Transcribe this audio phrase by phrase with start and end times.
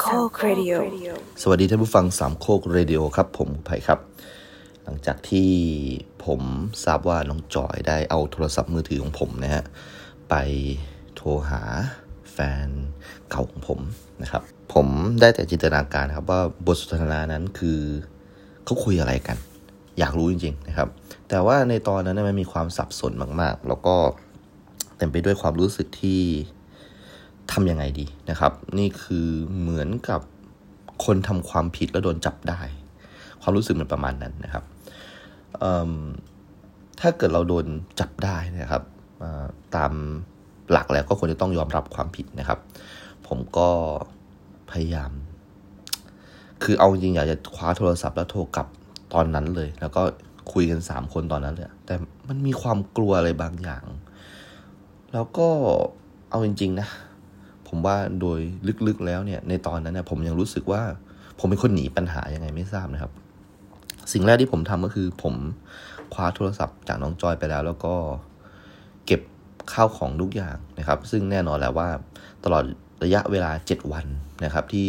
[0.00, 0.72] โคกเรดิโอ
[1.42, 3.98] สวัสดีท่านผู้ฟังสามโคกเรดิโอครับ ผมไผ่ครับ
[4.84, 5.50] หลังจากที่
[6.24, 6.40] ผม
[6.84, 9.64] ทราบว่าน้องจอยได้เอาโทรศัพท์มือถือของผมนะฮะ
[10.30, 10.34] ไป
[11.14, 11.62] โทรหา
[12.32, 12.68] แฟน
[13.30, 13.80] เก่าของผม
[14.22, 14.42] นะครับ
[14.74, 14.86] ผม
[15.20, 17.80] ได้แต่จินตนาการครับว่าบทสนทนานั้นคือ
[18.64, 19.36] เขาคุยอะไรกัน
[19.98, 20.88] อยากรู้จริง ๆ นะครับ
[21.28, 23.96] แต่ว่าในตอนนั้นมันมีความสับสนมาก ๆ แล้วก็
[24.96, 26.20] เต็มไปด้วยความรู้สึกที่
[27.52, 30.20] ทำยังไงดีนะครับ นี่คือเหมือนกับ
[31.04, 32.60] คนทำความผิดแล้วโดนจับได้
[33.42, 34.64] ความรู้สึกมันประมาณนั้นนะครับ
[37.00, 37.66] ถ้าเกิดเราโดน
[38.00, 38.82] จับได้นะครับ
[39.76, 39.92] ตาม
[40.70, 42.58] หลักแล้วก็ควรจะต้องยอมรับความผิดนะครับ
[43.26, 43.68] ผมก็
[44.70, 45.10] พยายาม
[46.62, 48.66] คือเอาจริงอยากจะคว้าโทรศัพท์แล้วโทรกลับ
[49.14, 50.02] ตอนนั้นเลย แล้วก็
[50.52, 51.94] คุยกันสามคนตอนนั้นเลยแต่
[52.28, 53.84] มันมีความกลัวอะไรบางอย่าง
[55.12, 55.48] แล้วก็
[56.30, 56.88] เอาจริง ๆ นะ
[57.74, 58.40] ผมว่าโดย
[58.86, 60.82] ลึกๆแล้วเนี่ย ในตอนนั้นเนี่ยผมยังรู้สึกว่า
[61.38, 63.12] ผมเป็นคนหนีปัญหายังไงไม่ทราบนะครับ
[64.12, 65.34] สิ่งแรกที่ผมทำก็คือผม
[66.12, 67.94] คว้าโทรศัพท์จากน้องจอยไปแล้ว แล้วก็
[69.06, 69.20] เก็บ
[69.72, 71.88] ข้าวของทุกอย่างนะครับ ซึ่งแน่นอนแล้วว่า
[72.44, 72.64] ตลอด
[73.04, 74.06] ระยะเวลา 7 วัน
[74.44, 74.88] นะครับ ที่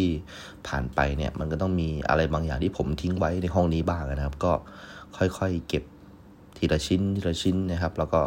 [0.66, 4.52] ผ่านไปเนี่ยมันก็ต้องมีอะไรบางอย่างที่ผมทิ้งไว้ในห้องนี้บ้างนะครับ ก็
[5.16, 5.84] ค่อยๆเก็บ
[6.56, 8.20] ทีละชิ้นทีละชิ้นนะครับ แล้วก็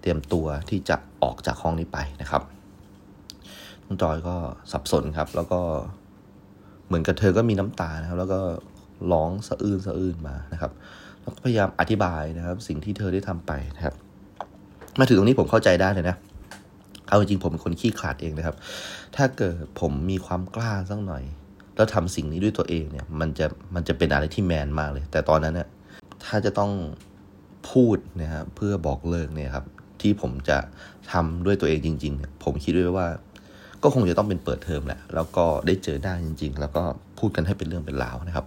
[0.00, 2.42] เตรียมตัวที่จะออกจากห้องนี้ไปนะครับ
[3.88, 4.34] น้องจอยก็
[4.72, 5.60] สับสนครับ แล้วก็
[6.86, 8.40] เหมือนกับเธอก็มีน้ำตานะครับ แล้วก็
[9.12, 10.72] ร้องสะอื้นสะอื้นมานะครับ
[11.22, 13.94] แล้วก็พยายามอธิบายนะครับ สิ่งที่เธอได้ทำไปนะครับ
[14.98, 16.16] มาถึงตรงนี้ผมเข้าใจได้เลยนะ
[17.08, 18.56] เอาจริงผมเป็นคนขี้ขลาดเองนะครับ
[19.16, 21.24] ถ้าเกิดผมมีความกล้าสักหน่อย
[21.76, 25.68] แล้วทำสิ่งนี้ด้วยตัวเองเนี่ย มันจะมันจะเป็นอะไรที่แมนมากเลย แต่ตอนนั้นเนี่ย
[26.24, 26.72] ถ้าจะต้อง
[27.70, 29.64] พูดนะครับเพื่อบอกเลิกเนี่ยครับ
[30.00, 30.58] ที่ผมจะ
[31.12, 33.08] ทำด้วยตัวเองจริง ๆ เนี่ย ผมคิดด้วยว่า
[33.82, 36.82] ก็คงจะต้องเป็นเปิดเทอมแหละ แล้วก็ได้เจอหน้าจริง ๆ แล้วก็
[37.18, 38.46] พูดกันให้เป็นเรื่องเป็นราวนะครับ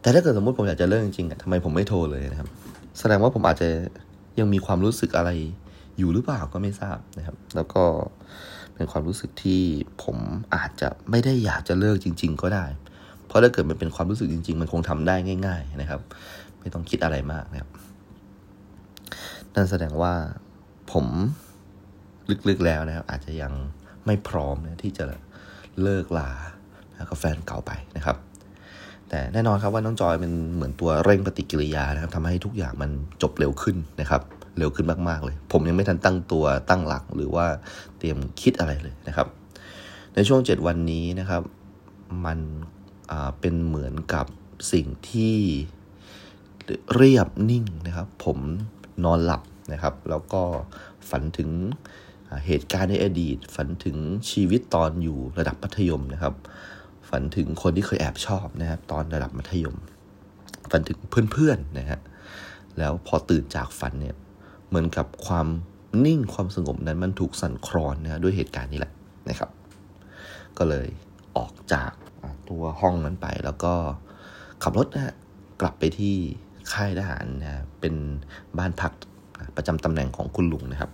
[0.00, 2.48] แต่ถ้าเกิดสมมติผมอยากจะเลิกจริงๆอะทำไมผมไม่โทรเลยนะครับ
[2.98, 3.68] แสดงว่าผมอาจจะ
[4.38, 5.30] ยังมีความรู้สึกอะไร
[5.98, 7.84] อยู่หรือเปล่าก็ไม่ทราบนะครับ แล้วก็
[8.74, 9.62] เป็นความรู้สึกที่
[10.02, 10.16] ผม
[10.54, 12.64] อาจจะไม่ได้อยากจะเลิกจริง ๆ ก็ได้
[13.26, 15.16] เพราะถ้าเกิดมันเป็นความรู้สึกจริง ๆ มันคงทำได้
[15.46, 16.00] ง่าย ๆ นะครับ
[16.60, 17.70] ไม่ต้องคิดอะไรมากนะครับ
[19.54, 20.12] นั่นแสดงว่า
[20.92, 21.06] ผม
[22.48, 23.52] ลึกๆแล้วนะครับ อาจจะยัง
[24.06, 25.04] ไม่พร้อมนะที่จะ
[25.82, 26.30] เลิกลา
[27.10, 28.16] กับแฟนเก่าไปนะครับ
[29.08, 32.90] แต่แน่นอนครับว่าน้องจอยเป็นเหมือนตัวเร่งปฏิกิริยานะครับทำให้ทุกอย่างมัน
[33.22, 34.22] จบเร็วขึ้นนะครับ
[34.58, 37.46] เร็วขึ้นมากๆเลย ผมยังไม่ทันตั้งตัวตั้งหลักหรือว่า
[37.98, 39.26] เตรียมคิดอะไรเลยนะครับ
[40.14, 41.42] ในช่วง 7 วันนี้นะครับ
[42.26, 42.38] มัน
[43.40, 44.26] เป็นเหมือนกับ
[44.72, 45.36] สิ่งที่
[46.94, 48.38] เรียบนิ่งนะครับ ผม
[49.04, 50.42] นอนหลับนะครับ แล้วก็
[51.08, 51.50] ฝันถึง
[52.46, 53.96] เหตุการณ์ในอดีต ฝันถึง
[54.30, 56.34] ชีวิตตอนอยู่ระดับมัธยมนะครับ
[57.08, 59.76] ฝันถึงคนที่เคยแอบชอบนะครับ ตอนระดับมัธยม
[60.70, 60.98] ฝันถึง
[61.32, 62.00] เพื่อนๆนะฮะ
[62.78, 64.16] แล้วพอตื่นจากฝันเนี่ย
[64.68, 65.46] เหมือนกับความ
[66.04, 68.92] นิ่งความสงบนั้นมันถูกสั่นคลอนนะด้วยเหตุการณ์นี้แหละ
[69.28, 69.50] นะครับ
[70.58, 70.88] ก็เลย
[71.36, 71.90] ออกจาก
[72.48, 73.74] ตัวห้องนั้นไปแล้วก็
[74.62, 75.14] ขับรถนะฮะ
[75.60, 76.16] กลับไปที่
[76.72, 77.94] ค่ายทหารนะฮะเป็น
[78.58, 78.92] บ้านพัก
[79.56, 80.90] ประจำตำแหน่งของคุณลุงนะครับ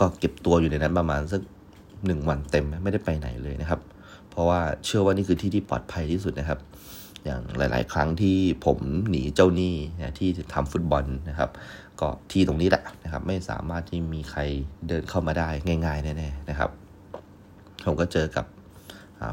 [0.00, 1.40] ก็เก็บตัวอยู่ในนั้นประมาณสัก
[2.06, 3.80] หนึ่งวันเต็มไม่ได้ไปไหนเลยนะครับ
[4.30, 6.60] เพราะว่าเชื่อว่านี่คือที่ที่ปลอดภัยที่สุดนะครับ
[7.24, 8.78] อย่างหลาย ๆ ครั้งที่ผม
[9.10, 11.50] หนีเจ้าหนี้นะที่ทำฟุตบอลนะครับ
[12.00, 14.40] ก็ที่ตรงนี้แหละนะครับ ไม่สามารถที่มีใคร
[14.88, 15.48] เดินเข้ามาได้
[15.86, 16.70] ง่าย ๆ แน่ๆนะครับ
[17.84, 18.46] ผมก็เจอกับ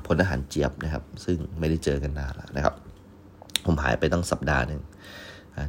[0.06, 2.74] พลทหารเจี๊ยบนะครับ ซึ่งไม่ได้เจอกันนานแล้วนะครับ
[3.66, 4.82] ผมหายไปตั้งสัปดาห์หนึ่ง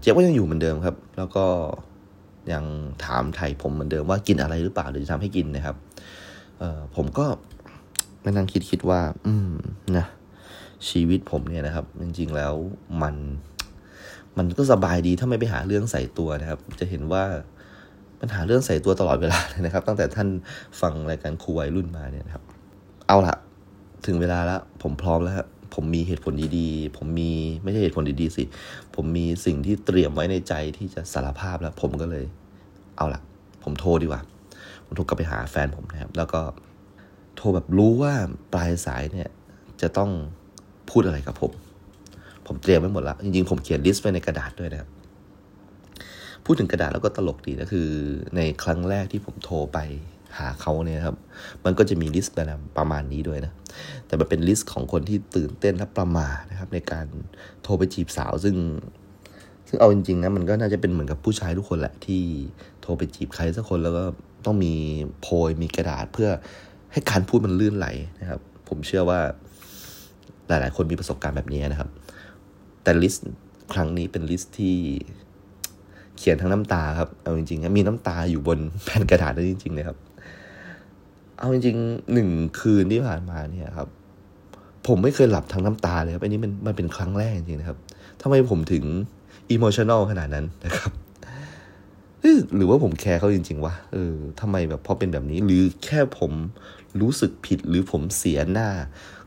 [0.00, 1.44] เจี๊ยบก็ยังอยู่เหมือนเดิมครับ แล้วก็
[2.52, 2.64] ยัง
[3.04, 5.76] ถามไถ่ผมเหมือนเดิมว่ากินอะไรหรือเปล่าหรือจะทำให้กินนะครับ
[6.58, 7.26] เออผมก็
[8.24, 9.52] มานั่งคิดคิดว่า อืม
[9.96, 10.06] นะ
[10.88, 12.54] ชีวิตผมเนี่ยนะครับ จริง ๆแล้ว
[13.02, 13.14] มัน
[14.38, 17.24] มันก็สบายดีถ้าไม่ไปหาเรื่องใส่ตัวนะครับ จะเห็นว่า
[18.20, 20.28] ปัญหาเรื่องใส่ตัวตลอดเวลาเลยนะครับ ตั้งแต่ท่าน
[20.80, 22.44] ฟังรายการครูวัยรุ่นมาเนี่ยนะครับ
[23.06, 23.34] เอาละ
[24.06, 25.34] ถึงเวลาแล้วผมพร้อมแล้ว
[25.74, 27.32] ผมมีเหตุผลดีๆ ผมมี
[27.62, 28.44] ไม่ใช่เหตุผลดีๆสิ
[28.94, 32.24] ผมมีสิ่งที่เตรียมไว้ในใจที่จะสารภาพแล้ว ผมก็เลย
[32.96, 33.20] เอาละ
[33.64, 34.20] ผมโทรดีกว่า
[34.84, 36.40] ผมโทรกลับไปหาแฟนผมนะครับ แล้วก็
[37.36, 38.12] โทรแบบรู้ว่า
[38.52, 39.28] ปลายสายเนี่ย
[39.82, 40.10] จะต้อง
[40.90, 41.52] พูดอะไรกับผม
[42.46, 44.90] ผมเตรียมไว้หมดแล้ว จริงๆ ผมเขียน list ไว้ในกระดาษด้วยนะครับ
[46.44, 47.88] พูดถึงกระดาษแล้วก็ตลกดีนะคือ
[48.36, 49.78] ในครั้งแรกที่ผมโทรไป
[50.38, 51.16] หาเขาเนี่ยครับ
[51.64, 52.36] มันก็จะมี list
[52.78, 53.52] ประมาณนี้ด้วยนะ
[54.06, 57.06] แต่มันเป็น list ของคนที่ตื่นเต้นและประมาทนะครับ ในการ
[57.62, 58.56] โทรไปจีบสาวซึ่ง
[59.68, 62.22] ซึ่งเอาจริงๆนะมันก็น่าจะเป็นเหมือนกับผู้ชายทุกคนแหละที่
[62.80, 64.04] โทรไปจีบใครสักคนแล้วก็
[64.44, 64.74] ต้องมี
[65.20, 66.28] โพยมีกระดาษเพื่อ
[66.92, 67.86] ให้การพูดมันลื่นไหล
[68.20, 69.20] นะครับ ผมเชื่อว่า
[70.48, 71.90] หลาย ๆ คนมีประสบการณ์แบบนี้นะครับ
[72.82, 73.28] แต่ list
[73.72, 74.76] ครั้งนี้เป็น list ที่
[76.18, 79.98] เขียนทั้งน้ำตาครับ เอาจริงๆมีน้ำตาอยู่บนแผ่นกระดาษนั่นจริงๆเลยครับ
[81.38, 82.28] เอาจริงๆหนึ่ง
[82.60, 83.88] คืนที่ผ่านมาเนี่ยครับ
[84.86, 87.78] ผมไม่เคยหลับทั้งน้ำตาเลยครับอันนี้มันมันเป็นครั้งแรกจริงนะครับ
[88.22, 88.84] ทำไมผมถึง
[89.50, 90.92] อิโมชันแนลขนาดนั้นนะครับ
[92.56, 96.32] หรือว่าผมแคร์เขาจริงๆวะเออทำไมแบบพอเป็นแบบนี้ หรือแค่ผม
[97.00, 98.68] รู้สึกผิดหรือผมเสียหน้า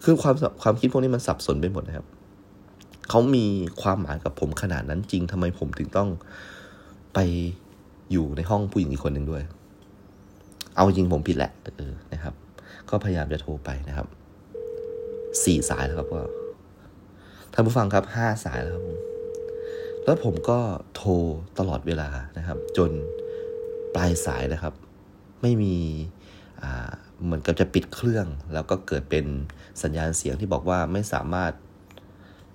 [0.04, 2.06] คือความความคิดพวกนี้มันสับสนไปหมดนะครับ
[3.10, 3.46] เขามี
[3.82, 6.10] ความหมายกับผมขนาดนั้นจริงทำไมผมถึงต้อง
[7.14, 7.20] ไป
[8.12, 9.44] อยู่ในห้องผู้หญิงอีกคนหนึ่งด้วย
[10.78, 12.34] เอาจริงผมผิดแหละเออนะครับ
[12.90, 14.08] ก็พยายามจะโทรไปนะครับ
[15.44, 16.22] สี่สายแล้วครับก็
[17.54, 18.98] ท่านผู้ฟังครับห้าสายแล้วครับผม
[20.04, 20.60] แล้วผมก็
[20.96, 21.12] โทร
[21.60, 22.92] ตลอดเวลานะครับ จน
[23.96, 24.74] ปลายสายนะครับ
[25.42, 25.76] ไม่มี
[27.24, 29.26] เหมือนกับจะปิดเครื่อง แล้วก็เกิดเป็น
[29.84, 31.52] สัญญาณเสียงที่บอกว่าไม่สามารถ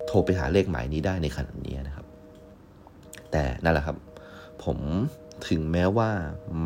[0.05, 2.05] โทรไปหาเลขหมายนี้ได้ในขณะนี้นะครับ
[3.31, 3.97] แต่นั่นแหละครับ
[4.63, 4.77] ผม
[5.47, 6.09] ถึงแม้ว่า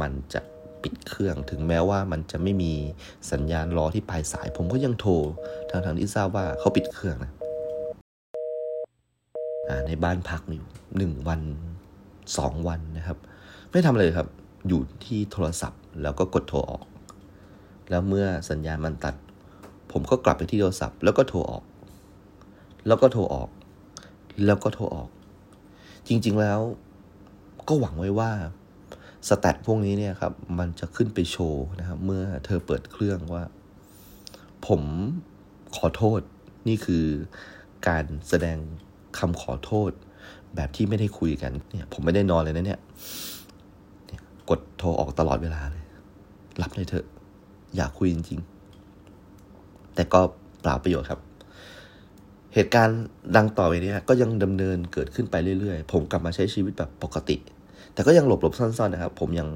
[0.01, 0.41] มันจะ
[0.87, 2.73] ปิดเครื่อง ถึงแม้ว่ามันจะไม่มี
[3.31, 5.13] สัญญาณรอที่ปลายสาย ผมก็ยังโทร
[5.69, 7.31] ทางทางที่ทราบว่าเขาปิดเครื่องนะ
[9.87, 10.65] ในบ้านพักอยู่
[10.97, 11.41] หนึ่งวัน
[12.37, 13.17] สองวันนะครับ
[13.71, 14.27] ไม่ทำเลยครับ
[14.67, 16.85] อยู่ที่โทรศัพท์ แล้วก็กดโทรออก
[17.89, 19.15] แล้วเมื่อสัญญาณมันตัด
[19.91, 21.63] ผมก็กลับไปที่โทรศัพท์ แล้วก็โทรออก
[22.87, 23.49] แล้วก็โทรออก
[24.45, 25.09] แล้วก็โทรออก
[26.07, 26.59] จริง ๆแล้ว
[27.67, 28.31] ก็หวังไว้ว่า
[29.27, 33.43] สแตทพวกนี้เนี่ยครับ มันจะขึ้นไปโชว์นะครับ เมื่อเธอเปิดเครื่องว่า
[34.67, 34.81] ผม
[35.77, 36.21] ขอโทษ
[36.67, 37.05] นี่คือ
[37.87, 38.57] การแสดง
[39.19, 39.91] คำขอโทษ
[40.55, 42.79] แบบที่ไม่ได้คุยกันเนี่ย ผมไม่ได้นอนเลยนะเนี่ย
[44.07, 45.83] เนี่ยกดโทรออกตลอดเวลาเลย
[46.61, 47.05] รับเลยเถอะ
[47.75, 48.39] อยากคุยจริง
[49.17, 50.21] ๆ แต่ก็
[50.61, 51.19] เปล่าประโยชน์ครับ
[52.53, 53.01] เหตุการณ์
[53.35, 57.37] ดังต่อไปนี้ก็ยังดำเนินเกิดขึ้นไปเรื่อย ๆ ผมกลับมาใช้ชีวิตแบบปกติ
[57.97, 59.49] แต่ก็ยังหลบหลบซ่อนๆนะครับ ผมยัง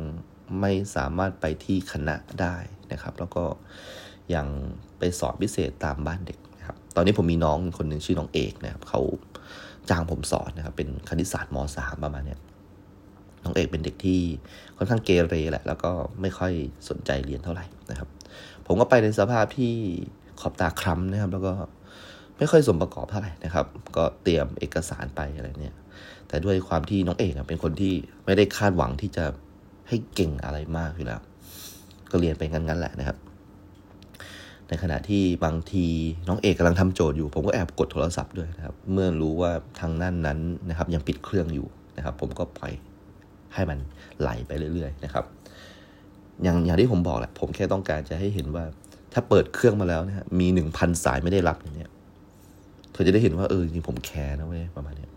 [0.61, 2.55] ไม่สามารถไปที่คณะได้
[2.91, 3.43] นะครับ แล้วก็
[4.35, 4.47] ยัง
[4.99, 9.01] ไปสอนพิเศษตามบ้านเด็กนะครับ ตอนนี้ผมมีน้องคนหนึ่งชื่อน้องเอกนะครับเขา
[9.89, 12.35] จ้างผมสอนนะครับ เป็นคณิตศาสตร์มสามประมาณนี้
[13.43, 14.19] น้องเอกเป็นเด็กที่
[14.77, 15.91] ค่อนข้างเกเรแหละ แล้วก็
[16.21, 16.53] ไม่ค่อย
[16.89, 18.09] สนใจเรียนเท่าไหร่นะครับ
[18.65, 19.73] ผมก็ไปในสภาพที่
[20.39, 21.53] ขอบตาคล้ำนะครับ แล้วก็
[22.37, 23.65] ไม่ค่อยสมประกอบเท่าไหร่นะครับ
[23.97, 25.75] ก็เตรียมเอกสารไปอะไรเนี่ย
[26.31, 27.93] แต่ด้วยความที่น้องเอกเป็นคนที่
[28.25, 29.25] ไม่ได้คาดหวังที่จะ
[29.87, 31.21] ให้เก่งอะไรมากอยู่แล้ว
[32.11, 33.17] ก็เรียนไปงั้นๆแหละนะครับ
[34.67, 35.85] ในขณะที่บางที
[36.27, 40.39] น้องเอกกำลังทำโจทย์อยู่ ผมก็แอบกดโทรศัพท์ด้วยนะครับ เมื่อรู้ว่าทางนั่นนั้น
[40.69, 41.67] นะครับ ยังปิดเครื่องอยู่
[41.97, 42.73] นะครับ ผมก็ปล่อย
[43.53, 43.77] ให้มัน
[44.19, 45.25] ไหลไปเรื่อยๆนะครับ
[46.43, 48.63] อย่างอย่างที่ผมบอกแหละ ผมแค่ต้องการจะให้เห็นว่า
[49.13, 51.89] ถ้าเปิดเครื่องมาแล้วนะมีหนึ่งพันสายไม่ได้รับอย่างเนี้ย
[52.91, 55.07] เธอจะได้เห็นว่าเออจริงผมแคร์นะเว้ยประมาณนี้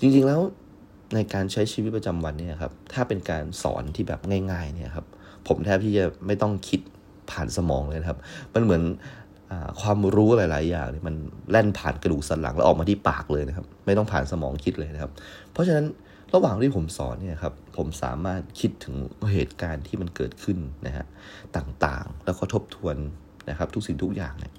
[0.00, 0.40] จริงๆแล้ว
[1.14, 5.06] ในการใช้ชีวิตประจำวันเนี่ยครับ ถ้าเป็นการสอนที่แบบง่าย ๆ เนี่ยครับ
[5.48, 6.80] ผมแทบที่จะไม่ต้องคิด
[7.30, 8.18] ผ่านสมองเลยครับ
[8.54, 8.82] มันเหมือน
[9.50, 11.14] อความรู้หลาย ๆ อย่างเนี่ยมัน
[11.50, 15.12] แล่นผ่านกระดูกสันหลังแล้วออกมาที่ปากเลยนะครับ ไม่ต้องผ่านสมองคิดเลยนะครับ
[15.52, 15.86] เพราะฉะนั้น
[16.34, 18.94] ระหว่างที่ผมสอนเนี่ยครับ ผมสามารถคิดถึง
[19.32, 21.06] เหตุการณ์ที่มันเกิดขึ้นนะฮะ
[21.56, 22.96] ต่างๆ แล้วก็ทบทวน
[23.50, 24.52] นะครับ ทุกสิ่งทุกอย่างเนี่ย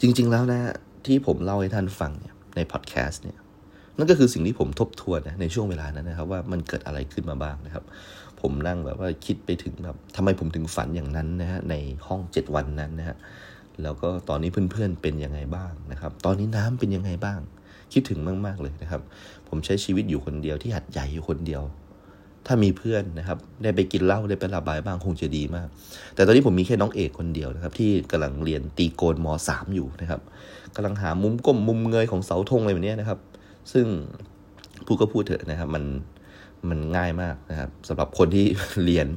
[0.00, 0.60] จริง ๆ แล้วนะ
[1.06, 3.38] ที่ผมเล่าให้ท่านฟังเนี่ยในพอดแคสต์เนี่ย
[3.98, 7.84] นั่นก็คือสิ่งที่ผมทบทวนนะในช่วงเวลานั้นนะครับ ว่ามันเกิดอะไรขึ้นมาบ้างนะครับ
[8.40, 11.74] ผมนั่งแบบว่าคิดไปถึงแบบทำไมผมถึงฝันอย่างนั้นนะฮะใน
[12.06, 13.16] ห้องเจ็ดวันนั้นนะฮะ
[13.82, 17.40] แล้วก็ตอนนี้เพื่อนๆเป็นยังไงบ้างนะครับ ตอนนี้น้ำเป็นยังไงบ้าง
[17.92, 19.00] คิดถึงมาก ๆเลยนะครับ
[19.48, 21.62] ผมใช้ชีวิตอยู่คนเดียวที่หัดใหญ่อยู่คนเดียว
[22.46, 25.68] ถ้ามีเพื่อนนะครับ ได้ไปกินเหล้าได้ไประบายบ้างคงจะดีมาก
[26.14, 30.20] แต่ตอนนี้ผมมีแค่น้องเอกคนเดียวนะครับ ที่กำลังเรียนตีโกนมสามอยู่นะครับ
[30.76, 33.18] กำลังหามุมก้มมุมเงยของเสาธงอะไรแบบนี้นะครับ
[33.72, 33.86] ซึ่ง
[34.86, 35.84] พูดก็พูดเถอะนะครับ มัน
[36.68, 38.46] มันง่ายมากนะครับสำหรับคนที่
[38.84, 39.08] เรียน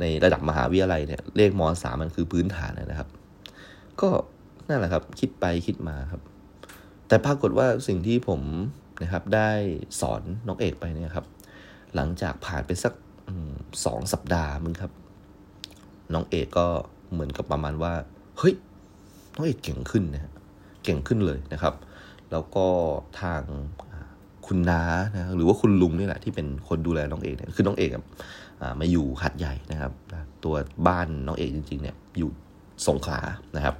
[0.00, 3.08] ในระดับมหาวิทยาลัยเนี่ยเลขมสามมันคือพื้นฐานนะครับ
[4.00, 4.08] ก็
[4.68, 6.22] นั่นแหละครับ คิดไปคิดมาครับ
[7.08, 8.40] แต่ปรากฏว่าสิ่งที่ผม
[9.02, 9.50] นะครับ ได้
[10.00, 11.26] สอนน้องเอกไปเนี่ยครับ
[11.94, 12.92] หลังจากผ่านไปสัก
[13.84, 14.92] สองสัปดาห์มึงครับ
[16.12, 16.66] น้องเอกก็
[17.12, 17.92] เหมือนกับประมาณว่า
[18.38, 18.54] เฮ้ย
[19.34, 20.32] น้องเอกเก่งขึ้นนะ
[20.84, 21.74] เก่งขึ้นเลยนะครับ
[22.32, 22.66] แล้วก็
[23.20, 23.42] ทาง
[24.46, 24.82] คุณน้า
[25.14, 27.90] นะหรือว่าคุณลุงนี่แหละที่เป็นคนดูแลน้องเอกเนี่ยคือน้องเอก
[28.80, 29.92] มาอยู่หัดใหญ่นะครับ
[30.44, 30.54] ตัว
[30.86, 32.30] บ้านน้องเอกจริงๆเนี่ยอยู่
[32.86, 33.20] สงขลา
[33.56, 33.74] นะครับ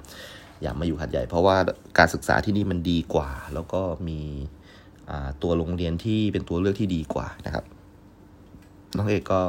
[0.61, 1.57] อยากมาอยู่หัดใหญ่ เพราะว่า
[1.97, 4.19] การศึกษาที่นี่มันดีกว่า แล้วก็มี
[5.41, 7.65] ตัวโรงเรียนที่เป็นตัวเลือกที่ดีกว่านะครับ
[8.97, 9.41] น้องเอกก็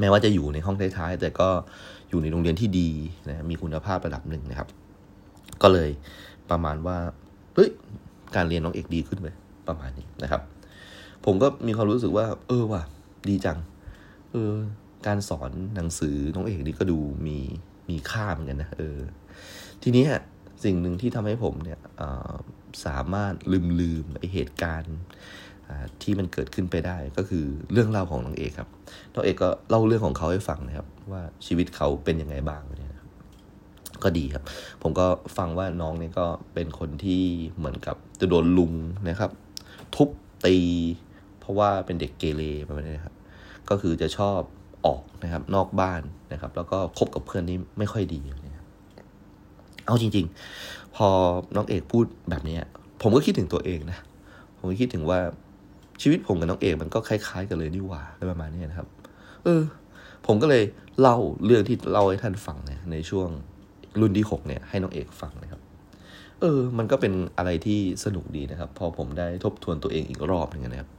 [0.00, 1.48] แม้ว่าจะอยู่ในห้องท้ายๆแต่ก็
[2.08, 2.90] อยู่ในโรงเรียนที่ดี
[3.28, 4.68] นะมีคุณภาพระดับหนึ่งนะครับ
[5.62, 5.90] ก็เลย
[6.50, 6.98] ประมาณว่า
[7.54, 7.68] เฮ้ย
[8.36, 9.28] การเรียนน้องเอกดีขึ้นไป
[9.68, 10.42] ประมาณนี้นะครับ
[11.24, 12.82] ผมก็มีความรู้สึกว่า เออว่ะ
[13.28, 13.58] ดีจัง
[14.32, 14.52] เออ
[15.06, 17.38] การสอนหนังสือน้องเอกนี่ก็ดูมี
[17.88, 18.98] มีค่าเหมือนกันนะเออ
[19.82, 20.04] ทีนี้
[20.64, 21.78] สิ่งหนึ่งที่ทำให้ผมเนี่ย
[22.86, 24.96] สามารถลืมลืมไอเหตุการณ์
[26.02, 28.68] ที่มันเกิดขึ้นไปได้ก็คือเรื่องเล่าของน้องเอกครับ
[29.14, 32.89] น้องเอกก็เล่าเรื่องของเขาให้ฟังนะครับ ว่าชีวิตเขาเป็นยังไงบ้างเนี่ย
[34.04, 34.44] ก็ดีครับ
[34.82, 37.22] ผมก็ฟังว่าน้องนี่ก็เป็นคนที่
[37.58, 38.72] เหมือนกับจะโดนลุง
[39.08, 39.30] นะครับ
[39.94, 40.08] ทุบ
[40.46, 40.56] ตี
[41.40, 43.14] เพราะว่าเป็นเด็กเกเรประมาณนี้ครับ
[43.70, 44.40] ก็คือจะชอบ
[44.86, 46.02] ออกนะครับ นอกบ้าน
[46.32, 48.66] นะครับ แล้วก็คบกับเพื่อนที่ไม่ค่อยดีนะครับ
[49.86, 50.26] เอาจริง
[50.60, 51.08] ๆ พอ
[51.56, 52.56] น้องเอกพูดแบบนี้
[53.02, 53.98] ผมก็คิดถึงตัวเองนะ
[54.58, 55.20] ผมก็คิดถึงว่า
[56.02, 58.88] ชีวิตผมกับน้องเอกมันก็คล้าย ๆ กันเลยนี่หว่าอะไรประมาณนี้นะครับ
[59.44, 59.62] เออ
[60.26, 60.64] ผมก็เลย
[61.00, 63.28] เล่าเรื่องที่เล่าให้ท่านฟังเนี่ยในช่วง
[64.00, 65.60] รุ่นที่หกเนี่ยให้น้องเอกฟังนะครับ
[66.40, 70.90] เออ มันก็เป็นอะไรที่สนุกดีนะครับ พอผมได้ทบทวนตัวเองอีกรอบหนึ่งนะครับ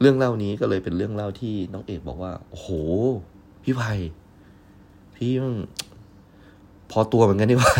[0.00, 2.68] เรื่องเล่านี้ก็เลยเป็นเรื่องเล่าที่น้องเอกบอกว่า โอ้โห
[3.64, 3.92] พี่ไผ่
[5.16, 5.32] พี่
[6.90, 7.72] พอตัวเหมือนกันนี่ว่า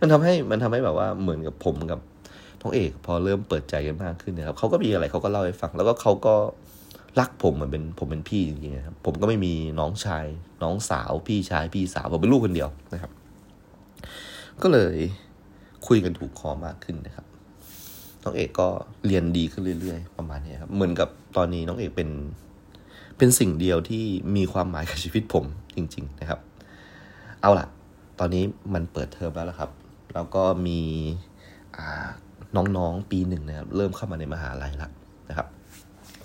[0.00, 2.00] มันทำให้มันทำให้แบบว่าเหมือนกับผมกับ
[2.62, 6.34] น้องเอก พอเริ่มเปิดใจกันมากขึ้นนะครับเขาก็มีอะไรเขาก็เล่าให้ฟัง แล้วก็เขาก็
[7.20, 10.24] รักผมเหมือนเป็นผมเป็นพี่จริงๆนะครับผมก็ไม่มีน้องชาย
[10.62, 13.12] น้องสาว พี่ชายพี่สาวผมเป็นลูกคนเดียวนะครับ
[14.62, 14.96] ก็เลย
[15.86, 17.26] คุยกันถูกคอมากขึ้นนะครับ
[18.22, 18.68] น้องเอกก็
[19.06, 22.10] เรียนดีขึ้นเรื่อย ๆ ประมาณนี้ครับ เหมือนกับตอนนี้น้องเอกเป็น
[23.18, 24.04] เป็นสิ่งเดียวที่
[24.36, 25.44] มีความหมายกับชีวิตผม
[25.76, 26.40] จริง ๆ นะครับ
[27.40, 27.66] เอาล่ะ
[28.18, 28.44] ตอนนี้
[28.74, 29.70] มันเปิดเทอมแล้วละครับ
[30.14, 30.80] แล้วก็มี
[32.56, 35.05] น้องๆปีหนึ่งนะครับ เริ่มเข้ามาในมหาลัยแล้วนะ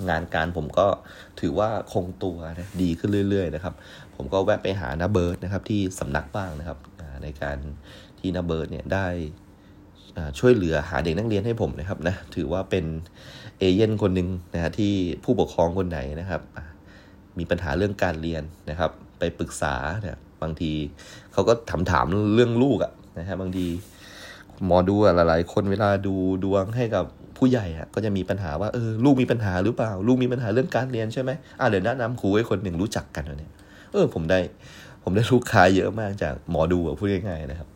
[0.10, 0.88] งานการผมก็
[1.40, 3.74] ถือว่าคงตัวนะดีขึ้นเรื่อย ๆ นะครับ
[4.16, 6.78] ผมก็แวะไปหาน้าเบิร์ดนะครับ ที่สำนักบ้างนะครับ
[7.24, 7.58] ในการ
[8.20, 9.08] ที่น้าเบิร์ดเนี่ยได้
[10.40, 12.86] ช่วยเหลือหาเด็กนักเรียนให้ผมนะครับนะถือว่าเป็น
[13.60, 14.94] เอเย่นคนหนึ่งนะฮะที่
[15.24, 16.42] ผู้ปกครองคนไหนนะครับ
[17.38, 20.72] มีปัญหาเรื่องการเรียนนะครับ ไปปรึกษาเนี่ยบางที
[21.34, 23.68] เขาก็ถามถามเรื่องลูกอะนะฮะบางที
[24.66, 27.06] หมอดูหลายๆคนเวลาดูดวงให้กับ
[27.38, 33.52] ผู้ใหญ่อะก็จะมีปัญหาว่าเออลูกมีปัญหาหรือเปล่า ลูกมีปัญหาเรื่องการเรียนใช่ไหมอ่าเดี๋ยวแนะนำครูให้คนหนึ่งรู้จักกันเนี่ย
[33.94, 34.40] เออผมได้
[35.04, 37.70] ผมได้ลูกค้าเยอะมากจากหมอดูพูดง่ายๆนะครับ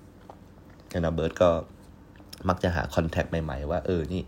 [0.99, 1.49] นาเบิร์ตก็
[2.49, 4.23] มักจะหาคอนแทคใหม่ๆ ว่าเออนี่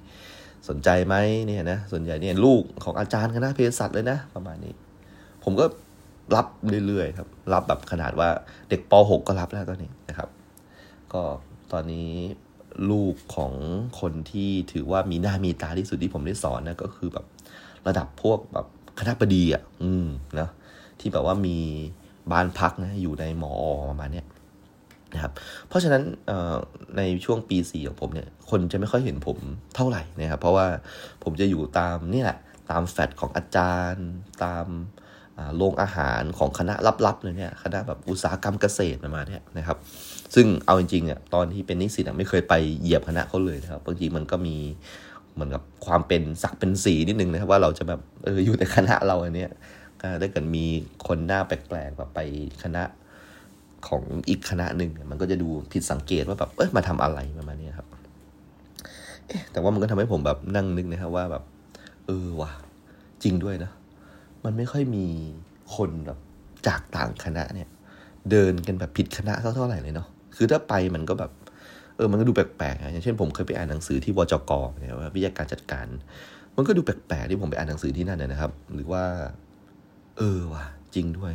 [0.70, 1.16] สนใจไหม
[1.48, 4.74] เนี่ยนะส่วนใหญ่เนี่ยลูกของอาจารย์คณะเภสัชเลยนะ ประมาณนี้
[5.44, 5.66] ผมก็
[6.36, 6.46] รับ
[6.88, 8.30] เรื่อยๆครับ รับแบบขนาดว่า
[8.70, 10.30] เด็กป .6 ก็รับแล้วตอนนี้นะครับ
[11.14, 11.22] ก็
[11.74, 12.10] ตอนนี้
[12.92, 13.54] ลูกของ
[14.00, 17.26] คนที่ถือว่ามีหน้ามีตาที่สุดที่ผมได้สอนนะก็คือแบบ
[17.88, 18.68] ระดับพวกแบบ
[19.00, 20.06] คณะบดีอะ อืม
[20.40, 20.50] นะ
[21.00, 21.58] ที่แบบว่ามี
[22.32, 23.54] บ้านพักนะอยู่ในหมอ
[23.90, 24.26] ประมาณเนี้ย
[25.14, 25.32] นะครับ
[25.68, 26.04] เพราะฉะนั้น
[26.98, 29.38] ในช่วงปีสี่ของผมเนี่ย คนจะไม่ค่อยเห็นผม
[29.76, 30.66] เท่าไหร่นะครับ เพราะว่า
[31.24, 32.38] ผมจะอยู่ตามนี่แหละ
[32.70, 34.08] ตามแฟดของอาจารย์
[34.44, 34.68] ตาม
[35.58, 36.74] โรงอาหารของคณะ
[37.06, 39.78] ลับๆเลยเนี่ยคณะแบบอุตสาหกรรมเกษตรประมาณนี้นะครับ
[40.36, 44.56] ซึ่งเอาจริงๆอะตอนที่เป็นนิสิตอะไม่เคยไปเหยียบคณะเขาเลยนะครับบางทีมันก็มี
[45.34, 49.52] เหมือนกับความเป็นสักเป็นสีนิดนึงนะครับว่าเราจะแบบเอออยู่ในคณะเราอันเนี้ย
[50.22, 50.66] ถ้าเกิดมี
[51.08, 52.20] คนหน้าแปลกๆแบบไป
[52.64, 52.84] คณะ
[53.88, 57.88] ของอีกคณะหนึ่งมันก็จะดูผิดสังเกตว่าแบบเออมาทำอะไรประมาณนี้ครับ
[59.52, 61.44] แต่ว่ามันก็ทำให้ผมแบบนั่งนึกนะครับว่าแบบ
[62.08, 62.52] เออว่ะ
[63.24, 63.72] จริงด้วยนะ
[64.46, 65.06] มันไม่ค่อยมี
[65.76, 66.20] คนแบบ
[66.68, 67.68] จากต่างคณะเนี่ย
[68.32, 70.08] เดินกันแบบผิดคณะเท่าไหร่เลยเนาะ
[70.38, 71.32] คือถ้าไปมันก็แบบ
[71.96, 75.88] เออมันก็ดูแปลกๆอย่างเช่นผมเคยไปอ่านหนังสือที่วจกเนี่ยว่าวิทยาการจัดการ
[76.56, 79.04] มันก็ดูแปลกๆที่ผมไปอ่านหนังสือที่นั่นนะครับ หรือว่า
[80.18, 80.66] เออว่ะ
[80.96, 81.34] จริงด้วย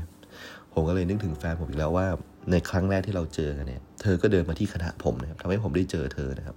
[0.73, 2.07] ผมก็เลยนึกถึงแฟนผมอีกแล้วว่า
[2.51, 6.57] ในครั้งแรกที่เราเจอกันเนี่ย เธอก็เดินมาที่คณะผมนะครับทำให้ผมได้เจอเธอนะครับ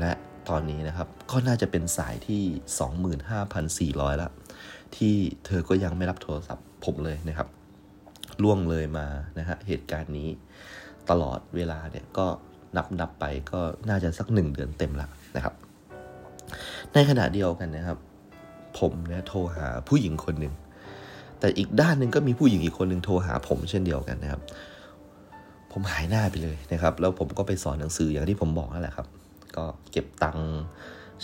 [0.00, 0.12] และ
[0.48, 4.30] ตอนนี้นะครับ ก็น่าจะเป็นสายที่ 25,400ละ
[4.96, 5.14] ที่
[5.46, 7.48] เธอก็ยังไม่รับโทรศัพท์ผมเลยนะครับ
[8.42, 9.06] ล่วงเลยมา
[9.38, 10.28] นะฮะเหตุการณ์นี้
[11.10, 12.26] ตลอดเวลาเนี่ยก็
[12.76, 15.54] นับนับไปก็น่าจะสักหนึ่งเดือนเต็มละนะครับ
[16.92, 17.98] ในขณะเดียวกันนะครับ
[18.78, 20.54] ผมเนี่ยโทรหาผู้หญิงคนหนึ่ง
[21.40, 24.42] แต่อีกด้านหนึ่งก็มีผู้หญิงอีกคนหนึ่งโทรหาผมเช่นเดียวกันนะครับ
[25.72, 29.06] ผมหายหน้าไปเลยนะครับ แล้วผมก็ไปสอนหนังสืออย่างที่ผมบอกนั่นแหละครับ
[29.56, 30.48] ก็เก็บตังค์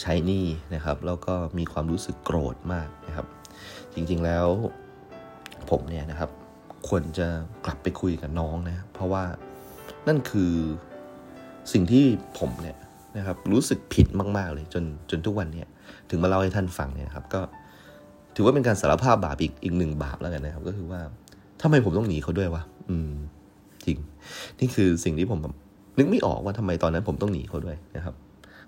[0.01, 3.27] ใช้หนี้นะครับ แล้วก็มีความรู้สึกโกรธมากนะครับ
[3.95, 4.47] จริงๆแล้ว
[5.71, 6.31] ผมเนี่ยนะครับ
[6.89, 7.27] ควรจะ
[7.65, 9.25] กลับไปคุยกับน้องนะ เพราะว่า
[10.09, 10.53] นั่นคือ
[11.73, 12.05] สิ่งที่
[12.39, 12.77] ผมเนี่ย
[13.17, 14.07] นะครับรู้สึกผิด
[14.37, 15.69] มาก ๆ เลยจนจนทุกวันเนี่ย
[16.11, 17.41] ถึงมาเล่าให้ท่านฟังเนี่ยครับก็
[18.35, 21.01] ถือว่าเป็นการสารภาพบาปอีกอีกหนึ่งบาปแล้วกันนะครับ ก็คือว่า
[21.61, 23.13] ททำไมผมต้องหนีเขาด้วยวะอืม
[23.87, 23.99] จริง
[24.61, 25.39] นี่คือสิ่งที่ผม
[25.99, 28.15] นึกไม่ออกว่าทำไมตอนนั้นผมต้องหนีเขาด้วยนะครับ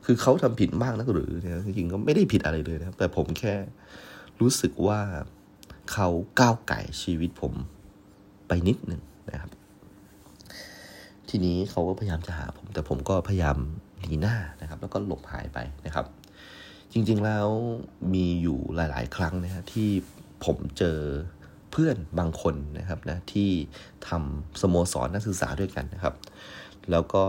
[0.04, 3.54] คือเขาทำผิดมากนักหรือนี่ยจริงๆก็ไม่ได้ผิดอะไรเลยนะครับ แต่ผมแค่
[4.40, 5.00] รู้สึกว่า
[5.92, 6.08] เขา
[6.40, 7.52] ก้าวไก่ชีวิตผม
[8.48, 9.00] ไปนิดหนึ่ง
[9.30, 9.50] นะครับ
[11.30, 13.56] ทีนี้เขาก็พยายามจะหาผม แต่ผมก็พยายาม
[14.00, 16.06] หนีหน้านะครับ แล้วก็หลบหายไปนะครับ
[16.92, 17.48] จริงๆแล้ว
[18.14, 19.88] มีอยู่หลาย ๆ ครั้งนะฮะที่
[20.44, 20.98] ผมเจอ
[21.70, 23.50] เพื่อนบางคนนะครับนะที่
[24.08, 26.14] ทำสโมสรนักศึกษาด้วยกันนะครับ
[26.90, 27.22] แล้วก็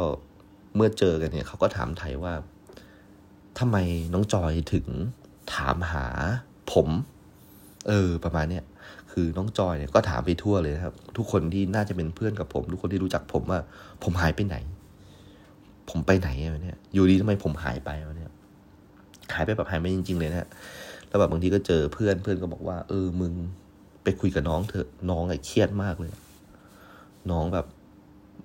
[0.76, 2.34] เมื่อเจอกันเนี่ยเขาก็ถามไทยว่า
[3.60, 3.78] ทำไม
[4.14, 4.88] น้องจอยถึง
[5.54, 6.06] ถามหา
[6.74, 6.88] ผม
[7.88, 8.66] เออประมาณเนี้ย
[9.20, 13.60] คือน้องจอยเนี่ยก็ถามไปทั่วเลยครับ ทุกคนที่น่าจะเป็นเพื่อนกับผม ทุกคนที่รู้จักผมว่า
[14.04, 14.56] ผมหายไปไหน
[15.90, 18.32] ผมไปไหนอะเนี่ย อยู่ดีทำไมผมหายไปวะเนี่ย
[19.34, 20.50] หายไปแบบหายไปจริง ๆ เลยนะ
[21.08, 23.34] แล้วแบบบางทีก็เจอเพื่อนเพื่อนก็บอกว่า เออมึง
[24.04, 26.12] ไปคุยกับน้องเถอะน้องไอ้เครียดมากเลย
[27.32, 27.66] น้องแบบ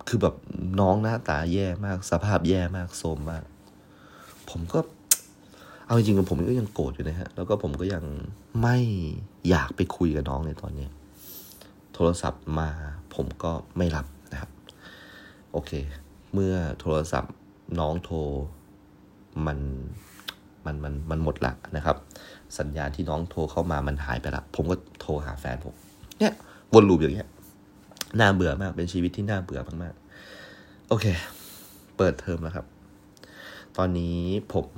[0.08, 0.34] คือแบบ
[0.80, 3.44] น้องหน้าตาแย่มาก สภาพแย่มากโทมมาก
[4.50, 4.80] ผมก็
[5.92, 8.04] เอาจริงๆผมก็ยังโกรธอยู่นะฮะ แล้วก็ผมก็ยัง
[8.62, 8.76] ไม่
[9.48, 10.86] อยากไปคุยกับน้องในตอนนี้
[11.94, 12.68] โทรศัพท์มา
[13.14, 14.50] ผมก็ไม่รับนะครับ
[15.52, 15.72] โอเค
[16.32, 17.34] เมื่อโทรศัพท์
[17.80, 18.18] น้องโทร
[19.46, 19.58] มัน
[20.66, 21.96] มันมันมันหมดละนะครับ
[22.58, 25.74] สัญญาณที่น้องโทรเข้ามามันหายไปละ ผมก็โทรหาแฟนผม
[26.18, 26.34] เนี่ย
[26.72, 27.28] วนลูปอย่างเงี้ย
[28.18, 31.06] น่าเบื่อมาก เป็นชีวิตที่น่าเบื่อมากๆ โอเค
[31.96, 32.66] เปิดเทอมแล้วครับ
[33.76, 34.18] ตอนนี้
[34.54, 34.68] ผม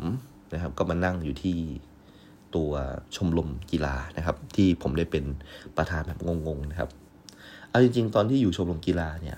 [0.54, 1.56] นะครับ ก็มานั่งอยู่ที่
[2.54, 2.70] ตัว
[3.16, 5.25] ชมรมกีฬานะครับ ที่ผมได้เป็น
[5.76, 6.90] ประธานแบบงงๆนะครับ
[7.68, 9.37] เอาจริง ๆ ตอนที่อยู่ชมรมกีฬาเนี่ย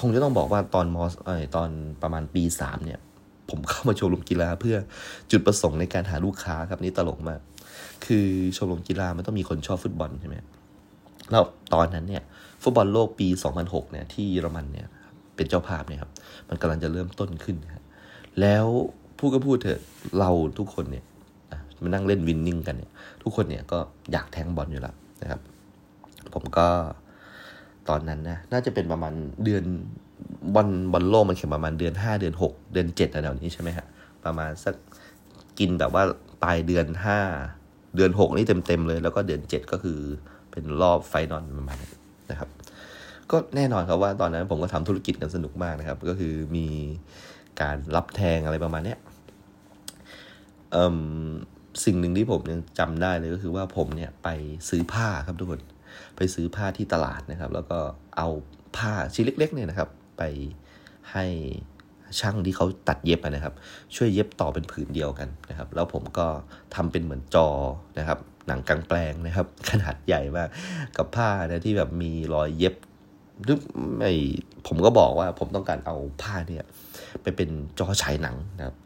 [0.00, 1.68] คงจะต้องบอกว่าตอนมอสเอตอน
[2.02, 3.00] ประมาณปีสามเนี่ย
[3.50, 4.76] ผมเข้ามาชมรมกีฬาเพื่อ
[5.30, 7.40] จุดประสงค์ในการหาลูกค้าครับนี่ตลกมาก
[8.06, 8.26] คือ
[8.56, 10.36] ชมรมกีฬามันต้องมีคนชอบฟุตบอลใช่ไหม
[11.30, 12.22] แล้วตอนนั้นเนี่ย
[12.62, 13.28] ฟุตบอลโลกปี
[13.60, 14.86] 2006 เนี่ยที่เยอรมันเนี่ย
[15.36, 16.10] เป็นเจ้าภาพเนี่ยครับ
[16.48, 17.66] มันกำลังจะเริ่มต้นขึ้นน
[18.40, 18.66] แล้ว
[19.18, 19.80] พูดก็พูดเถอะ
[20.18, 21.04] เราทุกคนเนี่ย
[21.82, 22.90] มานั่งเล่นวินนิ่งกันเนี่ย
[23.22, 23.78] ทุกคนเนี่ยก็
[24.12, 25.40] อยากแทงบอลอยู่แล้วนะครับ
[26.34, 26.66] ผมก็
[27.88, 29.12] ตอนนั้นนะน่าจะเป็นประมาณ
[29.44, 29.64] เดือน
[30.54, 33.86] บอลบอลโลกมันแข่งประมาณเดือนห้าเดือนหกเดือนเจ็ดแบบนี้ใช่ไหมฮะ
[34.24, 34.74] ประมาณสัก
[35.58, 36.02] กินแบบว่า
[36.42, 37.18] ปลายเดือนห้า
[37.96, 39.98] เดือนหกนี่เต็มเต็มเลย แล้วก็เดือนเจ็ดก็คือ
[40.50, 41.78] เป็นรอบไฟนอลประมาณ
[42.30, 42.48] นะครับ
[43.30, 46.66] ก็แน่นอนครับว่าตอนนั้นผมก็ทำธุรกิจกันสนุกมากนะครับ ก็คือมี
[47.62, 48.98] การรับแทงอะไรประมาณเนี้ย
[51.84, 54.28] สิ่งหนึ่งที่ผมยังจำได้เลยก็คือว่าผมเนี่ยไป
[54.68, 55.60] ซื้อผ้าครับทุกคน
[56.16, 57.78] ไปซื้อผ้าที่ตลาดนะครับ แล้วก็
[58.16, 58.28] เอา
[58.76, 59.88] ผ้าชิ้นเล็ก ๆ เนี่ยนะครับ
[60.18, 60.22] ไป
[61.12, 61.24] ให้
[62.20, 63.54] ช่างที่เขาตัดเย็บนะครับ
[63.96, 66.26] ช่วยเย็บต่อเป็นผืนเดียวกันนะครับ แล้วผมก็
[66.74, 67.48] ทำเป็นเหมือนจอ
[67.98, 70.48] นะครับ หนังกลางแปลงนะครับ ขนาดใหญ่มาก
[70.96, 72.74] กับผ้านะที่แบบมีรอยเย็บ
[73.44, 73.58] หรือ
[73.96, 74.12] ไม่
[74.66, 76.64] ผมก็บอกว่าผมต้องการเอาผ้าเนี่ย
[77.22, 78.76] ไปเป็นจอฉายหนังนะครับ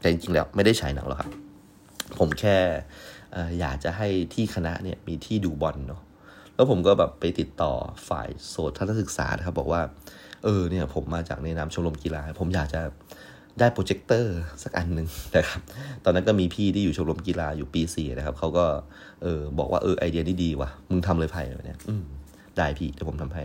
[0.00, 1.30] แต่จริงๆแล้วไม่ได้ฉายหนังหรอกครับ
[2.18, 2.56] ผมแค่
[3.60, 6.02] อยากจะให้ที่คณะเนี่ยมีที่ดูบอลเนาะ
[6.54, 7.72] แล้วผมก็แบบไปติดต่อ
[8.08, 9.80] ฝ่ายโสตทัศนศึกษานะครับ บอกว่า
[10.44, 12.80] เออเนี่ยผมมาจากในนามชมรมกีฬา ผมอยากจะ
[13.60, 15.60] ได้โปรเจคเตอร์สักอันหนึ่งนะครับ
[16.04, 18.64] ตอนนั้นก็มีพี่ที่อยู่ชมรมกีฬาอยู่ปีสี่นะครับเขาก็
[19.22, 22.04] เออบอกว่าเออไอเดียนี้ดีว่ะ มึงทำเลยไผ่เนี่ยอืม
[22.58, 23.42] ได้พี่เดี๋ยวผมทำให้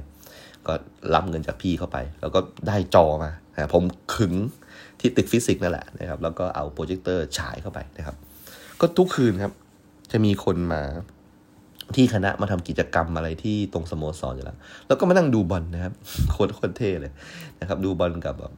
[0.67, 0.73] ก็
[1.15, 3.31] รับเงินจากพี่เข้าไป แล้วก็ได้จอมา
[3.73, 3.83] ผม
[4.15, 4.33] ขึง
[4.99, 8.15] ที่ตึกฟิสิกส์นั่นแหละนะครับแล้วก็เอาโปรเจคเตอร์ฉายเข้าไปนะครับ
[8.81, 9.53] ก็ทุกคืนครับ
[10.11, 10.81] จะมีคนมา
[11.95, 15.93] ที่คณะมาทำกิจกรรมอะไรที่ตรงสโมสรอยู่แล้ว แล้วก็มานั่งดูบอลนะครับ
[16.31, 17.11] โคตรโคตรเท่เลย
[17.59, 18.53] นะครับ ดูบอลกับแบบ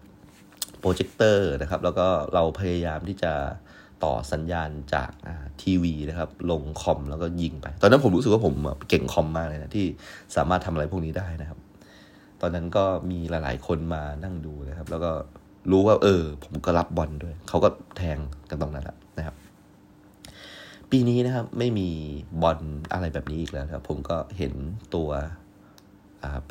[0.80, 3.34] โปรเจคเตอร์นะครับ แล้วก็เราพยายามที่จะ
[4.04, 5.12] ต่อสัญญาณจาก
[5.62, 8.56] ทีวีนะครับ ลงคอมแล้วก็ยิงไป ตอนนั้นผมรู้สึกว่าผม
[8.90, 9.86] เก่งคอมมากเลยนะที่
[10.36, 11.59] สามารถทำอะไรพวกนี้ได้นะครับ
[12.42, 15.12] ตอนนั้นก็มีหลาย ๆ คนมานั่งดูนะครับ แล้วก็
[15.72, 18.18] รู้ว่า เออ ผมก็รับบอลด้วย เขาก็แทง
[18.50, 19.36] กันตรงนั้นแหละนะครับ
[20.92, 21.90] ปีนี้นะครับ ไม่มี
[22.42, 22.60] บอล
[22.94, 24.54] อะไรแบบนี้อีกแล้วครับ ผมก็เห็น
[24.96, 25.10] ตัว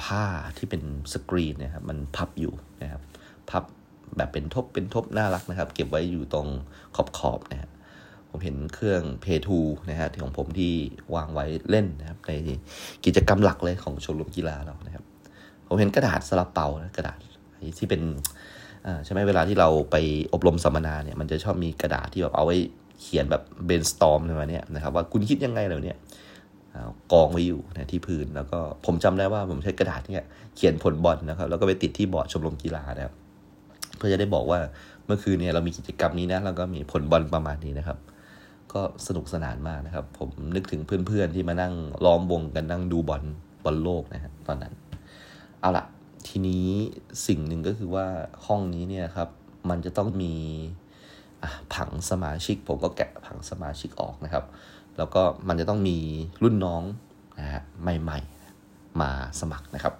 [0.03, 0.25] ผ้า
[0.57, 3.03] ที่เป็นสกรีนนะครับ มันพับอยู่นะครับ
[3.51, 3.65] พับ
[4.17, 6.49] แบบเป็นทบเป็นทบน่ารักนะครับ เก็บไว้อยู่ตรง
[6.97, 7.71] ขอบขอบนะฮะ
[8.31, 9.59] ผมเห็นเครื่องเพทู
[9.91, 10.73] นะฮะที่ของผมที่
[11.15, 12.33] วางไว้เล่นนะครับ ใน
[13.05, 15.05] กิจกรรมหลักเลยของชมรมกีฬาเรานะครับ
[15.69, 17.19] ผมเห็นกระดาษสลับเปานะกระดาษ
[17.79, 18.03] ที่เป็น
[19.05, 19.97] ใช่ไหมเวลาที่เราไป
[20.33, 22.57] อบรมสัมมนาเนี่ยมันจะชอบมีกระดาษที่แบบเอาไว้
[23.01, 25.95] เขียนแบบเบนสตอมอะไรเนี้ยนะครับว่าคุณคิดยังไงเหล่านี้
[27.13, 30.25] กองไว้อยู่นะที่พื้นแล้วก็ผมจำได้ว่าผมใช้กระดาษเนี่ย
[30.57, 33.15] เขียนผลบอลนะครับ แล้วก็ไปติดที่บอร์ดชมรมกีฬานะครับ
[33.97, 34.59] เพื่อจะได้บอกว่า
[35.07, 37.99] เมื่อคืนเนี่ยเรามีกิจกรรมนี้นะแล้วก็มีผลบอลประมาณนี้นะครับ
[38.73, 41.73] ก็สนุกสนานมากนะครับ ผมนึกถึงเพื่อนๆที่มานั่ง
[42.05, 43.23] ล้อมวงกันนั่งดูบอล
[43.65, 44.73] บอลโลกนะฮะตอนนั้น
[45.61, 45.85] เอาละ
[46.29, 46.67] ทีนี้
[47.27, 48.07] สิ่งหนึ่งก็คือว่า
[48.47, 49.29] ห้องนี้เนี่ยครับ
[49.69, 50.35] มันจะต้องมี
[51.75, 54.45] ผังสมาชิก ผมก็แกะผังสมาชิกออกนะครับ
[54.97, 55.99] แล้วก็มันจะต้องมี
[56.43, 56.83] รุ่นน้อง
[57.41, 58.19] นะฮะใหม่
[58.59, 59.95] ๆ มาสมัครนะครับ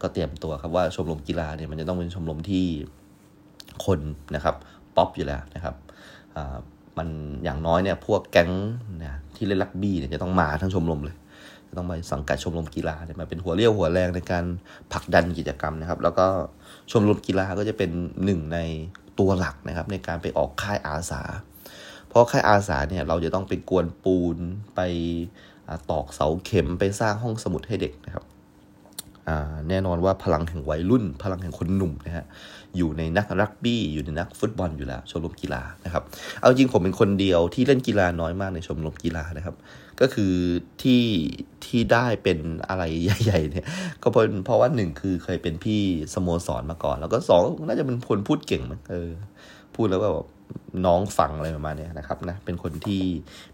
[0.00, 2.64] ก็เตรียมตัวครับว่าชมรมกีฬาเนี่ยมันจะต้องเป็นชมรมที่
[3.84, 4.00] คน
[4.34, 4.54] นะครับ
[4.96, 5.74] ป๊อปอยู่แล้วนะครับ
[6.98, 7.08] มัน
[7.44, 8.50] อย่างน้อยเนี่ยพวกแก๊ง
[9.04, 11.16] นะที่เล่นลักบี้เนี่ยจะต้องมาทั้งชมรมเลย
[11.76, 14.44] ต้องมาสังกัดชมรมกีฬาเนี่ยมาเป็นหัวเรี่ยวหัวแรงในการ
[14.92, 16.26] ผลักดันกิจกรรมนะครับ แล้วก็
[16.90, 17.90] ชมรมกีฬาก็จะเป็น
[18.24, 18.58] หนึ่งใน
[19.18, 21.22] ตัวหลักนะครับ ในการไปออกค่ายอาสา
[22.08, 24.36] เพราะค่ายอาสาเนี่ยเราจะต้องไปกวนปูน
[24.76, 24.80] ไป
[25.90, 28.24] ตอกเสาเข็มไปสร้างห้องสมุดให้เด็กนะครับ
[29.68, 32.26] แน่นอนว่าพลังแห่งวัยรุ่น พลังแห่งคนหนุ่มนะฮะ
[32.76, 36.02] อยู่ในนักรักบี้อยู่ในนักฟุตบอลอยู่แล้วชมรมกีฬานะครับ
[36.40, 39.54] เอาจริงผมเป็นคนเดียวที่เล่นกีฬาน้อยมากในชมรมกีฬานะครับ
[40.00, 40.32] ก็คือ
[40.82, 41.02] ที่
[41.64, 43.66] ที่ได้เป็นอะไรใหญ่ๆเนี่ย
[44.02, 45.80] ก็เพราะเพราะว่าหนึ่งคือเคยเป็นพี่
[46.14, 49.10] สโมสรมาก่อน แล้วก็สองน่าจะเป็นคนพูดเก่งมั้งเออ
[49.74, 50.14] พูดแล้วแบบ
[50.86, 53.02] น้องฟังอะไรประมาณนี้นะครับนะเป็นคนที่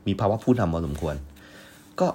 [0.07, 1.17] มีภาวะพูดทำพอสมควร
[2.01, 2.09] ก็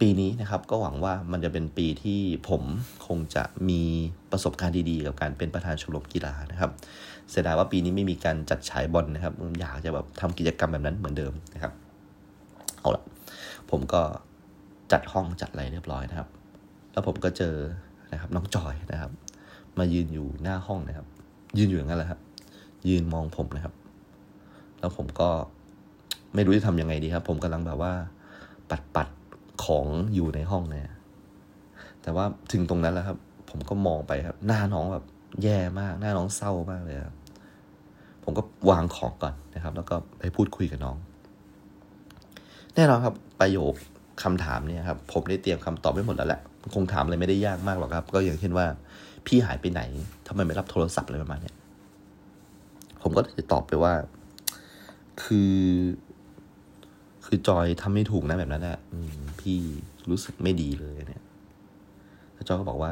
[0.00, 2.62] ปีนี้นะครับ ก็หวังว่ามันจะเป็นปีที่ผม
[3.06, 3.82] คงจะมี
[4.32, 6.70] ประสบการณ์ดีๆ กับการเป็นประธานชมรมกีฬานะครับ
[7.30, 11.72] เสียดายว่าปีนี้ไม่มีการจัดฉายบอลนะครับ อยากจะแบบทำกิจกรรมแบบนั้นเหมือนเดิมนะครับ
[12.80, 13.02] เอาละ
[13.72, 14.02] ผมก็
[14.92, 16.28] จัดห้องจัดอะไรเรียบร้อยนะครับ
[16.92, 17.56] แล้วผมก็เจอ
[18.12, 19.10] นะครับ น้องจอยนะครับ
[19.78, 21.06] มายืนอยู่หน้าห้องนะครับ
[21.58, 22.20] ยืนอยู่อย่างนั้นแหละครับ
[22.88, 23.74] ยืนมองผมนะครับ
[24.80, 25.28] แล้วผมก็
[26.34, 27.92] ไม่รู้จะทำยังไงดีครับ ผมกำลังแบบว่า
[28.70, 29.08] ปัดปัด
[29.64, 30.88] ของอยู่ในห้องเนี่ย
[32.02, 33.18] แต่ว่าถึงตรงนั้นแล้วครับ
[33.50, 35.04] ผมก็มองไปครับ หน้าน้องแบบ
[35.42, 37.14] แย่มาก หน้าน้องเศร้ามากเลยครับ
[38.24, 40.96] ผมก็วางของก่อนนะครับ แล้วก็ไปพูดคุยกับน้อง
[42.74, 43.74] แน่นอนครับประโยค
[44.22, 46.40] คำถามเนี่ยครับผมได้เตรียมคำตอบไว้หมดแล้วแหละ
[46.74, 48.66] คงถามอะไรไม่ได้ยากมากหรอกครับ ก็อย่างเช่นว่า
[49.26, 49.82] พี่หายไปไหน
[50.26, 51.52] ทำไมไม่รับโทรศัพท์อะไรประมาณนี้
[53.02, 53.92] ผมก็จะตอบไปว่า
[55.22, 55.56] คือ
[57.24, 58.78] คือจอยทำไม่ถูกนะแบบนั้นแหละ
[59.40, 59.58] พี่
[60.10, 61.22] รู้สึกไม่ดีเลยเนี่ย
[62.32, 62.90] แล้วจอยก็บอกว่า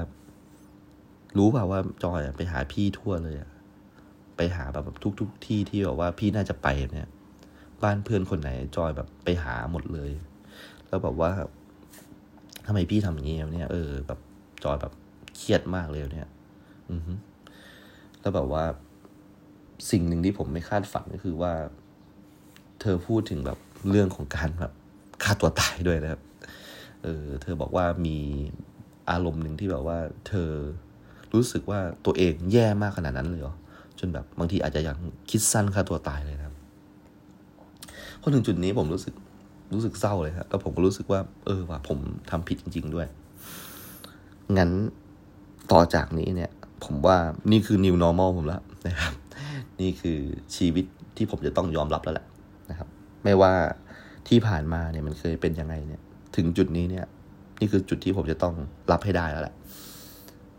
[1.38, 3.51] รู้เปล่าว่าจอยไปหาพี่ทั่วเลยอะ
[4.37, 7.09] ไปหาแบบทุกทุกที่ที่แบบว่าพี่น่าจะไปเนี่ย
[7.83, 10.11] บ้านเพื่อนคนไหนจอยแบบไปหาหมดเลย
[10.88, 11.31] แล้วแบบว่า
[12.66, 14.21] ทำไมพี่ทำอย่างนี้เนี่ยเออแบบ
[14.64, 14.93] จอยแบบ
[15.37, 16.29] เครียดมากเลยเนี่ย
[16.90, 17.12] อือฮึ
[18.21, 18.64] แล้วแบบว่า
[19.90, 21.53] สิ่งหนึ่งที่ผมไม่คาดฝันก็คือว่า
[22.81, 23.59] เธอพูดถึงแบบ
[23.90, 24.73] เรื่องของการแบบ
[25.23, 26.23] ฆ่าตัวตายด้วยนะครับ
[27.03, 28.19] เออ เธอบอกว่ามี
[29.11, 30.51] อารมณ์หนึ่งที่แบบว่า เธอ
[31.35, 33.55] รู้สึกว่าตัวเองแย่มากขนาดนั้นเลยเหรอ
[33.99, 34.97] จนแบบบางทีอาจจะยัง
[35.31, 36.50] คิดสั้นฆ่าตัวตายเลยนะ
[38.21, 39.15] พอถึงจุดนี้ผมรู้สึก
[39.75, 41.99] รู้สึกเศร้าเลยครับแล้วผมก็รู้สึกว่า เออว่าผม
[42.31, 43.07] ทำผิดจริง ๆ ด้วย
[44.57, 44.71] งั้น
[45.73, 46.51] ต่อจากนี้เนี่ย
[46.85, 47.17] ผมว่า
[47.51, 49.13] นี่คือ new normal ผมแล้วนะครับ
[49.81, 50.19] นี่คือ
[50.57, 50.85] ชีวิต
[51.17, 52.27] ที่ผมจะต้องยอมรับแล้วแหละ
[52.71, 52.89] นะครับ
[53.25, 53.53] ไม่ว่า
[54.29, 56.01] ที่ผ่านมาเนี่ยมันเคยเป็นยังไงเนี่ย
[56.37, 57.07] ถึงจุดนี้เนี่ย
[57.61, 58.55] นี่คือจุดที่ผมจะต้อง
[58.93, 59.55] รับให้ได้แล้วแหละ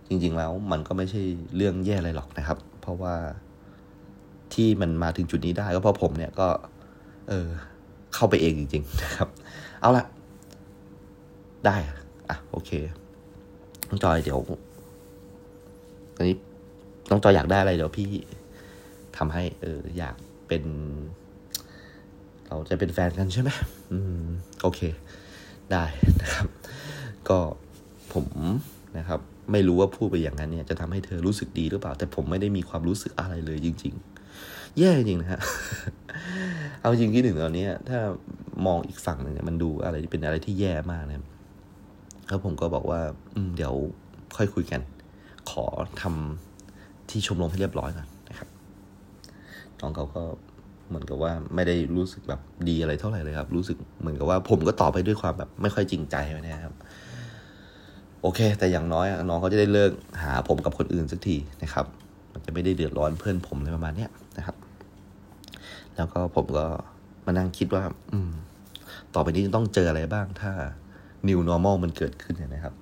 [0.08, 1.22] จริง ๆ แล้วมันก็ไม่ใช่
[1.56, 3.16] เรื่องแย่อะไรหรอกนะครับ เพราะว่า
[4.54, 6.48] ที่มันมาถึงจุดนี้ได้ก็เพราะผมเนี่ยก็
[7.32, 7.50] เออ
[8.14, 9.30] เข้าไปเองจริง ๆ นะครับ
[9.82, 10.06] เอาละ
[11.66, 11.76] ได้
[12.30, 12.72] อะโอเค
[13.90, 14.40] น้องจอยเดี๋ยว
[16.16, 16.36] ตอนนี้
[17.10, 18.10] น้องจอยอยากได้อะไรเดี๋ยวพี่
[19.18, 20.16] ทำให้ เออ อยาก
[20.48, 20.64] เป็น
[22.48, 23.50] เราจะเป็นแฟนกันใช่ไหม
[23.92, 24.26] อืม
[24.62, 24.82] โอเค
[25.72, 25.84] ได้
[26.22, 26.48] นะครับ
[27.30, 27.40] ก็
[28.14, 28.26] ผม
[28.98, 29.20] นะครับ
[29.52, 34.11] ไม่รู้ว่าพูดไปอย่างนั้นเนี่ย จะทำให้เธอรู้สึกดีหรือเปล่า แต่ผมไม่ได้มีความรู้สึกอะไรเลยจริง ๆ
[34.80, 35.40] แย่จริงนะฮะ
[36.80, 38.00] เอาจริงที่หนึ่งตอนนี้ถ้า
[38.66, 41.26] มองอีกฝั่งหนึ่งเนี่ยมันดูอะไรที่เป็นอะไรที่แย่มากนะ
[42.30, 43.02] แล้วผมก็บอกว่า
[43.36, 43.74] อืมเดี๋ยว
[44.38, 44.82] ค่อยคุยกัน
[45.52, 45.66] ขอ
[46.02, 48.48] ทำที่ชมรมให้เรียบร้อยก่อนนะครับ
[49.80, 50.24] น้องเขาก็
[50.88, 56.74] เหมือนกับว่าไม่ได้รู้สึกแบบดีอะไรเท่าไหร่เลยครับ รู้สึกเหมือนกับว่า ผมก็ตอบไปด้วยความแบบ ไม่ค่อยจริงใจนะครับ
[58.22, 61.86] โอเค แต่อย่างน้อยน้องเขาจะได้เลิกหาผมกับคนอื่นสักทีนะครับ
[62.46, 64.56] จะไม่ได้เดือดร้อนเพื่อนผมอะไรประมาณเนี้ยนะครับ
[65.96, 66.66] แล้วก็ผมก็
[67.26, 68.32] มานั่งคิดว่า อืม
[69.14, 70.52] ต่อไปนี้จะต้องเจออะไรบ้างถ้า
[71.28, 72.74] new normal มันเกิดขึ้นเนี่ยนะครับ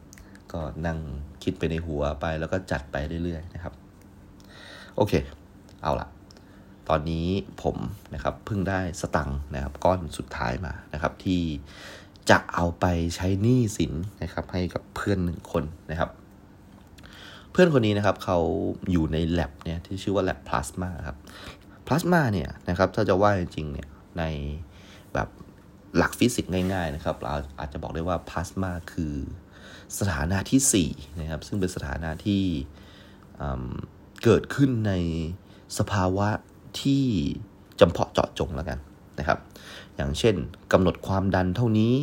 [0.52, 0.98] ก็นั่ง
[1.44, 3.74] คิดไปในหัวไปแล้วก็จัดไปเรื่อยๆนะครับ
[4.96, 5.14] โอเค
[5.84, 6.08] เอาละ
[6.90, 7.28] ตอนนี้
[7.64, 7.78] ผม
[8.14, 11.42] นะครับเพิ่งได้สตังค์นะครับ ก้อนสุดท้ายมานะครับ ที่
[12.30, 13.94] จะเอาไปใช้หนี้สิน
[14.24, 16.10] นะครับ ให้กับเพื่อนหนึ่งคนนะครับ
[17.52, 18.40] เพื่อนคนนี้นะครับเขา
[18.92, 21.18] อยู่ใน lab เนี่ยที่ชื่อว่า lab plasma ครับ
[21.88, 23.88] plasma เนี่ยนะครับถ้าจะว่าจริงๆเนี่ย
[24.20, 24.24] ใน
[25.14, 25.28] แบบ
[25.98, 29.16] หลักฟิสิกส์ง่ายๆนะครับเราอาจจะบอกได้ว่าพลาสมาคือ
[30.00, 32.44] สถานะที่4นะครับซึ่งเป็นสถานะที่
[34.24, 34.94] เกิดขึ้นใน
[35.78, 36.30] สภาวะ
[36.82, 37.04] ที่
[37.80, 38.80] จำเพาะเจาะจงแล้วกัน
[39.20, 39.40] นะครับ
[39.96, 40.36] อย่างเช่น
[40.74, 41.96] กำหนดความดันเท่านี้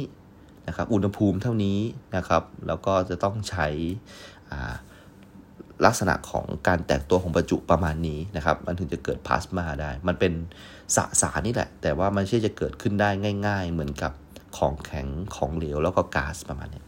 [0.68, 1.78] นะครับอุณหภูมิเท่านี้
[2.16, 3.68] นะครับ แล้วก็จะต้องใช้
[5.84, 10.32] ลักษณะของการแตกตัวของประจุประมาณนี้นะครับ มันถึงจะเกิดพลาสมาได้ มันเป็น
[10.96, 13.10] สสารนี่แหละ แต่ว่ามันไม่ใช่จะเกิดขึ้นได้
[13.46, 14.12] ง่าย ๆ เหมือนกับ
[14.56, 16.82] ของแข็งของเหลวแล้วก็ก๊าซประมาณนี้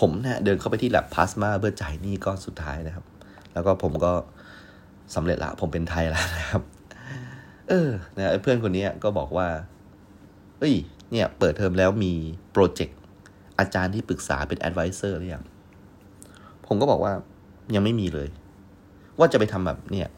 [0.00, 3.04] ผมเนะี่ยเดินเข้าไปที่แลบพลาสมาเพื่อจ่ายหนี้ก้อนสุดท้ายนะครับ
[3.52, 4.12] แล้วก็ผมก็
[5.14, 6.62] สำเร็จละ ผมเป็นไทยแล้วนะครับ
[7.68, 9.48] เออนะเพื่อนคนนี้ก็บอกว่า
[10.58, 10.74] เอ้ย
[11.10, 12.12] เนี่ย เปิดเทอมแล้วมี
[12.52, 12.98] project
[13.58, 15.44] อาจารย์ที่ปรึกษาเป็น advisor หรือยัง
[16.66, 17.12] ผมก็บอกว่า
[17.74, 18.28] ยังไม่มีเลย
[19.18, 20.08] ว่าจะไปทำแบบเนี่ย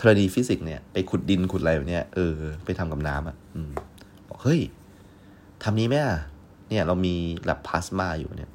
[0.00, 3.70] ธรณีฟิสิกส์เนี่ยไปขุดดินขุดอะไรแบบเนี้ยเออไปทำกับน้ำอะอืม
[4.28, 4.60] บอกเฮ้ย
[5.62, 6.18] ทำนี้ไหมอะ
[6.68, 7.14] เนี่ย เรามี
[7.44, 8.50] แลบพลาสมาอยู่เนี่ย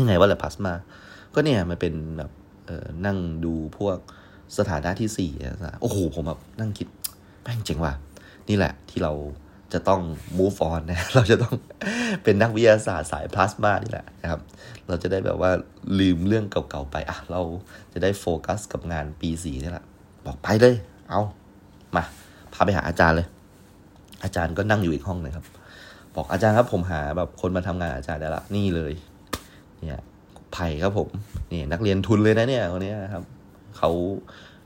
[0.00, 0.72] ยังไงว่าแลบพลาสมา
[1.34, 2.30] ก็เนี่ยมันเป็นแบบ
[2.66, 3.96] เออนั่งดูพวก
[4.58, 5.32] สถานะที่สี่
[5.80, 6.88] โอ้โหผมแบบนั่งคิด
[7.42, 7.92] แม่งเจ๋งว่ะ
[8.48, 9.12] นี่แหละที่เรา
[9.74, 10.00] จะต้อง
[10.38, 11.54] move on นะ เราจะต้อง
[12.24, 14.40] เป็นนักวิทยาศาสตร์สายพลาสมานี่แหละนะครับ
[14.88, 15.50] เราจะได้แบบว่า
[15.98, 17.40] ลืมเรื่องเก่าๆไป อะ เรา
[17.92, 19.84] จะได้โฟกัสกับงานปีสี่นี่แหละ
[20.26, 20.74] บอกไปเลย
[21.08, 21.20] เอา
[21.96, 22.04] มา
[22.52, 23.26] พาไปหาอาจารย์เลย
[24.24, 25.44] อาจารย์ก็นั่งอยู่อีกห้องเลยครับ
[26.16, 28.92] บอกอาจารย์ครับผมหาแบบคนมาทำงานอาจารย์ได้ละ นี่เลย
[29.80, 30.02] เนี่ย
[30.52, 31.08] ไผ่ครับผม
[31.52, 33.24] นี่นักเรียนทุนเลยนะเนี่ยคนนี้ครับ
[33.76, 33.90] เขา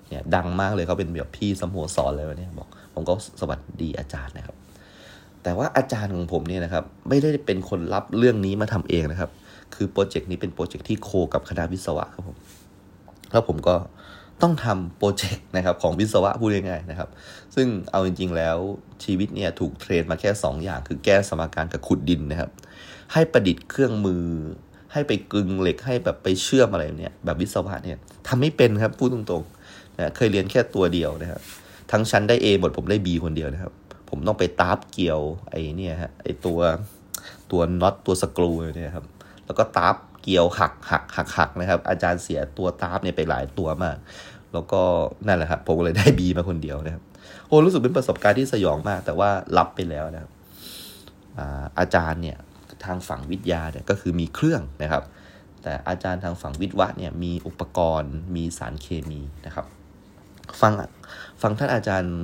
[0.08, 4.56] เนี่ยดังมากเลยเขาเป็นแบบพี่สมโภสอนเลยวันนี้บอก ผมก็สวัสดีอาจารย์นะครับ
[5.48, 9.30] แต่ว่าอาจารย์ของผมเนี่ยนะครับไม่ได้เป็นคนรับเรื่องนี้มาทำเองนะครับ
[9.74, 12.36] คือ project นี้เป็น project ที่ co กับคณะวิศวะครับผม
[13.32, 13.74] แล้วผมก็
[14.42, 17.08] ต้องทำ project นะครับของวิศวะพูดง่ายๆนะครับ
[17.54, 18.56] ซึ่งเอาจริง ๆ แล้ว
[19.04, 22.50] ชีวิตเนี่ยถูก train มาแค่ 2 อย่าง คือแก้สมการกับขุดดินนะครับ
[23.12, 24.24] ให้ประดิษฐ์เครื่องมือ
[24.92, 31.40] ให้ไปกึงเหล็กให้แบบไปเชื่อมอะไรเนี่ยแบบวิศวะเนี่ยทำไม่เป็นครับพูดตรงๆนะเคยเรียนแค่ตัวเดียวนะครับ
[31.92, 33.72] ทั้งชั้นได้ A หมดผมได้ B คนเดียวนะครับ
[34.08, 36.58] ผมต้องไปตาบเกี่ยวไอ้นี่ฮะไอ้ตัว
[37.50, 39.06] ตัวน็อตตัวสกรูเนี่ยครับ
[39.46, 43.96] แล้วก็ตาบเกี่ยวหักหักหักหักนะครับ อาจารย์เสียตัวตาบเนี่ยไปหลายตัวมาก
[44.52, 44.80] แล้วก็
[45.26, 47.02] นั่นแหละครับผมเลยได้บีมาคนเดียวนะครับ
[47.46, 50.30] โอ้รู้สึกเป็นประสบการณ์ที่สยองมาก แต่ว่ารับไปแล้วนะครับ
[51.78, 52.38] อาจารย์เนี่ย
[52.84, 55.02] ทางฝั่งวิทยาเนี่ยก็คือมีเครื่องนะครับ
[55.62, 59.66] แต่อาจารย์ทางฝั่งวิทวะเนี่ยมีอุปกรณ์ มีสารเคมีนะครับ
[60.60, 60.72] ฟัง
[61.42, 62.16] ฟังท่านอาจารย์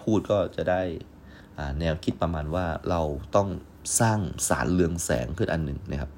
[0.00, 0.82] พูดก็จะได้
[1.80, 3.00] แนวคิดประมาณว่าเรา
[3.36, 3.48] ต้อง
[4.00, 6.10] สร้างสารเรืองแสงขึ้นอันหนึ่งนะครับ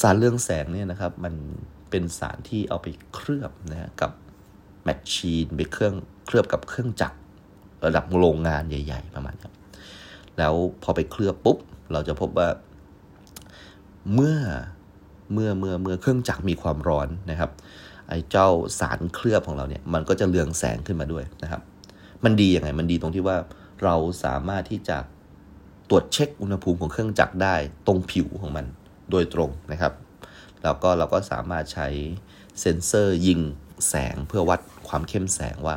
[0.00, 1.34] สารเรืองแสงเนี่ยนะครับมัน
[1.90, 4.10] เป็นสารที่เอาไปเคลือบนะกับ
[4.84, 5.94] แมชชีนไปเครื่อง
[6.26, 7.18] เคลือบกับเครื่องจักร
[7.86, 9.50] ระดับโรงงานใหญ่ ๆ ประมาณนี้
[10.38, 11.58] แล้วพอไปเคลือบปุ๊บ
[11.92, 12.48] เราจะพบว่า
[14.14, 14.38] เมื่อ
[15.32, 17.50] เมื่อเมื่อเมื่อเครื่องจักรมีความร้อนนะครับ
[18.08, 18.48] ไอ้เจ้า
[18.80, 21.60] สารเคลือบของเราเนี่ยมันก็จะเรืองแสงขึ้นมาด้วยนะครับ
[22.24, 23.36] มันดียังไงมันดีตรงที่ว่า
[23.82, 24.98] เราสามารถที่จะ
[25.88, 27.54] ตรวจเช็คอุณหภูมิของเครื่องจักรได้
[27.86, 28.66] ตรงผิวของมัน
[29.10, 29.92] โดยตรงนะครับ
[30.62, 31.88] แล้วก็เราก็สามารถใช้
[32.60, 33.40] เซ็นเซอร์ยิง
[33.88, 35.76] แสงเพื่อวัดความเข้มแสงว่า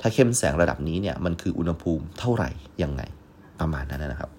[0.00, 2.50] ถ้าเข้มแสงระดับนี้เนี่ยมันคืออุณหภูมิเท่าไหร่
[2.82, 3.02] ยังไง
[3.60, 4.30] ประมาณนั้นนะครับ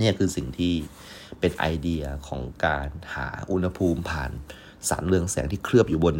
[0.00, 0.72] นี่คือสิ่งที่
[1.40, 4.30] เป็นไอเดียของการหาอุณหภูมิผ่าน
[4.88, 6.16] สารเรืองแสงที่เคลือบอยู่บน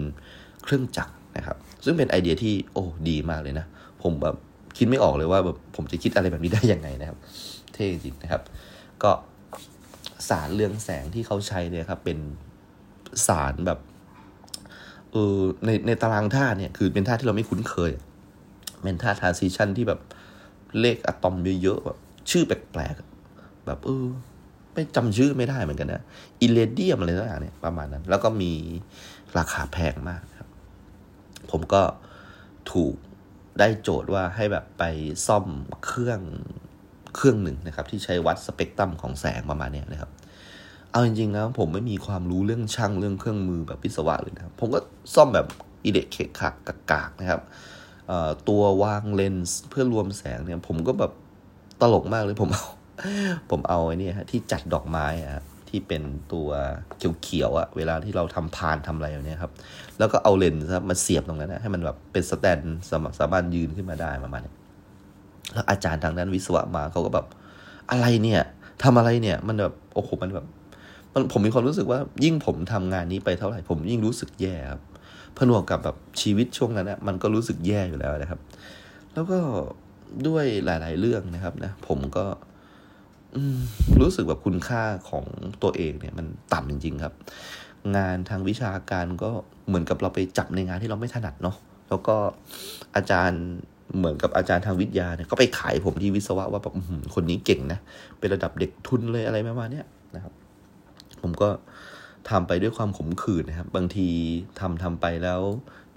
[0.62, 3.66] เครื่องจักรนะครับ ซึ่งเป็นไอเดียที่โอ้ดีมากเลยนะ
[4.02, 4.36] ผมแบบ
[4.76, 7.18] คิดไม่ออกเลยว่าแบบผมจะคิดอะไรแบบนี้ได้ยังไงนะครับ
[7.72, 8.42] เท่จริงนะครับ
[9.02, 9.12] ก็
[10.28, 12.18] สารเรืองแสงที่เขาใช้เนี่ยครับ เป็น
[13.26, 13.78] สารแบบ
[15.12, 17.92] เออในในตารางธาตุเนี่ยคือเป็นธาตุที่เราไม่คุ้นเคย
[18.82, 20.00] เป็นธาตุทรานซิชันที่แบบ
[20.80, 21.98] เลขอะตอมเยอะๆแบบ
[22.30, 24.06] ชื่อแปลกๆแบบเออ
[24.72, 26.02] ไม่จำชื่อไม่ได้เหมือนกันนะ
[26.40, 28.52] อิเลเดียมอะไรต่างๆเนี่ยประมาณนั้น แล้วก็มี
[29.38, 30.48] ราคาแพงมากครับ
[31.50, 31.82] ผมก็
[32.72, 32.94] ถูก
[33.58, 34.84] ได้โจทย์ว่าให้แบบไป
[35.26, 35.46] ซ่อม
[35.86, 36.20] เครื่อง
[37.16, 40.10] เครื่องหนึ่งนะครับ ที่ใช้วัดสเปกตรัมของแสงประมาณนี้นะครับ
[40.90, 44.78] เอาจริงๆนะผมไม่มีความรู้เรื่องช่างเรื่องเครื่องมือแบบวิศวะเลยนะผมก็
[45.14, 45.46] ซ่อมแบบ
[45.84, 46.54] อิเด็กเคขัก
[46.90, 47.40] กากนะครับ
[48.48, 51.12] ตัววางเลนส์เพื่อรวมแสงเนี่ย ผมก็แบบ
[51.80, 52.66] ตลกมากเลยผมเอา
[53.50, 56.48] ผมเอาไอ้นี่ฮะที่จัดดอกไม้อะ ที่เป็นตัว
[57.22, 59.52] เขียวๆอะเวลาที่เราทำพานทำอะไรอย่างเนี้ยครับ
[59.98, 64.52] แล้วก็เอาเลนส์ครับมาเสียบตรงนั้นนะให้มันแบบเป็น standสามสามารถยืนขึ้นมาได้ประมาณนี้
[65.52, 67.26] แล้วอาจารย์ทางด้านวิศวะมาเขาก็แบบ
[67.90, 68.40] อะไรเนี่ย
[68.82, 70.46] ทำอะไรเนี่ย มันแบบโอ้โหมันแบบ
[71.12, 74.82] มันผมมีความรู้สึกว่ายิ่งผมทำงานนี้ไปเท่าไหร่ผมยิ่งรู้สึกแย่ครับ
[75.36, 78.40] ผนวกกับแบบชีวิตช่วงนั้นนะมันก็รู้สึกแย่อยู่แล้วนะครับ
[79.14, 79.38] แล้วก็
[80.26, 82.24] ด้วยหลาย ๆ เรื่องนะครับนะผมก็
[84.00, 85.24] รู้สึกแบบคุณค่าของ
[85.62, 87.14] ตัวเองเนี่ยมันต่ำจริง ๆ ครับ
[87.96, 89.30] งานทางวิชาการก็
[89.68, 91.56] เหมือนกับเราไปจับในงานที่เราไม่ถนัดเนาะ
[91.88, 92.16] แล้วก็
[92.96, 93.42] อาจารย์
[93.96, 96.74] เหมือนกับอาจารย์ทางวิทยาเนี่ยก็ไปขายผมที่วิศวะว่าแบบ
[97.14, 97.80] คนนี้เก่งนะ
[98.18, 99.82] เป็นระดับเด็กทุนเลยอะไรประมาณนี้
[100.14, 100.32] นะครับ
[101.22, 101.48] ผมก็
[102.30, 104.08] ทำไปด้วยความขมขื่นนะครับ บางที
[104.60, 105.40] ทำทำไปแล้ว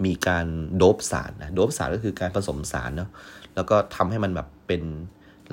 [0.04, 0.46] มีการ
[0.76, 3.10] โดบสารนะโดบสารก็คือการผสมสารเนาะ
[3.54, 4.82] แล้วก็ทำให้มันแบบเป็น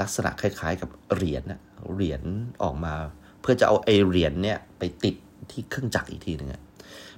[0.01, 2.23] ลักษณะคล้าย ๆ กับเหรียญนะ เหรียญ
[2.63, 2.93] ออกมา
[3.41, 5.15] เพื่อจะเอาไอเหรียญเนี่ยไปติด
[5.51, 6.49] ที่เครื่องจักรอีกทีหนึ่ง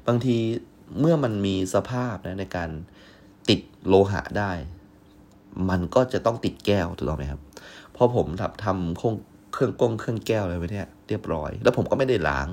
[0.08, 0.36] บางที
[1.00, 2.70] เมื่อมันมีสภาพนะในการ
[3.50, 4.52] ติดโลหะได้
[5.70, 7.42] มันก็จะต้องติดแก้วถูกต้องไหมครับ
[7.96, 8.28] พอผม
[8.66, 9.00] ทำ
[9.54, 12.48] เครื่องกงเครื่องแก้วอะไรไปเนี่ยเรียบร้อย แล้วผมก็ไม่ได้ล้าง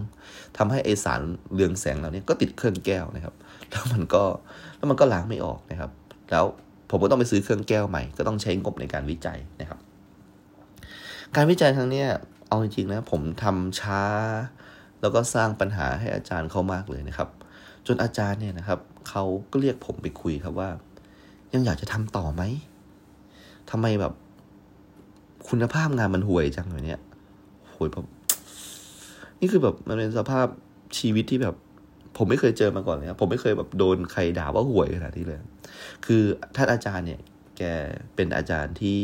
[0.57, 1.21] ทำให้ไอสาร
[1.55, 3.35] เรืองแสงเหล่านี้ก็ติดเครื่องแก้วนะครับ
[3.71, 4.23] แล้วมันก็
[4.77, 5.91] แล้วมันก็ล้างไม่ออกนะครับ
[6.31, 6.45] แล้ว
[6.91, 9.79] ผมก็ต้องไปซื้อเครื่องแก้วใหม่ ก็ต้องใช้งบในการวิจัยนะครับ
[11.37, 12.05] การวิจัยครั้งนี้
[12.49, 14.03] เอาจริงๆนะผมทำช้า
[15.01, 17.29] แล้วก็สร้างปัญหาให้อาจารย์เขามากเลยนะครับ
[17.87, 20.71] จนอาจารย์เนี่ยนะครับเขาก็เรียกผมไปคุยครับว่า
[21.55, 22.43] ยังอยากจะทำต่อไหม
[23.71, 24.13] ทำไมแบบ
[25.49, 27.01] คุณภาพงานมันห่วยจังแบบเนี้ย
[27.75, 28.07] ห่วยแบบ
[29.41, 30.47] นี่คือแบบมันเป็นสภาพ
[30.99, 31.55] ชีวิตที่แบบ
[32.17, 35.39] ผมไม่เคยเจอมาก่อนเลยครับผมไม่เคยแบบโดนใครด่าว่าห่วยขนาดนี้เลย
[36.07, 36.23] คือ
[36.57, 37.21] ท่านอาจารย์เนี่ย
[37.59, 37.63] แก
[38.15, 39.01] เป็นอาจารย์ที่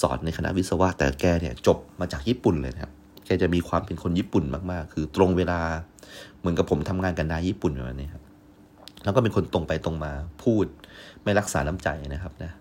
[0.00, 2.92] สอนในคณะวิศวะแต่แกเนี่ยจบมาจากญี่ปุ่นเลยนะครับ
[3.26, 5.60] แกจะมีความเป็นคนญี่ปุ่นมากๆ คือตรงเวลา
[6.38, 8.22] เหมือนกับผมทำงานกันนายญี่ปุ่นแบบนี้ครับ
[9.04, 10.66] แล้วก็เป็นคนตรงไปตรงมาพูด
[11.22, 12.52] ไม่รักษาน้ำใจนะครับนะ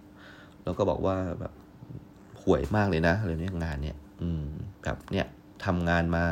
[0.63, 1.53] แล้วก็บอกว่าแบบ
[2.41, 4.43] ห่วยมากเลยนะอะไรเนี้ยงานเนี่ย อืม
[4.83, 5.25] แบบเนี่ย
[5.65, 6.25] ทำงานมา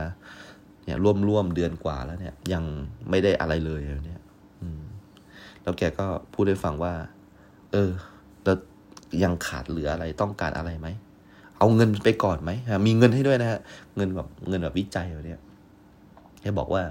[0.85, 2.63] เนี่ยร่วมร่วมเดือนกว่าแล้วเนี่ย ยัง
[3.09, 4.21] ไม่ได้อะไรเลยเนี่ย
[4.61, 4.83] อืม
[5.63, 6.93] แล้วแกก็พูดให้ฟังว่า
[7.71, 7.91] เออ
[9.23, 10.87] ยังขาดเหลืออะไรต้องการอะไรไหม
[11.57, 12.51] เอาเงินไปก่อนไหม
[12.87, 13.59] มีเงินให้ด้วยนะฮะ
[13.95, 15.35] เงินแบบเงินแบบวิจัยแบบนี้
[16.41, 16.83] แกบอกว่า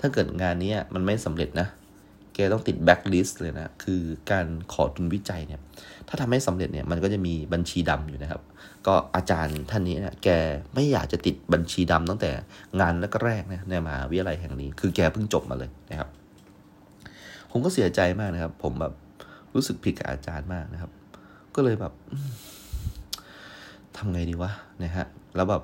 [0.00, 1.68] ถ้าเกิดงานนี้มันไม่สำเร็จนะ
[2.34, 4.00] แกต้องติดแบ็คลิสต์เลยนะ คือ
[4.30, 5.60] การขอทุนวิจัยเนี่ย
[6.08, 8.42] ถ้าทำให้สำเร็จเนี่ย มันก็จะมีบัญชีดำอยู่นะครับ
[8.86, 10.28] ก็อาจารย์ท่านนี้เนี่ยแก
[10.74, 12.30] ไม่อยากจะติดบัญชีดำตั้งแต่
[12.80, 16.08] งานแรกๆนะในมหาวิทยาลัยแห่งนี้ คือแกเพิ่งจบมาเลยนะครับ
[17.50, 18.92] ผมก็เสียใจมากนะครับ ผมแบบ
[19.54, 20.90] รู้สึกผิดกับอาจารย์มากนะครับ
[21.58, 21.92] ก็เลยแบบ
[23.96, 24.50] ทำไงดีวะ
[24.82, 25.62] นะฮะแล้วแบบ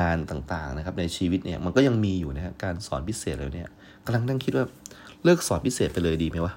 [0.00, 3.70] งานต่างๆนะครับ ในชีวิตเนี่ยมันก็ยังมีอยู่นะฮะการสอนพิเศษเลยเนี่ย
[4.04, 4.64] กำลังนั่งคิดว่า
[5.24, 6.54] เลิกสอนพิเศษไปเลยดีไหมวะ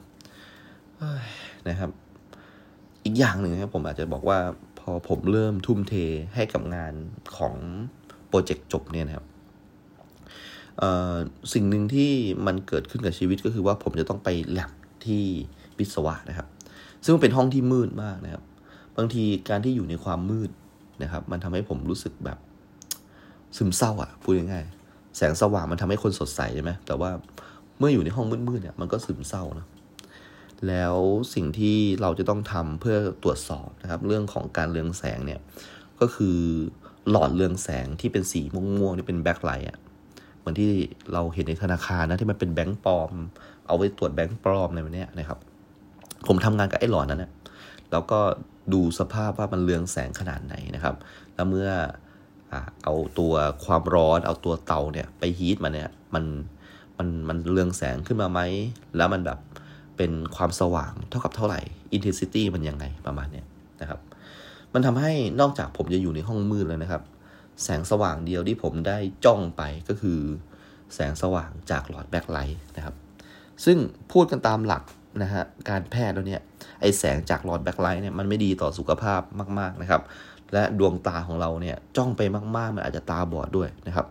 [1.69, 1.89] นะครับ
[3.05, 4.39] อีกอย่างหนึ่งนะครับผมอาจจะบอกว่า
[4.79, 5.93] พอผมเริ่มทุ่มเท
[6.35, 6.93] ให้กับงาน
[7.37, 7.55] ของ
[8.27, 9.25] โปรเจกต์จบเนี่ยนะครับ
[11.53, 12.11] สิ่งหนึ่งที่
[12.47, 14.71] มันเกิดขึ้นกับชีวิตก็คือว่าผมจะต้องไปแลบ
[15.05, 15.23] ที่
[15.79, 16.47] วิศวะนะครับ
[17.05, 18.43] ซึ่งเป็นห้องที่มืดมากนะครับ
[18.97, 20.49] บางทีการที่อยู่ในความมืด
[21.03, 22.37] นะครับ มันทำให้ผมรู้สึกแบบ
[23.57, 27.11] ซึมเศร้าอะพูดง่ายๆแสงสว่างมันทำให้คนสดใสใช่ไหมแต่ว่า
[27.77, 29.67] เมื่ออยู่ในห้องมืดๆเนี่ยมันก็ซึมเศร้านะ
[30.67, 30.95] แล้ว
[31.33, 35.39] สิ่งที่เราจะต้องทำเพื่อตรวจสอบนะครับ เรื่องของการเรืองแสงเนี่ย
[35.99, 36.37] ก็คือ
[37.09, 39.77] หลอดเรืองแสงที่เป็นสีม่วงๆนี่เป็นแบ็คไลท์อะ
[40.37, 40.69] เหมือนที่
[41.13, 43.11] เราเห็นในธนาคารนะที่มันเป็นแบงก์ปลอม
[43.67, 45.39] เอาไว้ตรวจแบงก์ปลอมในวันนี้นะครับ
[46.27, 47.31] ผมทำงานกับไอ้หลอดนั้นนะ
[47.91, 48.19] แล้วก็
[48.73, 50.95] ดูสภาพว่ามันเรืองแสงขนาดไหนนะครับ
[51.35, 51.69] แล้วเมื่อ
[52.83, 53.33] เอาตัว
[53.65, 56.25] ความร้อนเอาตัวเตาเนี่ยไปฮีทมาเนี่ยมัน
[56.97, 58.39] มันมันเรืองแสงขึ้นมาไหม
[58.97, 59.39] แล้วมันแบบ
[59.97, 61.59] เป็นความสว่างเท่ากับเท่าไหร่
[61.95, 63.43] intensity มันยังไงประมาณนี้
[63.81, 63.99] นะครับ
[64.73, 67.03] มันทำให้นอกจากผมจะอยู่ในห้องมืดเลยนะครับ
[67.63, 70.19] แสงสว่างเดียวที่ผมได้จ้องไปก็คือ
[70.95, 72.95] แสงสว่างจากหลอด black light นะครับ
[73.65, 73.77] ซึ่ง
[74.11, 74.83] พูดกันตามหลัก
[75.23, 76.41] นะฮะการแพทย์แล้วเนี่ย
[76.81, 79.21] ไอแสงจากหลอด black light เนี่ยมันไม่ดีต่อสุขภาพ
[79.59, 80.01] มาก ๆนะครับ
[80.53, 82.21] และดวงตาของเราเนี่ยจ้องไป
[82.57, 84.07] มากๆ มันอาจจะตาบอดด้วยนะครับ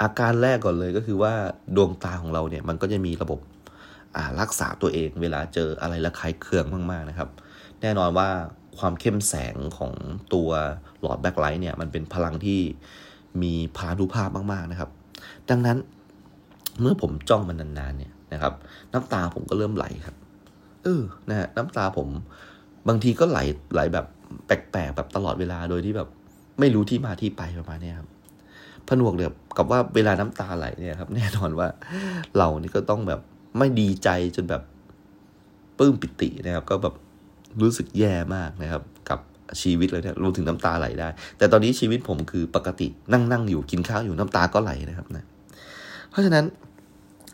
[0.00, 1.32] อาการแรกก่อนเลยก็คือว่า
[1.76, 3.40] ดวงตาของเราเนี่ยมันก็จะมีระบบ
[4.40, 7.28] รักษาตัวเอง เวลาเจออะไรระคายเคืองมากๆนะครับ
[7.80, 8.28] แน่นอนว่า
[8.78, 9.92] ความเข้มแสงของ
[10.34, 10.48] ตัว
[11.00, 12.60] หลอดแบ็คไลท์เนี่ยมันเป็นพลังที่
[13.42, 14.90] มีพานุภาพมากๆนะครับ
[15.50, 15.78] ดังนั้น
[16.80, 18.52] เมื่อผมจ้องมันนานๆเนี่ย นะครับ
[18.92, 20.16] น้ำตาผมก็เริ่มไหลครับ
[20.84, 22.08] เออนะฮะน้ำตาผม
[22.88, 23.38] บางทีก็ไหล
[23.74, 24.06] ไหลแบบ
[24.46, 26.08] แปลกๆแบบตลอดเวลาโดยที่แบบ
[26.60, 28.08] ไม่รู้ที่มาที่ไปประมาณนี้ครับ
[28.88, 31.68] ผนวกเดียกับว่าเวลาน้ำตาไหลเนี่ยครับ แน่นอนว่า
[32.36, 33.20] เรานี่ก็ต้องแบบ
[33.58, 34.62] ไม่ดีใจจนแบบ
[35.78, 36.94] ปลื้มปิตินะครับ ก็แบบ
[37.62, 39.20] รู้สึกแย่มากนะครับ กับ
[39.60, 41.08] ชีวิตเลยเนี่ยรวมถึงน้ำตาไหลได้
[41.38, 45.24] แต่ตอนนี้ชีวิตผมคือปกตินั่งนั่งอยู่กินข้าวอยู่น้ำตาก็ไหลนะครับนะ
[46.10, 46.44] เพราะฉะนั้น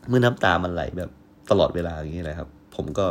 [0.08, 1.10] เมื่อน้ำตามันไหลแบบ
[1.50, 3.06] ตลอดเวลาอย่างนี้นะครับ ผมก็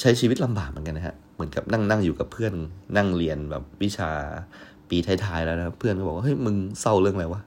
[0.00, 2.52] ใช้ชีวิตลำบากเหมือนกันนะฮะเหมือนกับนั่งนั่งอยู่กับเพื่อน
[2.96, 4.10] นั่งเรียนแบบวิชา
[4.88, 7.40] ปีท้ายๆแล้วนะเพื่อนก็บอกว่าเฮ้ยมึงเศร้าเรื่องอะไรวะ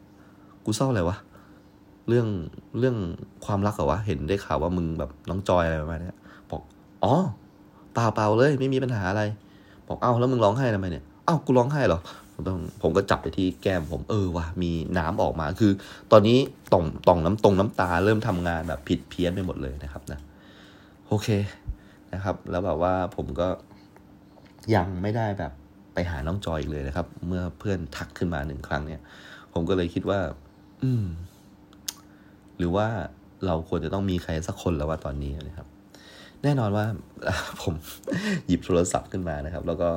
[0.65, 1.17] กูเศร้าอะไรวะ
[2.07, 2.27] เรื่อง
[2.79, 2.95] เรื่อง
[3.45, 6.11] ความรักเหรอวะเห็นได้ข่าวว่ามึงแบบน้องจอยอะไรประมาณนี้
[6.51, 6.61] บอก
[7.03, 7.13] อ๋อ
[7.93, 9.23] เปล่าเปล่าเลย ไม่มีปัญหาอะไร
[9.87, 11.99] บอกเอ้าแล้วมึงร้องไห้ทำไมเนี่ยเอ้ากูร้องไห้เหรอ
[12.39, 15.71] ผมต้องผมก็จับไปที่แก้มผมเออว่ะมีน้ำออกมาคือ
[16.11, 16.37] ตอนนี้
[16.73, 20.19] ต่อมต่อมน้ำตรงน้ำตา เริ่มทำงานแบบผิดเพี้ยนไปหมดเลยนะครับนะ
[21.07, 21.27] โอเค
[22.13, 23.47] นะครับ แล้วแบบว่าผมก็
[24.75, 25.51] ยังไม่ได้แบบ
[25.93, 29.01] ไปหาน้องจอยอีกเลยนะครับ เมื่อเพื่อนทักขึ้นมาหนึ่งครั้งเนี่ย
[29.53, 30.19] ผมก็เลยคิดว่า
[30.81, 31.05] อืม
[32.57, 32.87] หรือว่า
[33.45, 35.67] เราควรจะต้องมีใครสักคนแล้วว่าตอนนี้นะครับ
[36.43, 36.85] แน่นอนว่า
[37.61, 37.73] ผม
[38.47, 39.89] หยิบโทรศัพท์ขึ้นมานะครับ แล้วก็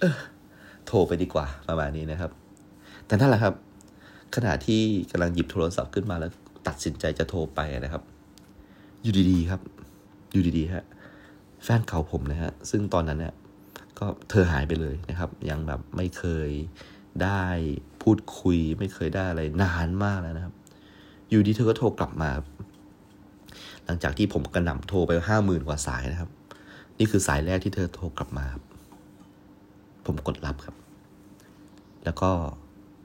[0.00, 0.16] เออ
[0.86, 2.30] โทรไปดีกว่าประมาณนี้นะครับ
[3.06, 3.54] แต่นั่นแหละครับ
[4.34, 6.30] ขณะที่กำลังหยิบโทรศัพท์ขึ้นมาแล้ว
[6.66, 8.02] ตัดสินใจจะโทรไปนะครับ
[9.02, 9.60] อยู่ดีๆครับ
[10.32, 10.84] อยู่ดีๆฮะ
[11.64, 13.34] แฟนเก่าผมนะฮะซึ่งตอนนั้นเนี่ย
[13.98, 16.50] ก็เธอหายไปเลยนะครับ ยังแบบไม่เคย
[17.22, 17.42] ได้
[18.02, 20.54] พูดคุย ไม่เคยได้อะไรนานมากแล้วนะครับ
[21.28, 22.30] อยู่ดีเธอก็โทรกลับมา
[23.84, 26.30] หลังจากที่ผมกระหน่ำโทรไปห้าหมื่นกว่าสายนะครับ
[26.98, 28.46] นี่คือสายแรกที่เธอโทรกลับมา
[30.06, 30.76] ผมกดรับครับ
[32.04, 32.30] แล้วก็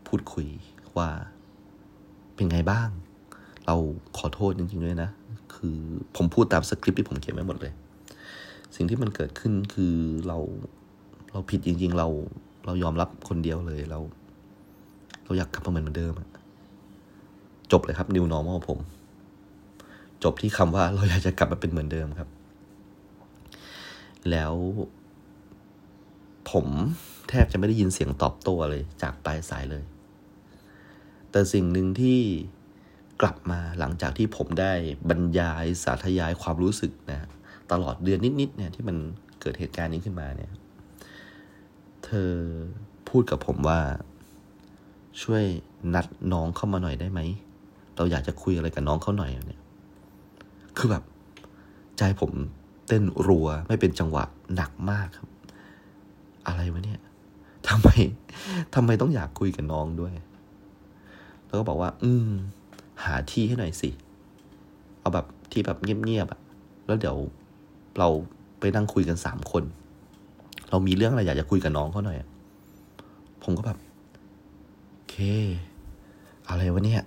[0.07, 0.47] พูดคุย
[0.97, 1.09] ว่า
[2.35, 2.89] เป็นไงบ้าง
[3.65, 3.75] เรา
[4.17, 5.09] ขอโทษจริงๆด้วยนะ
[5.55, 5.77] คือ
[6.15, 7.73] ผมพูดตามสคริปต์ที่ผมเขียนไว้หมดเลย
[8.75, 9.95] สิ่งที่มันเกิดขึ้นคือ
[10.27, 10.37] เรา
[11.31, 12.07] เราผิดจริง ๆ เรา
[12.65, 13.99] เรายอมรับคนเดียวเลยเรา
[15.25, 16.13] เราอยากกลับมาเหมือนเดิม
[17.71, 18.79] จบเลยครับ new normal ผม
[20.23, 22.29] จบที่คำว่าเราอยากจะกลับมาเป็นเหมือนเดิมครับ
[24.31, 24.53] แล้ว
[26.51, 26.67] ผม
[27.29, 29.83] แทบจะไม่ได้ยินเสียงตอบโต้เลยจากปลายสายเลย
[31.31, 32.19] แต่สิ่งหนึ่งที่
[33.21, 34.73] กลับมาหลังจากที่ผมได้
[35.09, 37.27] บรรยายสาธยายความรู้สึกนะ
[37.71, 38.97] ตลอดเดือนนิดๆเนี่ยที่มัน
[39.41, 40.51] เกิดเหตุการณ์นี้ขึ้นมาเนี่ย
[42.05, 42.31] เธอ
[43.09, 43.79] พูดกับผมว่า
[45.21, 45.43] ช่วย
[45.93, 47.19] นัดน้องเข้ามาหน่อยได้ไหม
[47.95, 49.61] เราอยากจะคุยอะไรกับน้องเขาหน่อยเนี่ย
[50.77, 51.03] คือแบบ
[51.97, 52.31] ใจผม
[52.87, 54.23] เต้นรัวไม่เป็นจังหวะ
[54.55, 55.27] หนักมากครับ
[56.47, 56.99] อะไรวะเนี่ย
[57.67, 57.89] ทำไม
[58.75, 60.13] ทำไมต้องอยากคุยกับน้องด้วย
[61.47, 62.29] แล้วก็บอกว่า อืม
[63.03, 63.89] หาที่ให้หน่อยสิ
[64.99, 66.39] เอาแบบที่แบบเงียบๆอะ
[66.85, 67.17] แล้วเดี๋ยว
[67.99, 68.07] เรา
[68.59, 69.63] ไปนั่งคุยกันสามคน
[70.69, 72.17] เรามีเรื่องอะไรอยากจะคุยกับน้องเขาหน่อย
[73.43, 73.77] ผมก็แบบ
[75.09, 75.15] เค
[76.49, 77.03] อะไรวะเนี่ย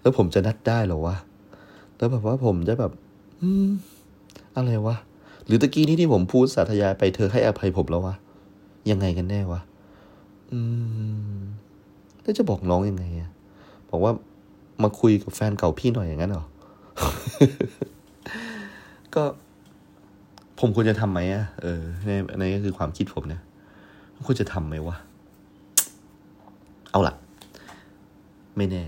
[0.00, 1.16] แล้วผมจะนัดได้หรอวะ
[1.96, 2.92] แล้วแบบว่าผมจะแบบ
[3.40, 3.68] อืม
[4.56, 4.96] อะไรวะ
[5.48, 8.14] หรือตะกี้นี้ที่ผมพูดสาธยายไปเธอให้อภัยผมแล้ววะ
[8.90, 9.60] ยังไงกันแน่วะ
[10.52, 10.58] อื
[11.38, 11.40] ม
[12.22, 13.30] แล้วจะบอกน้องยังไงอะ
[13.90, 14.12] บอกว่า
[14.82, 16.44] มาคุยกับแฟนเก่าพี่หน่อยอย่างนั้นเหรอ
[19.14, 19.22] ก็
[20.58, 23.42] ผมควรจะทำไหมอะเออในในก็คือความคิดผมเนี่ย
[24.26, 24.96] ควรจะทำไหมวะ
[26.90, 27.14] เอาล่ะ
[28.56, 28.84] ไม่แน่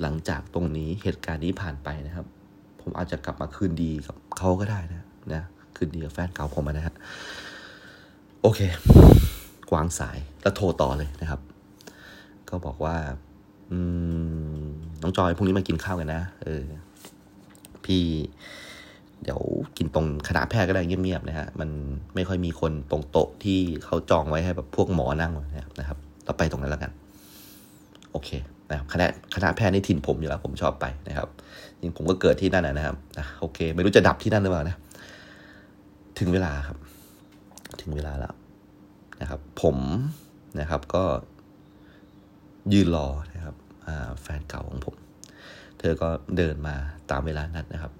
[0.00, 2.26] หลังจากตรงนี้เหตุการณ์นี้ผ่านไปนะครับ
[2.80, 5.04] ผมอาจจะกลับมาคืนดีกับเขาก็ได้นะ
[5.34, 5.42] นะ
[5.78, 6.94] คืนดีกับแฟนเก่าผมนะฮะ
[8.42, 8.60] โอเค
[9.70, 11.40] กวางสายแล้วโทรต่อเลยนะครับ
[12.48, 12.96] ก็บอกว่า
[13.70, 13.78] อื
[14.60, 14.64] ม
[15.02, 16.62] น้องจอยพรุ่งนี้มากินข้าวกันนะเออ
[17.84, 18.02] พี่
[19.22, 19.40] เดี๋ยว
[19.76, 21.68] กินตรงคณะแพทย์ก็ได้เงียบๆนะฮะมัน
[22.14, 25.32] ไม่ค่อยมีคนตรงโต๊ะที่เขาจองไว้ให้แบบพวกหมอนั่ง
[25.78, 26.90] นะครับเราไปตรงนั้นแล้วกัน
[28.12, 28.30] โอเค
[28.70, 31.28] นะครับคณะคณะแพทย์ในถิ่นผมอยู่แล้วผมชอบไปนะครับ
[31.80, 32.96] จริงผมก็เกิดที่นั่นนะครับ
[33.40, 34.76] โอเค ไม่รู้จะดับที่นั่นหรือเปล่านะ
[36.18, 36.78] ถึงเวลาครับ
[37.80, 38.34] ถึงเวลาแล้ว
[39.20, 39.76] นะครับ ผม
[40.60, 41.04] นะครับก็
[42.72, 43.56] ยืนรอนะครับ
[44.22, 44.96] แฟนเก่าของผม
[45.78, 46.74] เธอก็เดินมา
[47.10, 47.92] ตามเวลานัดนะครับ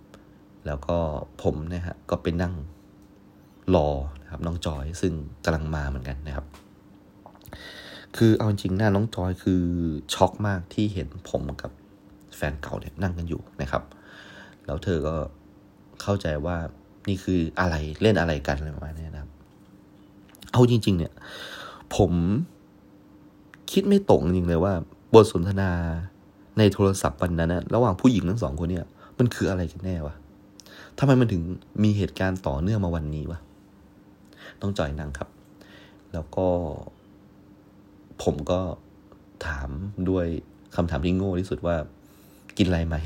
[0.66, 0.98] แล้วก็
[1.42, 2.54] ผมนะฮะก็ไปนั่ง
[3.74, 3.88] รอ
[4.22, 5.12] นะครับ น้องจอยซึ่ง
[5.44, 6.46] กำลังมาเหมือนกันนะครับ
[8.16, 9.62] คือเอาจริงหน้าน้องจอยคือ
[10.14, 11.72] ช็อกมากที่เห็นผมกับ
[12.36, 13.82] แฟนเก่าเนี่ยนั่งกันอยู่นะครับ
[14.66, 15.14] แล้วเธอก็
[16.02, 16.56] เข้าใจว่า
[17.08, 19.30] นี่คืออะไรเล่นอะไรกันอะไรประมาณนี้นะครับ
[20.52, 21.12] เอาจริง ๆ เนี่ย
[21.96, 22.12] ผม
[23.72, 24.72] คิดไม่ตรงจริงเลยว่า
[25.14, 25.70] บทสนทนา
[26.58, 28.86] ในโทรศัพท์วันนั้นนะระหว่างผู้หญิงทั้งสองคนเนี่ย
[29.18, 30.14] มันคืออะไรกันแน่วะ
[30.98, 31.42] ทำไมมันถึง
[31.82, 33.38] มีเหตุการณ์ต่อเนื่องมาวันนี้วะ
[34.60, 35.28] ต้องจอยนั่งครับ
[36.12, 36.46] แล้วก็
[38.22, 38.60] ผมก็
[39.46, 39.70] ถาม
[40.08, 40.26] ด้วย
[40.76, 41.76] คำถามที่โง่ที่สุดว่า
[42.58, 42.96] กินอะไรไหม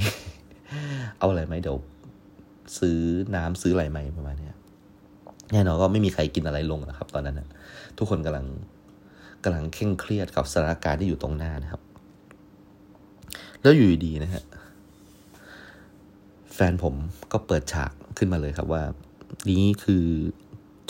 [1.18, 1.76] เอาอะไรไหมเดี๋ยว
[2.78, 2.98] ซื้อ
[3.36, 4.50] น้ำซื้ออะไรไหมประมาณนี้
[5.52, 7.48] แน่นอนก็ไม่มีใครกินอะไรลงนะครับ ตอนนั้นนะ
[7.98, 8.46] ทุกคนกำลัง
[9.44, 11.82] กำลังเคร่งเครียดกับสถานการณ์ที่อยู่ตรงหน้านะครับ
[13.62, 14.44] แล้วอยู่ดีนะฮะ
[16.54, 16.94] แฟนผม
[17.32, 18.82] ก็เปิดฉากขึ้นมาเลยครับว่า
[19.50, 20.04] นี้คือ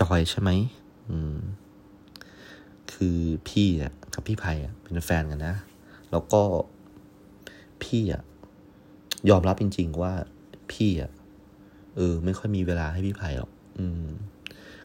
[0.01, 0.51] จอยใช่ไหม
[1.11, 1.37] อืม
[2.93, 3.19] คือ
[3.49, 5.55] พี่อะกับพี่ไผ่อะเป็นแฟนกันนะ
[6.11, 6.43] แล้วก็
[7.83, 8.23] พี่อะ
[9.31, 10.13] ยอมรับจริง ๆ ว่า
[10.73, 11.11] พี่อะ
[11.97, 14.07] เออ ไม่ค่อยมีเวลาให้พี่ไผ่หรอกอืม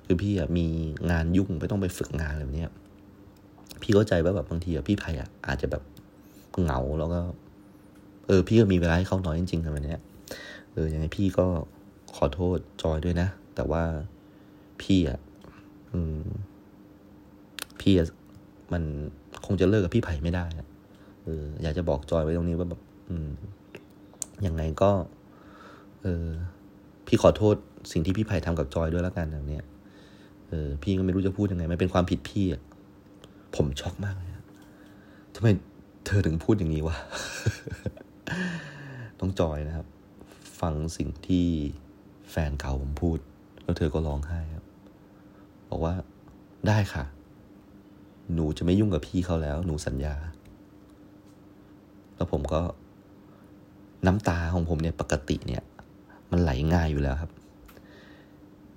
[0.06, 0.68] คือพี่อะมี
[1.12, 2.68] งานยุ่งไปต้องไปฝึกงานอะไรแบบนี้
[3.82, 5.84] พี่เข้าใจว่าแบบบางทีอะพี่ไผ่อะอาจจะแบบ
[6.62, 7.20] เหงาแล้วก็
[8.28, 9.98] เออ พี่ก็มีเวลาให้เขาน้อยจริงๆแบบนี้
[10.74, 11.46] เออย่างไงพี่ก็
[12.16, 13.84] ขอโทษจอยด้วยนะ แต่ว่า
[14.82, 15.20] พี่อะ
[15.92, 16.22] อืม
[17.82, 18.08] พี่อะ
[18.74, 18.84] มัน
[19.46, 20.46] คงจะเลิกกับพี่ไผ่ไม่ได้
[21.24, 23.30] เออ อยากจะบอกจอยไว้ตรงนี้ว่าแบบ อืม
[24.46, 24.92] ยังไงก็
[26.02, 26.28] เออ
[27.08, 27.56] พี่ขอโทษ
[27.92, 29.60] สิ่งที่พี่ไผ่ทำกับจอยด้วยแล้วกันแบบนี้
[30.50, 32.62] เออพี่ก็ไม่รู้จะพูดยังไงมันเป็นความผิดพี่อะ
[33.56, 34.30] ผมช็อกมากเลย
[35.36, 35.48] ทำไม
[36.06, 36.98] เธอถึงพูดอย่างนี้วะ
[39.20, 39.88] ต้องจอยนะครับ
[40.62, 41.46] ฟังสิ่งที่
[42.32, 43.18] แฟนเก่าผมพูด
[43.64, 44.66] แล้วเธอก็ร้องไห้ครับ
[45.70, 45.94] บอกว่า
[46.68, 47.04] ได้ค่ะ
[48.34, 50.16] หนูจะไม่ยุ่งกับพี่เขาแล้ว หนูสัญญา
[52.16, 52.62] แล้วผมก็
[54.06, 55.64] น้ำตาของผมเนี่ยปกติเนี่ย
[56.32, 57.32] มันไหลง่ายอยู่แล้วครับ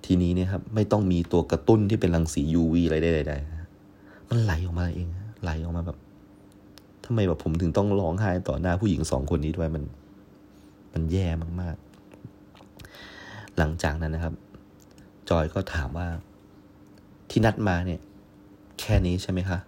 [0.05, 5.07] ทีนี้เนี่ยครับ ไม่ต้องมีตัวกระตุ้นที่เป็นรังสี UV อะไรใดๆมันไหลออกมาเอง
[5.43, 5.97] ไหลออกมาแบบ
[7.05, 9.83] ทำไมแบบผมถึงต้องร้องไห้ต่อหน้าผู้หญิงสองคนนี้ด้วยมัน
[10.93, 11.27] มันแย่
[11.61, 14.33] มากๆ หลังจากนั้นนะครับ
[15.29, 16.07] จอยก็ถามว่า
[17.29, 17.99] ที่นัดมาเนี่ย
[18.79, 19.59] แค่นี้ใช่ไหมคะ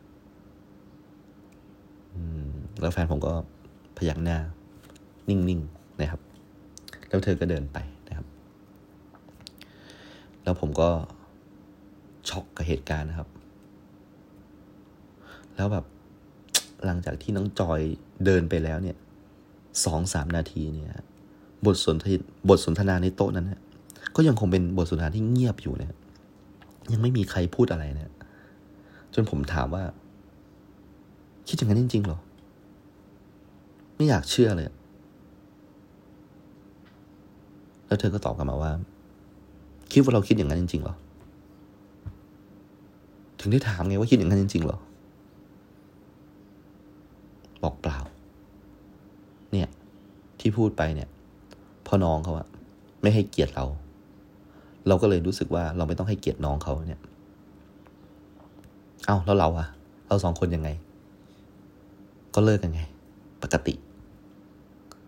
[2.82, 3.34] แล้วแฟนผมก็
[3.98, 4.38] พยักหน้า
[5.30, 6.22] นิ่ง ๆ นะครับ
[7.14, 8.28] แล้วเธอก็เดินไปนะครับ
[10.44, 10.90] แล้วผมก็
[12.30, 13.30] ช็อกกับเหตุการณ์นะครับ
[15.56, 15.86] แล้วแบบ
[16.86, 17.80] หลังจากที่น้องจอย
[18.26, 18.98] เดินไปแล้วเนี่ย
[19.86, 20.90] สองสามนาทีเนี่ย
[21.66, 22.06] บทสนท
[22.50, 23.62] บทสนทนาในโต๊ะนั้นเนี่ย
[24.16, 25.94] ก็ยังคงเป็นบทสนทนาที่เงียบอยู่เนี่ย
[26.92, 28.12] ยังไม่มีใครพูดอะไรเนี่ย
[29.14, 29.84] จนผมถามว่า
[31.48, 32.20] คิดอย่างนั้นจริงๆหรอ
[33.96, 34.68] ไม่อยากเชื่อเลย
[37.88, 38.72] แล้วเธอก็ตอบกลับมาว่า
[39.92, 40.96] คิดว่าเราคิดอย่างนั้นจริงๆหรอ
[43.40, 44.78] ถึงได้ถามไงว่าคิดอย่างนั้นจริงๆหรอ
[47.64, 47.98] บอกเปล่า
[49.52, 49.70] เนี่ย
[50.40, 51.10] ที่พูดไปเนี่ย
[51.88, 52.48] พ่อน้องเขาอะ
[53.02, 53.66] ไม่ให้เกียรติเรา
[54.88, 57.02] เราก็เลยรู้สึกว่าเราไม่ต้องให้เกียรติน้องเขาเนี่ย
[59.06, 59.68] เอา้าแล้วเราอะ
[60.08, 60.70] เราสองคนยังไง
[62.36, 62.82] ก็เลิกกันไง
[63.44, 63.74] ปกติ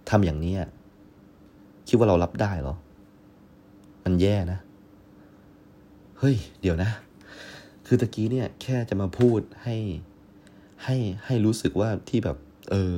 [0.10, 0.54] ทำอย่างนี้
[1.88, 2.76] คิดว่าเรารับได้เหรอ
[4.04, 4.60] มันแย่นะ
[6.20, 6.90] เฮ้ย เดี๋ยวนะ
[7.86, 9.76] คือตะกี้เนี่ย แค่จะมาพูดให้
[10.84, 12.38] ให้ให้รู้สึกว่าที่แบบ
[12.72, 12.94] เออ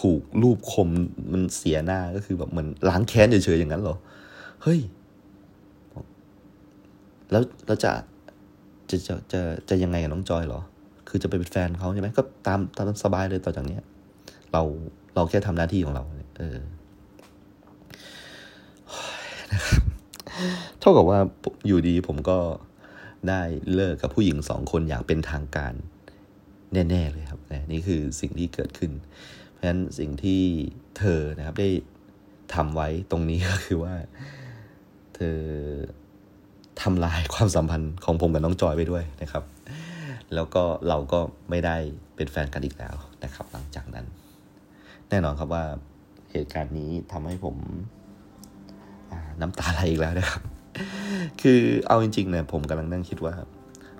[0.00, 0.88] ถูกรูปคม
[1.32, 3.96] มันเสียหน้าก็คือแบบเหมือนล้างแค้นเฉยๆอย่างนั้นเหรอ
[4.62, 4.80] เฮ้ย
[7.30, 7.92] แล้วแล้วจะ
[8.90, 10.60] จะจะจะจะยังไงกับน้องจอยเหรอ
[11.08, 13.82] คือจะไปเป็นแฟนเขาใช่ไหมก็ตามตามสบายเลยต่อจากเนี้ย
[14.52, 14.62] เรา
[15.14, 16.04] เราแค่ทำหน้าที่ของเรา
[16.38, 16.58] เออ
[19.52, 19.82] นะครับ
[20.80, 21.18] เท่ากับว่า
[21.66, 22.38] อยู่ดีผมก็
[23.28, 23.42] ได้
[23.74, 25.74] เลิกกับผู้หญิงสองคนอย่างเป็นทางการ
[26.72, 27.40] แน่ๆเลยครับ
[27.72, 28.92] นี่คือสิ่งที่เกิดขึ้น
[29.52, 30.42] เพราะฉะนั้นสิ่งที่
[30.98, 31.70] เธอนะครับได้
[32.54, 33.94] ทำไว้ตรงนี้ก็คือว่า
[35.14, 35.38] เธอ
[36.82, 39.44] ทำลายความสัมพันธ์ของผมกับน้องจอยไปด้วยนะครับ
[40.34, 41.20] แล้วก็เราก็
[41.50, 41.76] ไม่ได้
[42.16, 44.06] เป็นแฟนกันอีกแล้วนะครับ หลังจากนั้น
[45.08, 45.64] แน่นอนครับว่า
[46.30, 47.56] เหตุการณ์นี้ทำให้ผม
[49.40, 50.42] น้ำตาไหลอีกแล้วนะครับ
[51.40, 53.34] คือเอาจริงๆเนี่ยผมกำลังนั่งคิดว่า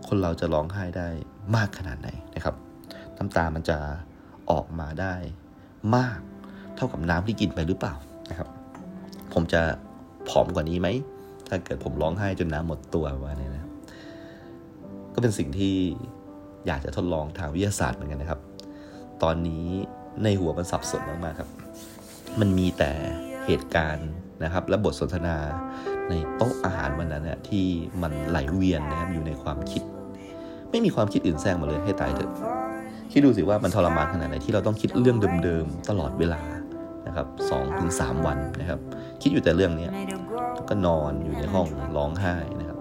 [0.07, 1.09] คนเราจะร้องไห้ได้
[1.57, 2.55] มากขนาดไหนนะครับ
[3.19, 3.79] น้ำตามันจะ
[4.51, 5.15] ออกมาได้
[5.97, 6.19] มาก
[6.77, 7.95] เท่ากับน้ำที่กินไปหรือเปล่า
[8.31, 8.49] นะครับ
[9.33, 9.61] ผมจะ
[10.29, 10.89] ผอมกว่านี้ไหม
[11.49, 13.65] ถ้าเกิดผมร้องไห้จนน้ำหมดตัวว่าเนี่ยนะ
[15.15, 15.75] ก็เป็นสิ่งที่
[16.67, 18.41] อยากจะทดลองทางวิทยาศาสตร์เหมือนกันนะครับ
[19.23, 19.67] ตอนนี้
[20.23, 21.51] ในหัวมันสับสนมากๆครับ
[22.41, 22.91] มันมีแต่
[23.47, 24.11] เหตุการณ์
[24.45, 25.37] นะครับ และบทสนทนา
[26.09, 27.67] ในโต๊ะอาหารวันนั้นนี่ยที่
[28.03, 29.83] มันไหลเวียนนะครับอยู่ในความคิด
[30.71, 32.31] ไม่มีความคิดอื่นแทรกมาเลยให้ตายเถอะ
[33.13, 36.43] คิดดูสิว่ามันทรมานขนาดไหนที่เราต้องคิดเรื่องเดิมๆตลอดเวลา
[37.07, 38.81] นะครับสองถึงสามวันนะครับ
[39.23, 39.89] คิดอยู่แต่เรื่องนี้
[40.69, 41.67] ก็นอนอยู่ในห้อง
[41.97, 42.79] ร้องไห้นะครับ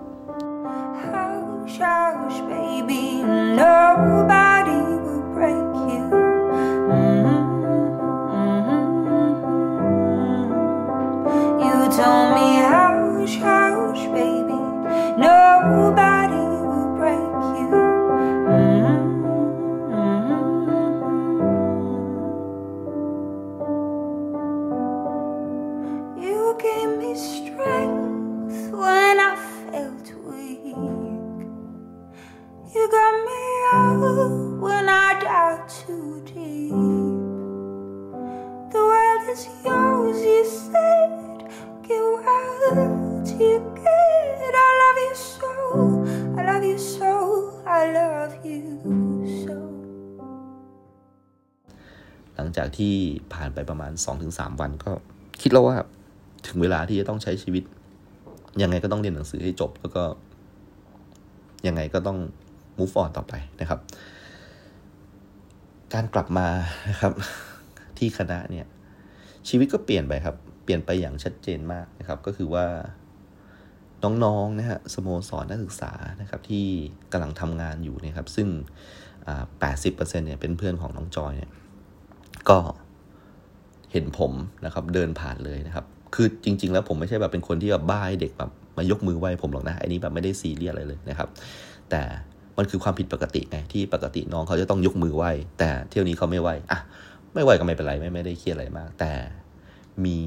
[2.30, 3.04] Hush, baby,
[3.60, 4.49] nobody
[52.78, 52.94] ที่
[53.34, 53.92] ผ่านไปประมาณ
[54.26, 54.92] 2-3 วันก็
[55.42, 55.78] คิดแล้วว่า
[56.48, 57.64] ถึงเวลาที่จะต้องใช้ชีวิต
[58.62, 60.04] ยังไงก็ต้องเรียนหนังสือให้จบ แล้วก็
[61.68, 62.18] ยังไงก็ต้อง
[62.78, 63.80] move on ต่อไปนะครับ
[65.94, 66.48] การกลับมา
[66.90, 67.14] นะครับ
[67.98, 68.66] ที่คณะเนี่ย
[69.50, 72.66] ชีวิตก็เปลี่ยนไปครับ เปลี่ยนไปอย่างชัดเจนมากนะครับ ก็คือว่า
[74.04, 75.92] น้องๆนะฮะสโมสรนักศึกษา
[76.22, 76.66] นะครับที่
[77.12, 78.48] กำลังทำงานอยู่นะครับ ซึ่ง
[79.60, 81.50] แปดสิบเปอร์เซ็นเนี่ยเป็นเพื่อนของน้องจอยเนี่ย
[82.50, 82.58] ก็
[83.92, 84.32] เห็นผม
[84.66, 85.86] นะครับ เดินผ่านเลยนะครับ
[86.16, 91.30] คือจริง ๆ แล้วผมไม่ใช่แบบเป็นคนที่แบบบ้าให้เด็กแบบมายกมือไหว้ผมหรอกนะอันนี้แบบไม่ได้ซีเรียสอะไรเลยนะครับ
[91.90, 92.02] แต่
[92.58, 96.80] มันคือความผิดปกติไงที่ปกติน้องเขาจะต้องยกมือไหว้แต่เที่ยวนี้เขาไม่ไหว้อะ
[97.34, 99.12] ไม่ไหว้ก็ไม่เป็นไรไม่ไม่ได้เครียดอะไรมาก แต่
[100.06, 100.20] มี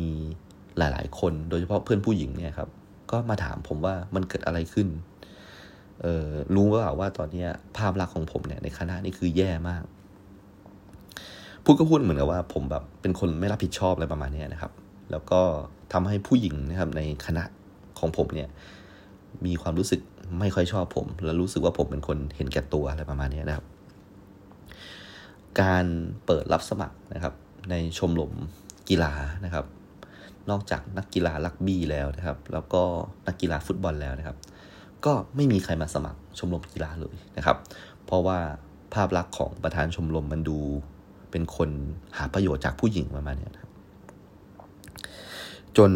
[0.79, 2.69] หลาย ๆ คนโดยเฉพาะเพื่อนผู้หญิงเนี่ยครับ
[3.11, 4.89] ก็มาถามผมว่ามันเกิดอะไรขึ้น
[6.03, 7.47] เออรู้ว่าว่าตอนนี้
[7.77, 9.83] ภาพลักษณ์ของผมเนี่ยในคณะนี่คือแย่มาก
[11.65, 14.73] พูดก็พูดเหมือนกับว่าผมแบบเป็นคนไม่รับผิดชอบอะไรประมาณนี้นะครับ
[15.11, 15.41] แล้วก็
[15.93, 17.45] ทำให้ผู้หญิงนะครับในคณะ
[17.99, 18.49] ของผมเนี่ย
[19.47, 20.01] มีความรู้สึก
[20.41, 23.67] ไม่ค่อยชอบผม และรู้สึกว่าผมเป็นคนเห็นแก่ตัวอะไรประมาณนี้นะครับ
[25.61, 25.85] การ
[26.27, 27.35] เปิดรับสมัครนะครับ
[27.71, 28.33] ในชมรม
[28.89, 29.13] กีฬา
[29.45, 29.67] นะครับ
[30.51, 32.83] นอกจากนักกีฬาลักบี้แล้วนะครับ แล้วก็
[33.27, 34.37] นักกีฬาฟุตบอลแล้วนะครับ
[35.05, 37.57] ก็ไม่มีใครมาสมัครชมรมกีฬาเลยนะครับ
[38.07, 38.39] เพราะว่า
[38.95, 40.59] ภาพลักษณ์ของประธานชมรมมันดู
[41.33, 41.71] เป็นคน
[42.17, 43.71] หาประโยชน์จากผู้หญิงประมาณนี้ครับ
[45.77, 45.91] จน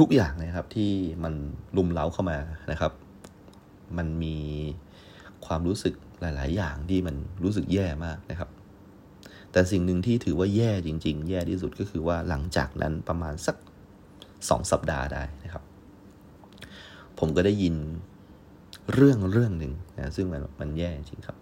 [0.00, 0.90] ทุกๆอย่างนะครับ ที่
[1.24, 1.34] มัน
[1.76, 2.38] ลุมเล้าเข้ามา
[2.70, 2.92] นะครับ
[3.96, 4.36] มันมี
[5.46, 8.50] ความรู้สึกหลาย ๆ อย่างที่มันรู้สึกแย่มากนะครับ
[9.52, 13.56] แต่สิ่งหนึ่งที่ถือว่าแย่จริง ๆ แย่ที่สุดก็คือว่าหลังจากนั้นประมาณสัก
[14.48, 15.62] สองสัปดาห์ได้นะครับ
[17.18, 17.74] ผมก็ได้ยิน
[18.92, 21.36] เรื่องเรื่องหนึ่งนะซึ่งมันมันแย่จริงครับ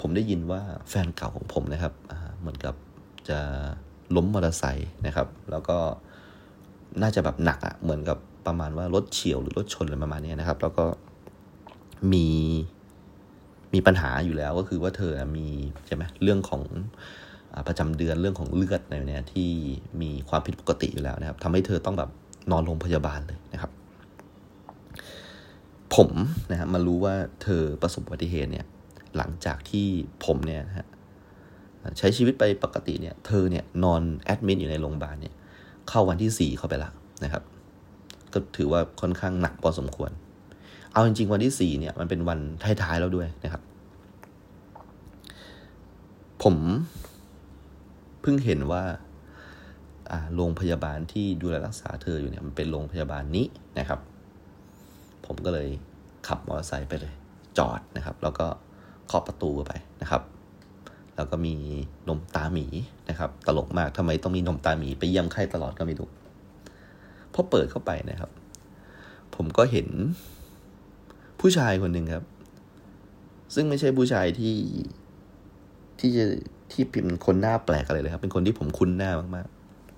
[0.00, 1.92] ผมได้ยินว่าแฟนเก่าของผมนะครับ
[2.40, 2.74] เหมือนกับ
[3.28, 3.38] จะ
[4.16, 5.76] ล้มมอเตอร์ไซค์นะครับ แล้วก็
[7.02, 10.84] น่าจะแบบหนักอะ่ะเหมือนกับประมาณว่ารถเฉียวหรือรถชนอะไรประมาณนี้นะครับ แล้วก็
[12.12, 12.26] มี
[13.74, 15.48] มีปัญหาอยู่แล้วก็คือว่าเธอมี
[15.86, 16.62] ใช่ไหมเรื่องของ
[17.68, 19.50] ประจำเดือนเรื่องของเลือดในเนี้ยที่
[20.02, 22.10] มีความผิดปกติอยู่แล้วนะครับทำให้เธอต้องแบบ
[22.50, 23.70] นอนโรงพยาบาลเลยนะครับ
[25.94, 26.10] ผม
[26.50, 28.66] นะฮะมารู้ว่าเธอประสบอุบัติเหตุเนี่ย
[29.18, 29.86] หลังจากที่
[30.24, 30.88] ผมเนี่ยฮะ
[31.98, 35.34] ใช้ชีวิตไปปกติเนี่ย เธอเนี่ยนอนแอดมิดอยู่ในโรงพยาบาลเนี่ย
[35.88, 36.90] เข้าวันที่สี่เข้าไปละ
[37.24, 37.42] นะครับ
[38.32, 40.10] ก็ถือว่าค่อนข้างหนักพอสมควร
[40.92, 43.62] เอาจริงๆ วันที่สี่เนี่ย มันเป็นวันท้ายๆแล้วด้วยนะครับ
[46.42, 46.56] ผม
[48.20, 48.84] เพิ่งเห็นว่า
[50.34, 53.46] โรงพยาบาลที่ดูแลรักษาเธออยู่เนี่ยมันเป็นโรงพยาบาลนี้
[53.78, 54.00] นะครับ
[55.26, 55.68] ผมก็เลย
[56.26, 57.14] ขับมอเตอร์ไซค์ไปเลย
[57.58, 58.46] จอดนะครับ แล้วก็
[59.08, 60.22] เคาะประตูไปนะครับ
[61.16, 61.54] แล้วก็มี
[62.08, 62.66] นมตาหมี
[63.10, 66.08] นะครับ ตลกมากทำไมต้องมีนมตาหมีไปเยี่ยมไข้ตลอดก็ไม่รู้
[67.34, 68.30] พอเปิดเข้าไปนะครับ
[69.34, 69.88] ผมก็เห็น
[71.40, 72.24] ผู้ชายคนหนึ่งครับ
[73.54, 74.56] ซึ่งไม่ใช่ผู้ชายที่
[75.98, 76.24] ที่จะ
[76.72, 79.46] ที่เป็นคนหน้าแปลกอะไรเลยครับ เป็นคนที่ผมคุ้นหน้ามาก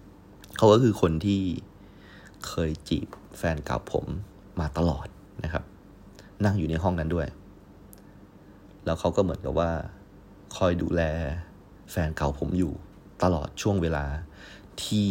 [0.03, 1.41] ๆ เขาก็คือคนที่
[2.47, 3.09] เคยจีบ
[3.39, 4.07] แฟนเก่าผม
[4.61, 5.07] มาตลอด
[5.45, 5.65] นะครับ
[6.45, 7.27] นั่งอยู่ในห้องนั้นด้วย
[8.85, 9.70] แล้วเขาก็เหมือนกับว่า
[10.57, 11.03] คอยดูแล
[11.91, 12.72] แฟนเก่าผมอยู่
[13.22, 14.05] ตลอดช่วงเวลา
[14.85, 15.09] ที่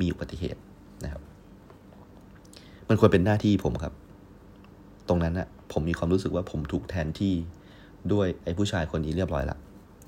[0.00, 0.60] มีอุบัติเหตุ
[1.04, 1.22] นะครับ
[2.88, 3.94] มันควรเป็นหน้าที่ผมครับ
[5.08, 7.34] ตรงนั้นนะผมมีความรู้สึกว่าผมถูกแทนที่
[8.12, 9.58] ด้วยไอ้ผู้ชายคนนี้เรียบร้อยล้ว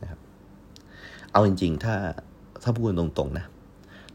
[0.02, 0.20] นะครับ
[1.32, 1.94] เอาจริง ๆ ถ้า
[2.62, 3.46] ถ้าพูดตรงๆนะ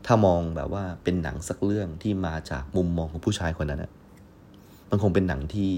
[0.05, 3.91] ถ้ามองแบบว่าเป็นหนังสักเรื่องที่มาจากมุมมองของผู้ชายคนนั้นนะ
[4.89, 5.71] มันคงเป็นหนังที่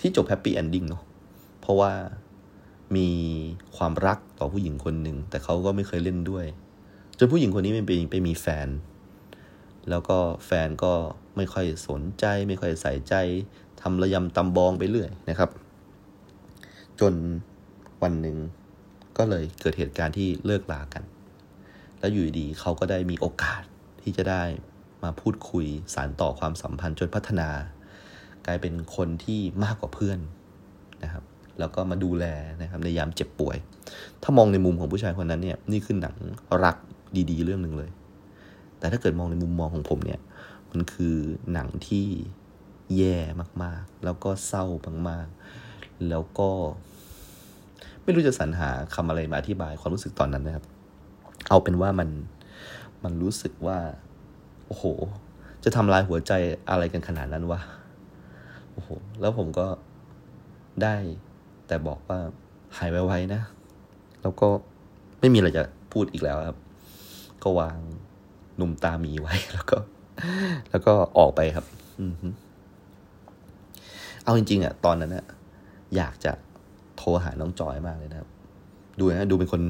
[0.00, 1.02] ที่จบแฮปปี้เอนดิ้งเนาะ
[1.64, 1.92] เพราะว่า
[2.96, 3.08] มี
[3.76, 6.46] ความรักต่อผู้หญิงคนหนึ่งแต่เขาก็ไม่เคยเล่นด้วย
[7.18, 8.68] จนผู้หญิงคนนี้ไปไปมีแฟน
[9.90, 10.92] แล้วก็แฟนก็
[11.36, 13.14] ไม่ค่อยสนใจ ไม่ค่อยใส่ใจ
[13.82, 15.50] ทำระยำตำบองไปเรื่อยนะครับ
[17.00, 17.14] จน
[18.02, 18.36] วันหนึ่ง
[19.18, 21.02] ก็เลยเกิดเหตุการณ์ที่เลิกลากัน
[21.98, 23.62] แล้วอยู่ดีเขาก็ได้มีโอกาส
[24.02, 24.42] ที่จะได้
[25.02, 27.50] มาพูดคุยสารต่อความสัมพันธ์จนพัฒนา
[28.46, 30.18] กลายเป็นคนที่มากกว่าเพื่อน
[31.02, 31.24] นะครับ
[31.58, 32.24] แล้วก็มาดูแล
[32.60, 33.56] นะครับในยามเจ็บป่วย
[34.22, 36.14] ถ้ามองในมุมของผู้ชายคนนั้นเนี่ยนี่คือหนัง
[36.64, 36.76] รัก
[37.30, 37.90] ดีๆ เรื่องหนึ่งเลย
[38.78, 40.20] แต่ถ้าเกิดมองในมุมมองของผมเนี่ย
[40.70, 41.16] มันคือ
[41.52, 42.06] หนังที่
[42.96, 43.16] แย่
[43.62, 44.64] มากๆ แล้วก็เศร้า
[45.08, 46.50] มากๆ แล้วก็
[48.02, 50.64] ไม่รู้จะสรรหาคำอะไรมาอธิบายความรู้สึกตอนนั้นนะครับ
[51.48, 52.08] เอาเป็นว่ามัน
[53.04, 53.78] มันรู้สึกว่า
[54.66, 54.84] โอ้โห
[55.64, 56.32] จะทำลายหัวใจ
[56.70, 57.60] อะไรกันขนาดนั้นวะ
[58.72, 58.88] โอ้โห
[59.20, 59.66] แล้วผมก็
[60.82, 60.96] ได้
[61.66, 62.18] แต่บอกว่า
[62.78, 63.42] หายไวๆนะ
[64.22, 64.48] แล้วก็
[65.20, 66.58] ไม่มีอะไรจะพูดอีกแล้วครับ
[67.42, 67.78] ก็วาง
[68.56, 69.78] หนุ่มตามีไว้แล้วก็
[70.70, 71.66] แล้วก็ออกไปครับ
[72.00, 72.06] อื
[74.24, 75.24] เอาจริงๆอะ ตอนนั้นอะ
[75.96, 76.32] อยากจะ
[76.96, 78.28] โทรหาน้องจอยมากเลยนะครับ
[78.98, 79.62] ดูนะดูเป็นคน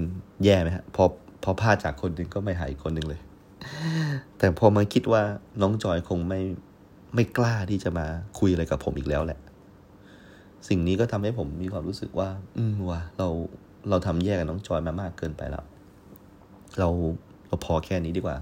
[0.45, 1.05] แย่ไหมฮะพอ
[1.43, 3.21] พอพลาดจากคนหนึ่งก็ไม่หายอีกคนหนึ่งเลย
[4.39, 5.23] แต่พอมาคิดว่า
[5.63, 6.41] น้องจอยคงไม่
[7.15, 8.07] ไม่กล้าที่จะมา
[8.39, 9.39] คุยอะไรกับผมอีกแล้วแหละ
[10.69, 13.29] สิ่งนี้ก็ทำให้ผมมีความรู้สึกว่า อืมว่ะเรา
[13.91, 15.65] เราทำแย่กับน้องจอยมามากเกินไปแล้ว
[16.79, 16.89] เรา
[17.49, 18.37] เราพอแค่นี้ดีกว่า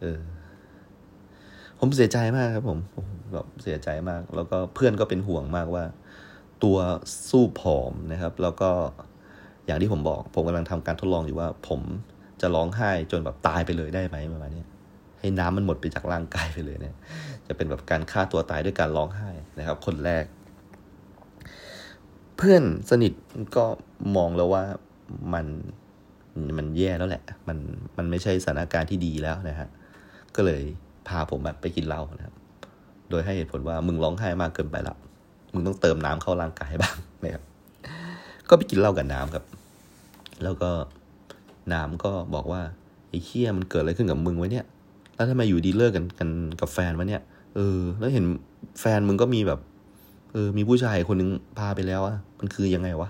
[0.00, 0.18] เออ
[1.78, 2.78] ผมเสียใจมากครับ ผม
[3.32, 5.84] แบบเสียใจมาก แล้วก็เพื่อนก็เป็นห่วงมากว่า
[6.64, 6.78] ตัว
[7.30, 8.70] สู้ผอมนะครับ แล้วก็
[9.66, 11.80] อย่างที่ผมบอก ผมกำลังทำการทดลองอยู่ว่า ผม
[12.40, 14.64] จะร้องไห้จนแบบตายไปเลยได้ไหมประมาณนี้
[15.20, 16.96] ให้น้ำมันหมดไปจากร่างกายไปเลยเนี่ย
[17.46, 20.24] จะเป็นแบบการฆ่าตัวตายด้วยการร้องไห้นะครับ คนแรก
[22.42, 23.12] เพื่อนสนิท
[23.56, 23.64] ก็
[24.16, 24.64] มองแล้วว่า
[25.34, 25.46] มัน
[26.58, 27.58] มันแย่แล้วแหละ มัน
[27.96, 29.68] มันไม่ใช่สถานการณ์ที่ดีแล้วนะฮะ
[30.36, 30.62] ก็เลย
[31.08, 32.34] พาผมแบบไปกินเหล้านะครับ
[33.10, 34.96] โดยให้เหตุผลว่ามึงร้องไห้มากเกินไปล้ว
[35.54, 37.44] มึงต้องเติมน้ำเข้าร่างกายบ้างนะครับ
[38.48, 39.44] ก็ไปกินเหล้ากับน้ำครับ
[40.42, 40.70] แล้วก็
[41.72, 42.60] น้ำก็บอกว่า
[43.08, 44.64] ไอ้เคี้ยมันเกิดอะไรขึ้นกับมึงไว้เนี่ย
[45.14, 46.30] แล้วทำไมอยู่ดีเลิกกันกัน
[46.60, 47.22] กับแฟนวะเนี่ย
[47.54, 48.24] เออ แล้วเห็น
[48.80, 49.60] แฟนมึงก็มีแบบ
[50.32, 53.08] เออ มีผู้ชายคนนึงพาไปแล้วอะมันคือยังไงวะ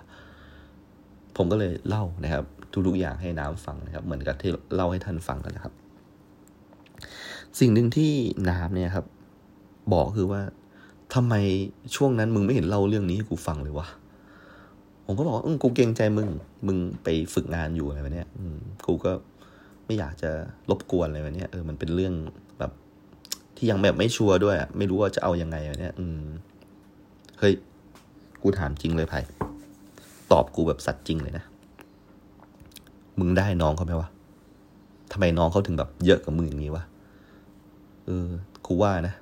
[1.37, 2.45] ผมก็เลยเล่านะครับ
[2.87, 5.75] ทุกๆอย่างให้น้ำฟังนะครับ เหมือนกับที่เล่าให้ท่านฟังกันนะครับ
[7.59, 8.13] สิ่งหนึ่งที่
[8.51, 9.07] น้ำเนี่ยครับ
[9.93, 10.41] บอกคือว่า
[11.15, 11.35] ทำไม
[11.97, 13.87] ช่วงนั้นมึงไม่เห็นเล่าเรื่องนี้ให้กูฟังเลยวะ
[15.07, 16.29] ผมก็บอกว่าอืกูเกรงใจมึง
[16.67, 18.57] มึงไปฝึกงานอยู่อะไรแบบนี้ยอืม
[18.87, 19.13] กูก็
[19.87, 20.31] ไม่อยากจะ
[20.71, 22.15] รบกวนอะไรแบบนี้ยเออมันเป็นเรื่อง
[22.59, 22.73] แบบ
[23.57, 26.21] ที่ยังแบบไม่ชัวร์ด้วย ไม่รู้ว่าจะเอายังไงแบบนี้ย อืม
[27.41, 27.55] เฮ้ย
[28.43, 29.21] กูถามจริงเลยไผ่
[30.33, 31.45] ตอบกูแบบสัตว์จริงเลยนะ
[33.19, 34.09] มึงได้น้องเขาไหมวะ
[35.13, 36.85] ทำไมน้องเขาถึงแบบเยอะกับมึงอย่างนี้วะ
[38.07, 38.29] เออ
[38.67, 39.15] กูว่านะ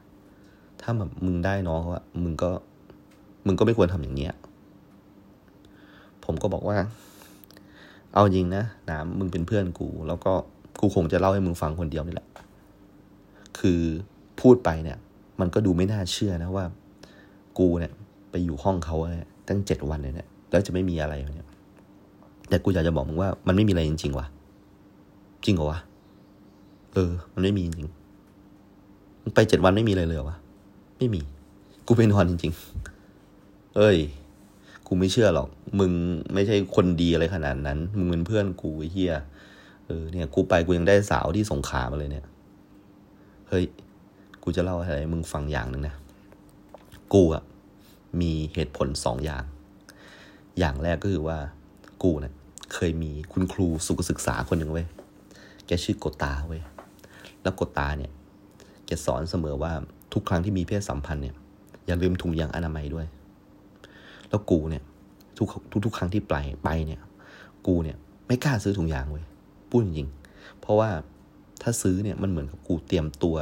[0.80, 2.50] ถ้าแบบมึงได้น้องเขาอะมึงก็
[3.46, 4.32] มึงก็ไม่ควรทำอย่างเนี้ย
[6.24, 6.76] ผมก็บอกว่า
[8.14, 10.32] เอาจริงนะน้ำมึงเป็นเพื่อนกู แล้วก็
[10.80, 12.28] กูคงจะเล่าให้มึงฟังคนเดียวนี่แหละ
[13.58, 13.80] คือ
[14.40, 14.98] พูดไปเนี่ย
[15.40, 16.64] มันก็ดูไม่น่าเชื่อนะว่า
[17.58, 17.92] กูเนี่ย
[18.30, 21.48] ไปอยู่ห้องเขาเนี่ยตั้งเจ็ดวันเลยเนี่ยแล้วจะไม่มีอะไรเนี่ย
[22.48, 24.26] แต่กูอยากจะบอกมึงว่ามันไม่มีอะไรจริงๆวะ
[25.44, 25.80] จริงเหรอวะ
[26.94, 27.88] เออ มันไม่มีจริง
[29.22, 30.36] มึงไปเจ็ดวันไม่มีอะไรเลยวะ
[30.98, 31.20] ไม่มี
[31.86, 32.52] กูไปนอนจริง
[33.14, 33.96] ๆ เอ้ย
[34.86, 35.48] กูไม่เชื่อหรอก
[35.78, 35.92] มึง
[36.34, 39.14] ไม่ใช่คนดีอะไรขนาดนั้น มึงเป็นเพื่อนกูเฮีย
[39.86, 42.26] เออเนี่ย กูไปกูยังได้สาวที่สงขามาเลยเนี่ย
[43.48, 43.64] เฮ้ย
[44.42, 45.94] กูจะเล่าอะไรมึงฟังอย่างหนึ่งนะ
[47.12, 47.42] กูอะ
[48.20, 49.44] มีเหตุผลสองอย่าง
[50.58, 51.38] อย่างแรกก็คือว่า
[52.02, 52.34] กูเนะี่ย
[52.74, 54.86] เคยมีคุณครูสุขศึกษาคนหนึ่งเว้ย
[55.66, 56.62] แกชื่อกตาเว้ย
[57.42, 58.10] แล้วกตาเนี่ย
[58.86, 59.72] แกสอนเสมอว่า
[60.12, 61.34] ทุกครั้งที่มีเพศสัมพันธ์เนี่ย
[61.86, 63.06] อย่าลืมถุงยางอนามัยด้วย
[64.28, 64.82] แล้วกูเนี่ย
[65.36, 66.34] ทุกทุกทุกครั้งที่ไป
[66.64, 67.00] ไปเนี่ย
[67.66, 67.96] กูเนี่ย
[68.26, 69.24] ไม่กล้าซื้อถุงยางเว้ย
[69.70, 70.08] พูดจริง
[70.60, 70.90] เพราะว่า
[71.62, 73.36] ถ้าซื้อเนี่ยมันเหมือนกับกูเตรียมตัว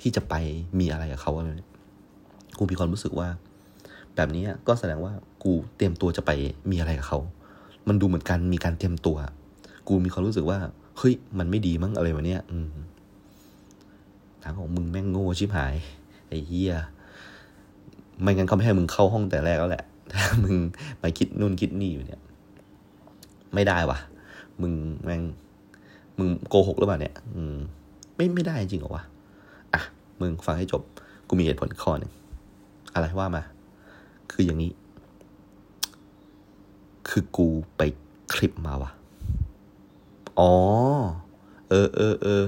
[0.00, 0.34] ที่จะไป
[0.78, 1.70] มีอะไรกับเขาอะไรเนี่ย
[2.58, 3.28] กูมีความรู้สึกว่า
[4.18, 5.12] แบบนี้ก็แสดงว่า
[5.42, 6.30] กูเตรียมตัวจะไป
[6.70, 7.18] มีอะไรกับเขา
[7.88, 9.16] มันดูเหมือนกันมีการเตรียมตัว
[9.88, 10.58] กูมีความรู้สึกว่า
[10.98, 12.68] เฮ้ยมันไม่ดีมั้งอะไรวะเนี้ยอืม
[14.42, 15.74] ทางของมึงแม่งโง่ชิบหาย
[16.28, 16.74] ไอ้เหี้ย
[18.20, 20.56] ไม่งั้นเขาไม่ให้มึงเข้าห้องแต่แรกแล้วแหละ ถ้ามึง
[21.02, 22.20] มาคิดนู่นคิดนี่อยู่เนี่ย
[23.54, 23.98] ไม่ได้วะ
[24.60, 24.72] มึง
[25.04, 25.22] แม่ง
[26.18, 27.56] มึงโกหกหรือเปล่าเนี่ย อืม
[28.16, 29.04] ไม่ไม่ได้จริงเหรอวะ
[29.74, 29.82] อะ
[30.20, 30.82] มึงฟังให้จบ
[31.28, 32.12] กูมีเหตุผลข้อหนึ่ง
[32.94, 33.42] อะไรว่ามา
[34.32, 34.72] คืออย่างนี้
[37.08, 37.82] คือกูไป
[38.32, 38.90] คลิปมาวะ
[40.38, 40.52] อ๋อ
[41.70, 42.44] เออเออเออ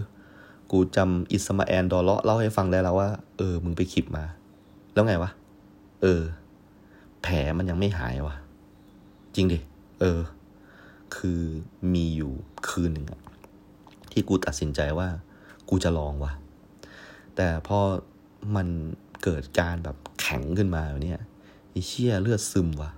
[0.70, 4.24] กูจำอิสมาแอนดอลเลาะเล่าให้ฟังได้แล้วว่า เออ มึงไปคลิปมา
[4.92, 5.30] แล้วไงวะ
[6.02, 6.22] เออ
[7.22, 8.36] แผลมันยังไม่หายวะ
[9.34, 9.58] จริงดิ
[10.00, 10.20] เออ
[11.16, 11.40] คือ
[11.94, 12.32] มีอยู่
[12.68, 13.20] คืนหนึ่งอะ
[14.12, 15.08] ที่กูตัดสินใจว่า
[15.68, 16.32] กูจะลองวะ
[17.36, 17.78] แต่พอ
[18.56, 18.68] มัน
[19.22, 21.14] เกิดการแบบแข็งขึ้นมาแบบนี้
[21.70, 22.90] ไอ้เชี่ยเลือดซึมวะ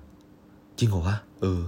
[0.79, 1.61] จริงเหรอวะเออ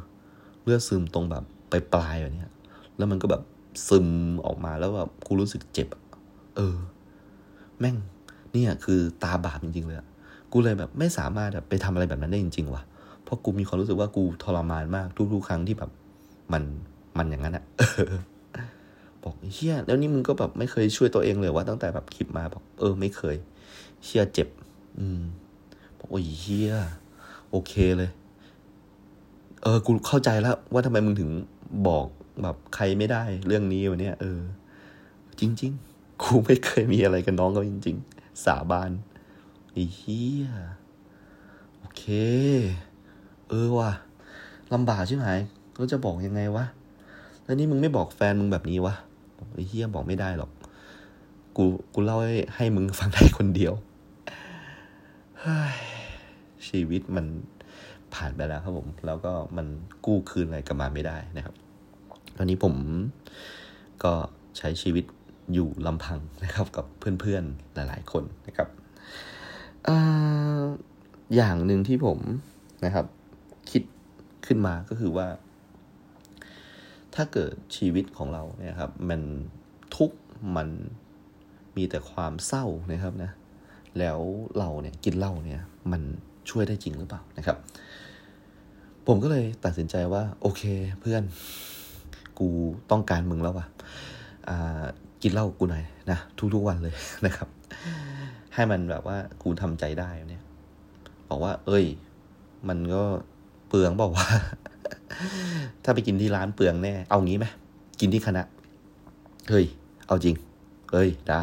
[0.65, 2.51] เลือดซึมตรงแบบปลายปลายแบบเนี้ย
[2.97, 3.43] แล้วมันก็แบบ
[3.89, 4.09] ซึม
[4.47, 5.89] ออกมาแล้วแบบกูรู้สึกเจ็บ
[6.57, 6.77] เออ
[7.79, 7.97] แม่ง
[8.53, 9.99] เนี่ย คือตาบาปจริงๆเลย
[10.53, 12.83] กูเลยแบบไม่สามารถแบบไปทำอะไรแบบนั้นได้จริงๆว่ะ
[13.25, 15.91] เพราะกูมีความรู้สึกว่ากูทรมานมากทุกๆครั้งที่แบบ
[16.53, 16.63] มัน
[17.19, 17.65] มันอย่างนั้นอะ
[19.23, 23.37] บอกเฮียแล้วนี่มึงก็แบบไม่เคยช่วยตัวเองเลยว่าตั้งแต่แบบคลิปมาบอก เออ ไม่เคย
[24.05, 24.49] เชี่ยเจ็บ
[24.99, 25.21] อืม
[26.15, 26.75] อกโอ้ยเฮีย
[27.51, 28.11] โอเคเลย
[29.63, 31.31] เออ กูเข้าใจแล้ว ว่าทำไมมึงถึง
[31.89, 32.07] บอก
[32.43, 34.41] แบบใครไม่ได้เรื่องนี้วันนี้เออ
[35.41, 38.91] จริง ๆ กูไม่เคยมีอะไรกับน้องเขาจริง ๆ สาบาน
[39.73, 40.47] ไอ้เหี้ย
[41.79, 42.05] โอเค
[43.49, 43.93] เออว่ะ
[44.73, 45.27] ลำบากใช่ไหม
[45.77, 46.65] ก็จะบอกยังไงวะ
[47.45, 48.95] แล้วนี่มึงไม่บอกแฟนมึงแบบนี้วะ
[49.55, 50.51] ไอ้เฮียบอกไม่ได้หรอก
[51.57, 53.75] กู กูเล่าให้ให้มึงฟังได้คนเดียว
[56.69, 57.27] ชีวิตมัน
[58.15, 59.67] ผ่านไปแล้วครับผม แล้วก็มัน
[60.07, 61.55] กู้คืนอะไรกลับมาไม่ได้นะครับ
[62.37, 62.75] ตอนนี้ผม
[64.05, 64.13] ก็
[64.59, 65.05] ใช้ชีวิต
[65.55, 66.87] อยู่ลำพังนะครับกับ
[67.21, 68.69] เพื่อนๆหลาย ๆ คนนะครับ
[69.89, 69.91] อ
[71.37, 72.19] อย่างหนึ่งที่ผม
[72.85, 73.07] นะครับ
[73.71, 73.83] คิด
[74.47, 75.29] ขึ้นมาก็คือว่า
[77.15, 79.21] ถ้าเกิดชีวิตของเราเนี่ยครับ มัน
[79.97, 80.11] ทุก
[80.57, 80.69] มัน
[81.77, 83.31] มีแต่ความเศร้านะครับนะ
[83.99, 84.19] แล้ว
[84.59, 85.61] เราเนี่ยกินเหล้าเนี่ย
[85.93, 86.03] มัน
[86.51, 87.57] ช่วยได้จริงหรือเปล่านะครับ
[89.07, 90.63] ผมก็เลยตัดสินใจว่า โอเค
[91.01, 91.23] เพื่อน
[92.39, 92.49] กู
[92.91, 93.67] ต้องการมึงแล้วว่ะ
[95.23, 96.19] กินเหล้ากูหน่อยนะ
[96.55, 96.95] ทุกๆวันเลย
[97.27, 97.49] นะครับ
[98.55, 100.43] ให้มันแบบว่ากูทำใจได้เนี่ย
[101.29, 101.85] บอกว่า เอ้ย
[102.69, 103.03] มันก็
[103.69, 104.27] เปลืองบอกว่า
[105.85, 107.47] ถ้าไปกินที่ร้านเปลืองแน่ เอางี้ไหม
[108.01, 108.43] กินที่คณะ
[109.51, 109.67] เฮ้ย
[110.07, 110.35] เอาจริง
[110.93, 111.43] เอ้ย ได้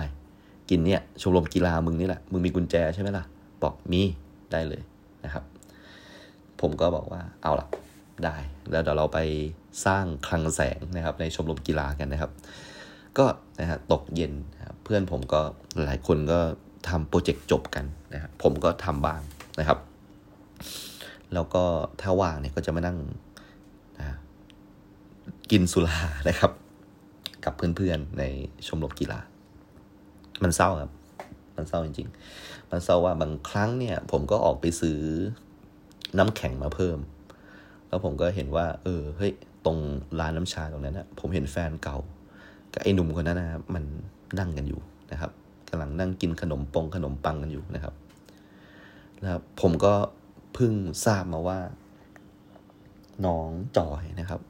[0.70, 3.24] กินเนี่ย ชมรมกีฬามึงนี่แหละ มึงมีกุญแจใช่ไหมล่ะ
[3.64, 4.02] บอกมี
[4.52, 4.82] ได้เลย
[5.26, 5.44] นะครับ
[6.62, 7.68] ผมก็บอกว่าเอาล่ะ
[8.26, 8.36] ได้
[8.72, 9.20] แล้วเดี๋ยวเราไป
[9.86, 12.32] สร้างคลังแสงนะครับ ในชมรมกีฬากันนะครับ
[13.18, 13.26] ก็
[13.60, 14.34] นะฮะตกเย็น
[14.84, 15.42] เพื่อนผมก็
[15.86, 16.40] หลายคนก็
[16.90, 19.22] ทำโปรเจกต์จบกันนะครับผมก็ทำบ้าง
[19.60, 19.80] นะครับ
[21.34, 21.64] แล้วก็
[22.02, 22.98] ถ้าว่างเนี่ยก็จะมานั่ง
[24.00, 24.18] นะ
[25.52, 26.00] กินสุรา
[26.30, 26.52] นะครับ
[27.46, 28.24] กับเพื่อนๆใน
[28.68, 29.20] ชมรมกีฬา
[30.44, 30.92] มันเศร้าครับ
[31.62, 35.00] มันเศร้าจริงๆ มันเศร้าว่าบางครั้งเนี่ย ผมก็ออกไปซื้อ
[36.18, 36.98] น้ำแข็งมาเพิ่ม
[37.88, 39.34] แล้วผมก็เห็นว่า เออเฮ้ย
[39.66, 39.78] ตรง
[40.20, 41.98] ร้านน้ำชาตรงนั้นนะผมเห็นแฟนเก่า
[42.74, 43.84] กับไอ้หนุ่มคนนั้นนะครับมัน
[44.40, 44.82] นั่งกันอยู่
[45.12, 45.32] นะครับ
[45.70, 47.94] กำลังนั่งกินขนมปงขนมปังกันอยู่นะครับ
[49.20, 49.94] แล้วผมก็
[50.54, 50.74] เพิ่ง
[51.06, 51.60] ทราบมาว่า
[53.26, 54.42] น้องจอยนะครับ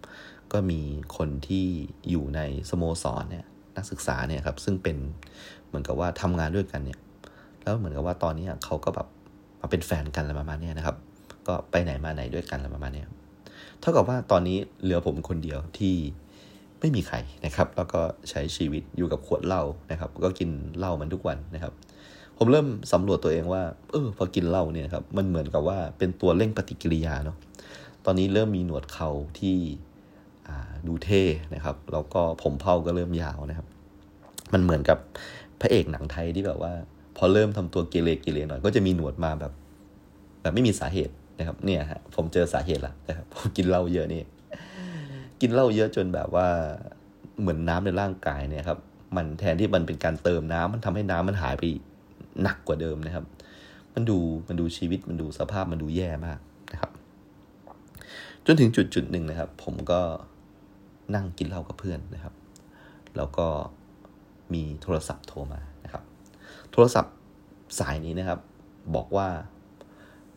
[0.52, 0.82] ก็มี
[1.18, 1.66] คนที่
[2.10, 2.40] อยู่ใน
[2.70, 3.46] สโมสรเนี่ย
[3.78, 4.98] นักศึกษาเนี่ยครับ ซึ่งเป็น
[5.72, 7.00] เหมือนกับว่าทำงานด้วยกันเนี่ย
[7.64, 9.08] แล้วเหมือนกับว่าตอนนี้เขาก็แบบ
[9.62, 10.96] มาเป็นแฟนกันอะไรประมาณนี้นะครับ
[11.48, 13.04] ก็ไปไหนมาไหนด้วยกันอะไรประมาณนี้
[13.80, 15.96] เท่ากับว่าตอนนี้เหลือผมคนเดียวที่
[16.80, 21.74] ไม่มีใครนะครับ แล้วก็ใช้ชีวิตอยู่กับขวดเหล้านะครับ ก็กินเหล้ามันทุกวันนะครับ
[22.38, 23.62] ผมเริ่มสำรวจตัวเองว่า
[23.92, 27.38] เออพอกินเหล้าเนี่ยครับ มันเหมือนกับว่าเป็นตัวเร่งปฏิกิริยาเนาะ
[28.06, 29.10] ตอนนี้เริ่มมีหนวดเขา
[29.40, 29.58] ที่
[30.88, 31.24] ดูเท่
[31.56, 33.68] นะครับ แล้วก็ผมเผาก็เริ่มยาวนะครับ
[34.54, 35.00] มันเหมือนกับ
[35.62, 36.74] พระเอกหนังไทยที่แบบว่า
[37.18, 39.52] พอเริ่มทำตัวเกเรเกเรหน่อยก็จะมีหนวดมาแบบ
[40.42, 44.22] แบบไม่มีสาเหตุนะครับ เนี่ยฮะผมเจอสาเหตุละนะครับผมกินเหล้าเยอะนี่
[45.42, 46.48] กินเหล้าเยอะจนแบบว่า
[47.42, 48.80] เหมือนน้ำในร่างกายเนี่ยครับ
[49.16, 51.64] มันแทนที่มันเป็นการเติมน้ำมันทำให้น้ำมันหายไป
[52.42, 53.26] หนักกว่าเดิมนะครับ
[53.94, 56.40] มันดูมันดูชีวิตมันดูสภาพมันดูแย่มาก
[56.74, 56.92] นะครับ
[58.46, 60.00] จนถึงจุดจุดหนึ่งนะครับ ผมก็
[61.16, 62.34] นั่งกินเหล้ากับเพื่อนนะครับ
[63.18, 63.48] แล้วก็
[64.54, 66.04] มีโทรศัพท์โทรมานะครับ
[66.72, 67.14] โทรศัพท์
[67.80, 68.40] สายนี้นะครับ
[68.96, 69.28] บอกว่า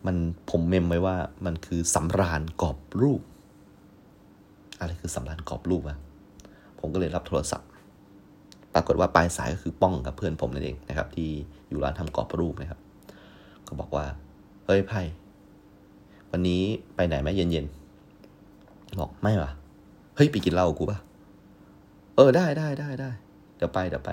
[0.06, 0.16] มัน
[0.50, 3.20] ผมเมมไว้ว่ามันคือสำราญกรอบรูป
[4.78, 5.98] อะไรคือสำราญกรอบรูปอะ
[6.78, 7.68] ผมก็เลยรับโทรศัพท์
[8.74, 11.30] ปรากฏว่าปลายสายก็คือป้องกับเพื่อนผมนั่นเองนะครับ ที่
[11.68, 12.80] อยู่ร้านทำกรอบรูปนะครับ
[13.66, 14.04] ก็บอกว่า
[14.66, 15.00] เฮ้ยไพ่
[16.30, 16.62] วันนี้
[16.94, 19.50] ไปไหนไหมเย็นๆบอกไม่ปะ
[20.16, 20.98] เฮ้ยไปกินเหล้ากูปะ
[22.16, 23.10] เออได้ได้ได้ได้
[23.56, 24.10] เดี๋ยวไปเดี๋ยวไป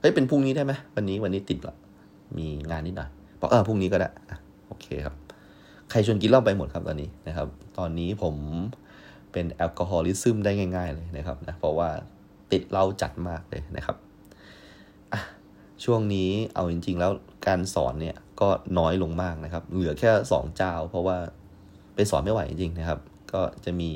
[0.00, 1.76] เฮ้ยเป็นพรุ่งนี้ได้ไหมวันนี้วันนี้ติดละ
[2.38, 3.08] มีงานนิดหน่อย
[3.40, 4.08] บอกเออพรุ่งนี้ก็ได้
[4.66, 5.14] โอเคครับ
[5.90, 8.34] ใครชวนกินเหล้าไปหมดครับตอนนี้นะครับ ตอนนี้ผม
[9.32, 11.88] เป็นแอลกอฮอลิซึมได้ง่าย ๆ เลยนะครับนะเพราะว่า
[12.52, 13.96] ติดเหล้าจัดมากเลยนะครับ
[15.84, 17.12] ช่วงนี้เอาจริง ๆ แล้ว
[17.46, 21.16] การสอนเนี่ยก็น้อยลงมากนะครับ เหลือแค่สองเจ้า เพราะว่า
[21.94, 22.98] ไปสอนไม่ไหวจริงๆนะครับ
[23.34, 23.92] ก็จะมี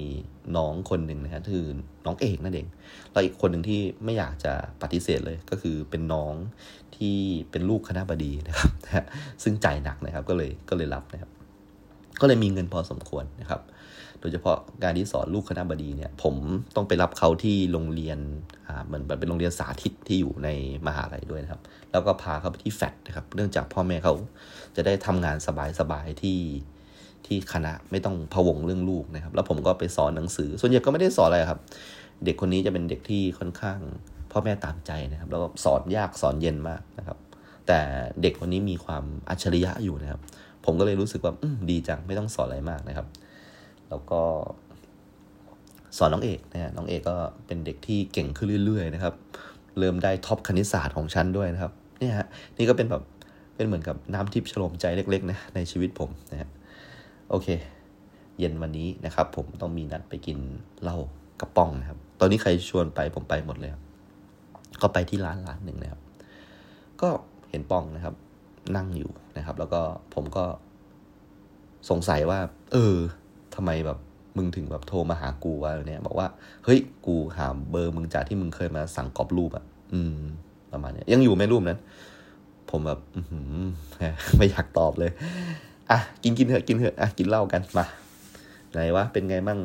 [0.56, 1.66] น้องคนหนึ่งนะฮะคือ
[2.06, 2.66] น้องเอกนั่นเอง
[3.12, 6.34] แล้วอีกคนหนึ่งที่ไม่อยากจะปฏิเสธเลยก็คือเป็นน้อง
[6.96, 7.16] ที่
[7.50, 8.72] เป็นลูกคณะบดีนะครับ
[9.42, 11.30] ซึ่งใจหนักนะครับก็เลยก็เลยรับนะครับ
[12.20, 13.60] ก็เลยมีเงินพอสมควรนะครับ
[14.20, 16.34] โดยเฉพาะการที่สอนลูกคณะบดีเนี่ย ผม
[16.76, 18.18] ต้องไปรับเขาที่โรงเรียน
[18.66, 20.48] อ่าเหมือนเป็นโรงเรียนสาธิตที่อยู่ใน
[20.86, 21.60] มหาลัยด้วยนะครับ
[21.92, 24.14] แล้วก็พาเขาไปที่แฟดนะครับ เนื่องจากพ่อแม่เขา
[24.76, 25.36] จะได้ทำงาน
[25.80, 26.38] สบายๆที่
[27.26, 31.60] ที่คณะไม่ต้องพะวงเรื่องลูกนะครับ แล้วผมก็ไปสอนหนังสือ ส่วนใหญ่ก็ไม่ได้สอนอะไรครับ
[32.24, 33.78] เด็กคนนี้จะเป็นเด็กที่ค่อนข้าง
[34.32, 37.18] พ่อแม่ตามใจนะครับ แล้วก็สอนยากสอนเย็นมากนะครับ
[37.66, 37.78] แต่
[38.22, 40.20] เด็กคนนี้มีความอัจฉริยะอยู่นะครับ
[40.64, 41.32] ผมก็เลยรู้สึกว่า
[41.70, 43.06] ดีจังไม่ต้องสอนอะไรมากนะครับ
[43.88, 44.20] แล้วก็
[45.98, 47.16] สอนน้องเอกนะฮะน้องเอกก็
[47.46, 49.14] เป็นเด็กที่เก่งขึ้นเรื่อยๆนะครับ
[49.78, 52.26] เริ่มได้ท็อปคณิตศาสตร์ของชั้นด้วยนะครับ เนี่ยฮะ
[52.58, 53.02] นี่ก็เป็นแบบ
[53.56, 56.48] เป็นเหมือนกับน้ำทิพย์ฉลมใจเล็กๆนะในชีวิตผมนะฮะ
[57.30, 57.48] โอเค
[58.38, 60.38] เย็นวันนี้นะครับ ผมต้องมีนัดไปกิน
[60.82, 60.98] เหล้า
[61.40, 63.82] กระป๋องนะครับ ตอนนี้ใครชวนไปผมไปหมดเลยครับ
[64.82, 66.00] ก็ไปที่ร้านร้านหนึ่งนะครับ
[67.00, 67.08] ก็
[67.50, 68.14] เห็นป้องนะครับ
[68.76, 69.80] นั่งอยู่นะครับ แล้วก็
[70.14, 70.44] ผมก็
[71.90, 72.38] สงสัยว่า
[72.72, 72.94] เออ
[73.54, 73.98] ทำไมแบบ
[74.36, 76.26] มึงถึงแบบโทรมาหากูวะเนี่ย บอกว่า
[76.64, 80.18] เฮ้ยกูหาเบอร์มึงจากที่มึงเคยมาสั่งกรอบรูปอะอืม
[80.72, 81.78] ประมาณเนี้ยยังอยู่ไหมรูปนั้น
[82.70, 83.00] ผมแบบ
[84.36, 85.10] ไม่อยากตอบเลย
[85.90, 87.84] อะกินกินเถอะกินเถอะอะกินเหล้ากันมา
[88.72, 89.60] ไหนวะเป็นไงมั่ง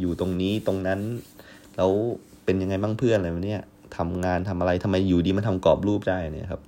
[0.00, 1.00] อยู่ตรงนี้ตรงนั้น
[1.76, 1.90] แล้ว
[2.44, 3.62] เป็นยังไงบ้างเพื่อนอะไรเนี่ย
[3.96, 6.62] ทำงานทำอะไรทำไมอยู่ดีมาทำกรอบรูปได้เนี่ยครับ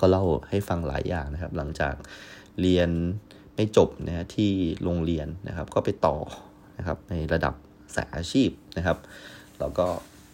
[0.00, 1.94] ก็เล่าให้ฟังหลายอย่างนะครับ หลังจาก
[2.60, 2.90] เรียน
[3.54, 4.50] ไม่จบนะที่
[4.84, 6.16] โรงเรียนนะครับ ก็ไปต่อ
[6.78, 7.54] นะครับ ในระดับ
[7.94, 8.98] สายอาชีพนะครับ
[9.60, 9.86] แล้วก็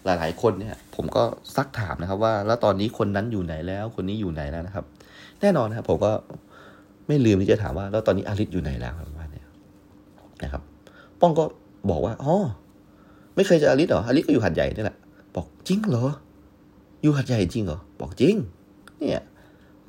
[0.05, 1.25] หลายๆคนเนี่ย ผมก็
[1.57, 4.85] ซักถามนะครับว่าแล้วตอนนี้คนนั้นอยู่ไหนแล้ว คนนี้อยู่ไหนแล้วนะครับ
[5.41, 6.12] แน่นอนนะครับผมก็
[7.09, 9.43] ไม่ลืมที่จะถามว่า แล้วตอนนี้อาริสอยู่ไหนแล้วประมาณนี้
[10.43, 10.63] นะครับ
[11.21, 11.45] ป้องก็
[11.91, 12.35] บอกว่าอ๋อ
[13.35, 14.97] ไม่เคยเจออาริสเหรออาริสก็อยู่หัดใหญ่นี่แหละ
[15.35, 16.07] บอกจริงเหรอ
[17.03, 18.35] อยู่หาดใหญ่จริงเหรอบอกจริง
[18.99, 19.25] เนี่ย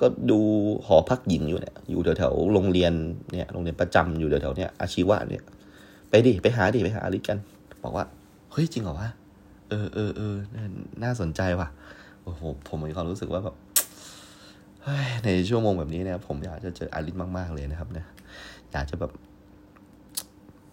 [0.02, 0.40] ก็ดู
[0.86, 2.94] หอพักหญิงอยู่เนี่ย อยู่แถวๆโรงเรียน
[3.34, 5.44] เนี่ย โรงเรียนประจำอยู่แถวๆเนี่ย อาชีวะเนี่ย
[6.10, 7.38] ไปดิ ไปหาดิ ไปหาอลิสกัน
[7.84, 8.06] บอกว่า
[8.52, 9.10] เฮ้ยจริงเหรอวะ
[9.70, 10.36] เออเออเออ
[11.04, 11.68] น่าสนใจว่ะ
[12.24, 13.56] โอ้โห ผมมีความรู้สึกว่าแบบ
[15.24, 18.08] ในชั่วโมงแบบนี้เนี่ยผมอยากจะเจออลิสมากๆเลยนะครับเนี่ย
[18.72, 19.12] อยากจะแบบ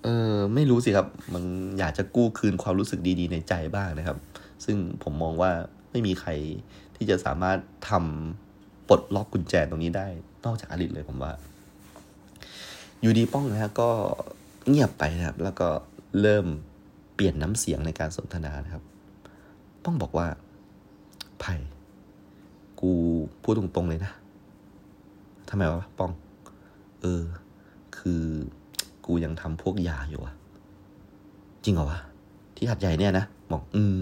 [0.03, 1.45] เออไม่รู้สิครับ มัน
[1.79, 4.19] อยากจะกู้คืนความรู้สึกดีๆ ในใจบ้างนะครับ
[4.65, 5.51] ซึ่งผมมองว่า
[5.91, 6.31] ไม่มีใคร
[6.97, 7.59] ที่จะสามารถ
[7.91, 10.07] ทำปลดล็อกกุญแจตรงนี้ได้
[10.45, 11.33] นอกจากอลิสเลยผมว่า
[13.01, 13.91] อยู่ดีป้องนะฮะก็
[14.69, 15.69] เงียบไปนะครับ แล้วก็
[16.21, 16.47] เริ่ม
[17.15, 18.83] เปลี่ยนน้ำเสียงในการสนทนานะครับ
[19.85, 20.27] ป้องบอกว่า
[21.41, 21.55] ไผ่
[22.81, 22.93] กู
[23.43, 24.12] พูดตรงๆเลยนะ
[25.49, 26.11] ทำไมวะป้อง
[27.03, 27.22] เออ
[27.99, 28.22] คือ
[29.07, 30.35] กูยังทำพวกยาอยู่อะ
[31.64, 32.01] จริงเหรอวะ
[32.57, 33.99] ที่หัดใหญ่เนี่ยนะบอกอืม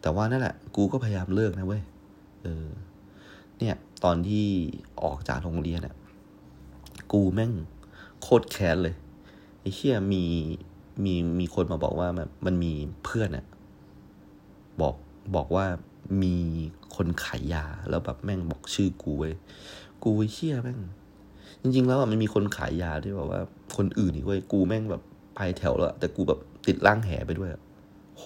[0.00, 1.82] แต่ว่านั่นแหละ กูก็พยายามเลิกนะเว้ย
[2.42, 2.66] เออ
[3.58, 4.46] เนี่ย ตอนที่
[5.02, 5.94] ออกจากโรงเรียนอะ
[7.12, 7.52] กูแม่ง
[8.22, 8.94] โคตรแค้นเลย
[9.60, 10.24] ไอ้เชี่ยมี
[11.04, 12.72] มีมีคนมาบอกว่ามันมันมี
[13.04, 13.44] เพื่อนอะ
[14.80, 14.94] บอก
[15.36, 15.66] บอกว่า
[16.22, 16.36] มี
[16.98, 19.34] คนขายยา แล้วแบบแม่งบอกชื่อกูเว้ย
[20.02, 20.78] กูไอ้เชี่ยแม่ง
[21.62, 23.40] จริง ๆ แล้วมันมีคนขายยาที่แบบว่า
[23.76, 25.02] คนอื่นอีกเว้ยกูแม่งแบบ
[25.36, 27.50] ไปแถวแล้วแต่กูแบบติดล่างแหไปด้วย
[28.16, 28.22] โห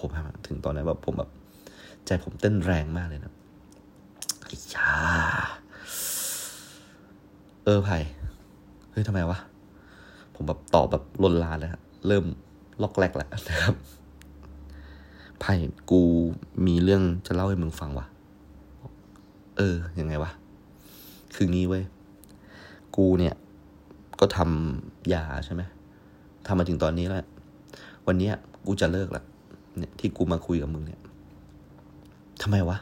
[0.47, 1.29] ถึงตอนนั้นแบบผมแบบ
[2.05, 3.33] ใจผมเต้นแรงมากเลยนะ
[4.45, 4.93] ไอ้ชา
[7.63, 7.97] เออไผ่
[8.91, 9.39] เฮ้ยทำไมวะ
[10.35, 12.25] ผมแบบตอบแบบลนลานเลยครับเริ่ม
[12.81, 13.75] ล็อกแรกแล้วนะครับ
[15.39, 15.53] ไผ่
[15.91, 16.01] กู
[16.65, 18.05] มีเรื่องจะเล่าให้มึงฟังว่ะ
[19.57, 20.31] เออยังไงวะ
[21.35, 21.83] คืองี้เว้ย
[22.95, 23.35] กูเนี่ย
[24.19, 25.61] ก็ทำยาใช่ไหม
[26.45, 27.25] ทำมาถึงตอนนี้แล้ว
[28.07, 28.31] วันนี้
[28.65, 29.23] กูจะเลิกละ
[29.77, 31.01] เนี่ยที่กูมาคุยกับมึงเนี่ย
[32.41, 32.77] ทำไมวะ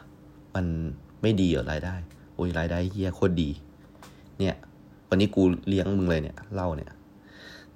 [0.54, 0.66] มัน
[1.22, 1.94] ไม่ดีเหรอรายได้
[2.34, 3.50] โอ้ยรายได้เฮียโคตรดี
[4.38, 4.54] เนี่ย
[5.08, 6.90] วันนี้กูเลี้ยงมึงเลยเนี่ยเล่าเนี่ย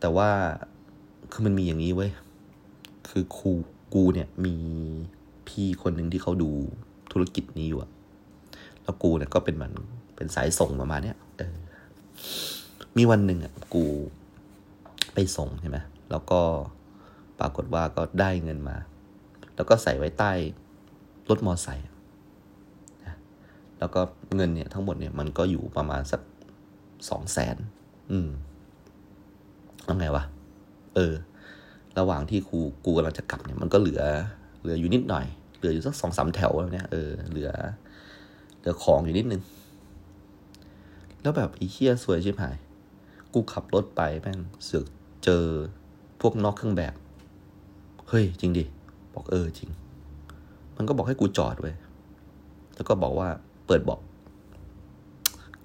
[0.01, 0.29] แต่ว่า
[1.33, 2.11] คือมันมีอย่างนี้เว้ย
[3.09, 3.51] คือครู
[3.95, 4.55] กูเนี่ยมี
[5.49, 6.51] พี่คนหนึ่งที่เขาดู
[7.13, 7.91] ธุรกิจนี้อยู่อะ
[8.87, 9.72] แล้วกูเนี่ยก็เป็นมัน
[10.16, 11.55] เป็นสายส่งประมาณเนี้ยเออ
[12.97, 13.84] มีวันหนึ่งอะกู
[15.14, 15.78] ไปส่งใช่ไหม
[16.11, 16.41] แล้วก็
[17.41, 18.76] ปรากฏว่าก็ได้เงินมา
[19.57, 20.32] แล้วก็ใส่ไว้ใต้
[21.30, 21.87] รถมอไซค์
[23.78, 24.01] แล้วก็
[24.37, 26.20] เงินเนี่ยทั้งหมดเนี่ยมันก็อยู่ประมาณสัก
[27.09, 27.57] สองแสน
[28.12, 28.28] อืม
[29.84, 30.24] แล้วไงวะ
[30.95, 31.14] เออ
[31.99, 34.03] ระหว่างที่ครูกูกำลังจะกลับเนี่ยมันก็เหลือ
[34.61, 35.26] เหลืออยู่นิดหน่อย
[35.59, 37.51] เหลืออยู่สักสองสามแถวแล้วเนี่ย เออ เหลือ
[38.67, 39.43] ลือของอยู่นิดนึง
[41.23, 42.57] แล้วแบบอีเคียสวยชิบหาย
[43.35, 44.87] กูขับรถไปแม่งเสือก
[45.25, 45.45] เจอ
[46.21, 46.95] พวกนอกเครื่องแบบ
[48.09, 48.64] เฮ้ย จริงดิ
[49.14, 49.71] บอกเออจริง
[50.77, 51.73] มันก็บอกให้กูจอดเว้
[52.75, 53.29] แล้วก็บอกว่า
[53.67, 54.01] เปิดเบาะ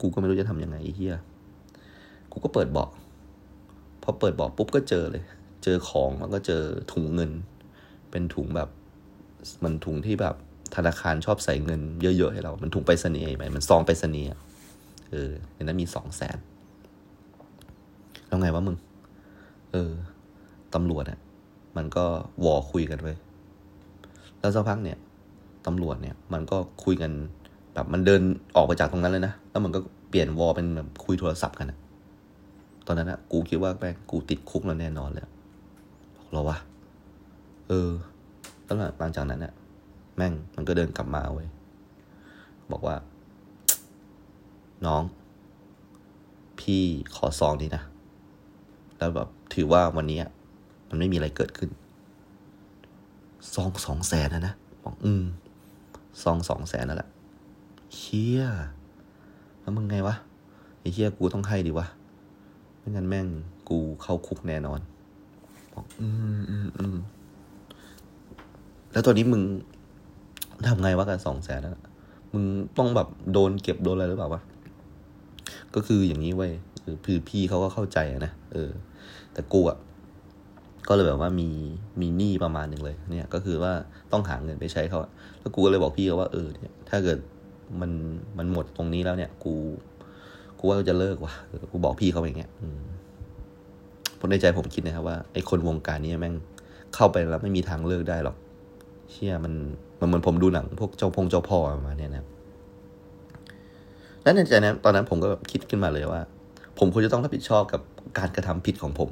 [0.02, 1.16] กูก็ไม่รู้จะทำยังไงไอ้เฮีย
[2.32, 2.90] กูก็เปิดเบาะ
[4.04, 5.24] พอเปิดเบาะปุ๊บก็เจอเลย
[5.64, 7.32] เจอของแล้วก็เจอถุงเงิน
[8.12, 8.70] เป็นถุงแบบ
[9.64, 10.36] มันถุงที่แบบ
[10.76, 14.28] ธนาคารชอบใส่เงินเยอะ ๆ ให้เรา มันถุงไปรษณีย์ไหมมันซองไปรษณีย์
[15.12, 16.38] เออในนั้นมีสองแสน
[18.28, 18.78] แล้วไงวะมึง
[19.72, 19.92] เออ
[20.74, 21.20] ตำรวจอะ
[21.78, 22.06] มันก็
[22.46, 23.14] วอคุยกันไว้
[24.40, 24.98] แล้วสักพักเนี่ย
[25.66, 27.12] ตำรวจเนี่ย มันก็คุยกัน
[27.74, 28.22] แบบมันเดิน
[28.56, 31.78] ออกไปจากตรงนั้นเลยนะ แล้วมันก็เปลี่ยนวอเป็นแบบคุยโทรศัพท์กันอะ
[32.86, 35.24] ตอนนั้นอะกูคิดว่าแม่งกูติดคุกแล้วแน่นอนเลย
[36.16, 36.58] บอกเราวะ
[37.68, 37.90] เออ
[38.66, 39.54] แล้วหลังจากนั้นเนี่ย
[40.16, 41.48] แม่งมันก็เดินกลับมาเว้ย
[42.72, 42.96] บอกว่า
[44.86, 45.04] น้อง
[46.60, 46.84] พี่
[47.16, 47.84] ขอซองนี้นะ
[48.98, 50.20] แล้วแบบถือว่าวันนี้
[50.90, 51.70] มันไม่มีอะไรเกิดขึ้น
[53.54, 54.54] ซองสองแสนนะนะ
[54.84, 55.24] บอกอืม
[56.24, 57.10] ซองสองแสนนั่นแหละ
[57.96, 58.44] เฮีย
[59.62, 60.16] แล้วมึงไงวะ
[60.80, 61.88] ไอ้เฮียกูต้องให้ดิวะ
[62.78, 63.28] ไม่งั้นแม่ง
[63.70, 64.80] กูเข้าคุกแน่นอน
[65.74, 66.08] บอกอื
[66.40, 66.96] มอืมอืม
[68.92, 69.42] แล้วตอนนี้มึง
[70.68, 71.78] ทำไงวะกันสองแสนนั่น
[72.34, 72.44] มึง
[72.78, 74.42] ต้องแบบโดนเก็บโดนอะไรหรือเปล่าวะ
[75.76, 76.52] ก็คืออย่างนี้เว้ย
[77.06, 78.72] คือพี่เขาก็เข้าใจนะเออ
[79.34, 79.78] แต่กูอะ
[80.88, 81.50] ก็เลยแบบว่ามี
[82.02, 83.74] มีหนี้ประมาณหนึ่งเลย เนี่ย ก็คือว่า
[84.12, 85.00] ต้องหาเงินไปใช้เขา
[85.40, 87.18] แล้วกูก็เลยบอกพี่เขาว่าเออเนี่ย ถ้าเกิด
[87.82, 87.92] มัน
[88.38, 89.54] มันหมดตรงนี้แล้วเนี่ย กู
[90.60, 91.34] กูว่าจะเลิกว่ะ
[91.72, 92.52] กูบอกพี่เขาอย่างเงี้ย
[94.20, 96.36] ผมในใจผมคิดนะครับว่าไอ้คนวงการนี้แม่ง
[96.96, 98.36] เข้าไปแล้วไม่มีทางเลิกได้หรอก
[99.12, 99.54] เชื่อมัน
[100.02, 102.26] มันเหมือนผมดูหนังพวกเจ้าพงเจ้าพ่อมาเนี่ยนะ
[104.24, 106.22] แล้วในใจนั้นตอนนั้นผมก็แบบคิดขึ้นมาเลยว่า
[106.78, 107.82] ผมควรจะต้องรับผิดชอบกับ
[108.18, 109.12] การกระทำผิดของผม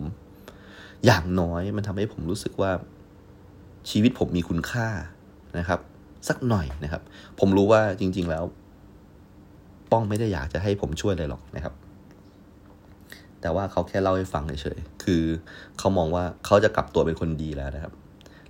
[1.05, 2.71] อย่างน้อยมันทำให้ผมรู้สึกว่า
[3.89, 4.87] ชีวิตผมมีคุณค่า
[5.57, 5.79] นะครับ
[6.27, 7.01] สักหน่อยนะครับ
[7.39, 8.43] ผมรู้ว่าจริง ๆแล้ว
[9.91, 11.73] ป้องไม่ได้อยากจะให้ผมช่วยเลยหรอกนะครับ
[13.41, 15.23] แต่ว่าเขาแค่เล่าให้ฟังเฉยๆคือ
[15.79, 17.93] เขามองว่าเขาจะกลับตัวเป็นคนดีแล้วนะครับ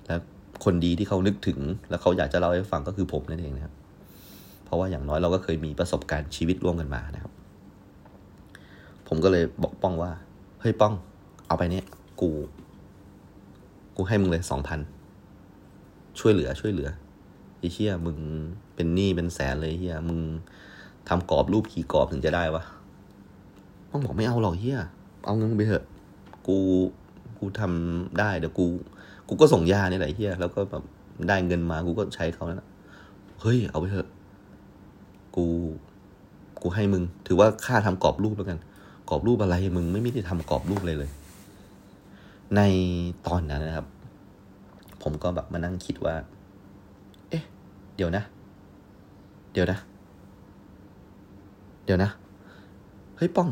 [0.06, 0.20] แล้ว
[0.64, 3.74] คนดีที่เขานึกถึง แล้วเขาอยากจะเล่าให้ฟังก็คือผมนั่นเองนะครับ
[4.66, 7.34] เพราะว่าอย่างน้อยเราก็เคยมีประสบการณ์ชีวิตร่วมกันมานะครับ
[9.08, 10.12] ผมก็เลยบอกป้องว่า
[10.62, 10.94] เฮ้ยป้อง
[11.48, 11.86] เอาไปเนี้ย
[12.22, 12.30] กู
[13.96, 14.80] กูให้มึงเลยสองพัน
[16.20, 16.90] ช่วยเหลือช่วยเหลือ
[17.58, 18.18] ไอ้เชี่ยมึง
[18.76, 20.20] เป็นหนี้เป็นแสนเลยเฮียมึง
[21.10, 22.64] ทำกรอบรูปกี่กรอบถึงจะได้วะ
[23.90, 24.80] ป้องบอกไม่เอาหรอกเฮีย
[25.26, 25.84] เอาเงินไปเถอะ
[26.48, 26.58] กู
[27.40, 28.68] กูทำได้เดี๋ยวกู
[29.30, 30.84] กูก็ส่งยาเนี่ยแหละเฮียแล้วก็แบบ
[31.28, 32.68] ได้เงินมากูก็ใช้เขาแล้ว
[33.42, 34.08] เฮ้ยเอาไปเถอะ
[35.36, 35.46] กู
[36.62, 38.60] กูให้มึง ถือว่าค่าทำกรอบรูปแล้วกัน
[39.10, 41.10] กรอบรูปอะไรมึงไม่ม่ได้ทำกรอบรูปเลยเลย
[42.56, 42.62] ใน
[43.28, 43.86] ตอนนั้นนะครับ
[45.04, 46.16] ผมก็แบบมานั่งคิดว่า
[47.30, 47.44] เอ๊ะ
[47.96, 48.24] เดี๋ยวนะ
[49.54, 49.78] เดี๋ยวนะ
[51.86, 52.10] เดี๋ยวนะ
[53.18, 53.50] เฮ้ยป้อง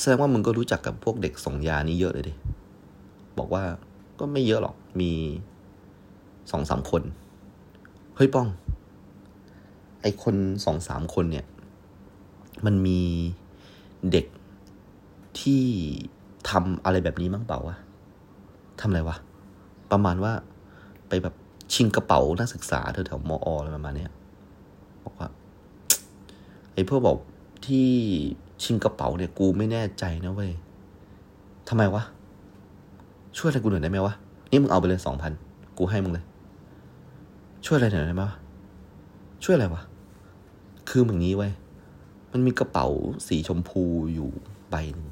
[0.00, 2.34] แสดงว่ามึงก็รู้จักกับพวกเด็กส่งยานี้เยอะเลยดิ
[3.38, 3.64] บอกว่า
[4.20, 5.10] ก็ไม่เยอะหรอกมี
[6.50, 7.02] สองสามคน
[8.16, 8.48] เฮ้ยป้อง
[10.02, 11.46] ไอคนสองสามคนเนี่ย
[12.66, 13.00] มันมี
[14.10, 14.26] เด็ก
[15.40, 15.62] ที่
[16.50, 17.76] ทำอะไรแบบนี้มั้งเปล่าวะ
[18.80, 19.16] ทำอะไรวะ
[19.90, 20.32] ประมาณว่า
[21.08, 21.34] ไปแบบ
[21.72, 24.06] ชิงกระเป๋านักศึกษาแถวๆมออะไรประมาณนี้
[25.04, 25.28] บอกว่า
[26.74, 27.18] ไอ้พวกบอก
[27.66, 27.88] ที่
[28.62, 30.52] ชิงกระเป๋าเนี่ย กูไม่แน่ใจนะเว้ย
[31.68, 32.02] ทำไมวะ
[33.38, 34.14] ช่วยอะไรกูหน่อยได้ไหมวะ
[34.50, 35.32] นี่มึงเอาไปเลยสองพัน
[35.78, 36.24] กูให้มึงเลย
[37.66, 38.36] ช่วยอะไรหน่อยได้ไหมวะ
[39.44, 39.82] ช่วยอะไรวะ
[40.88, 41.52] คืออย่างนี้เว้ย
[42.32, 42.86] มันมีกระเป๋า
[43.28, 43.82] สีชมพู
[44.14, 44.30] อยู่
[44.70, 45.08] ใบหนึ่ง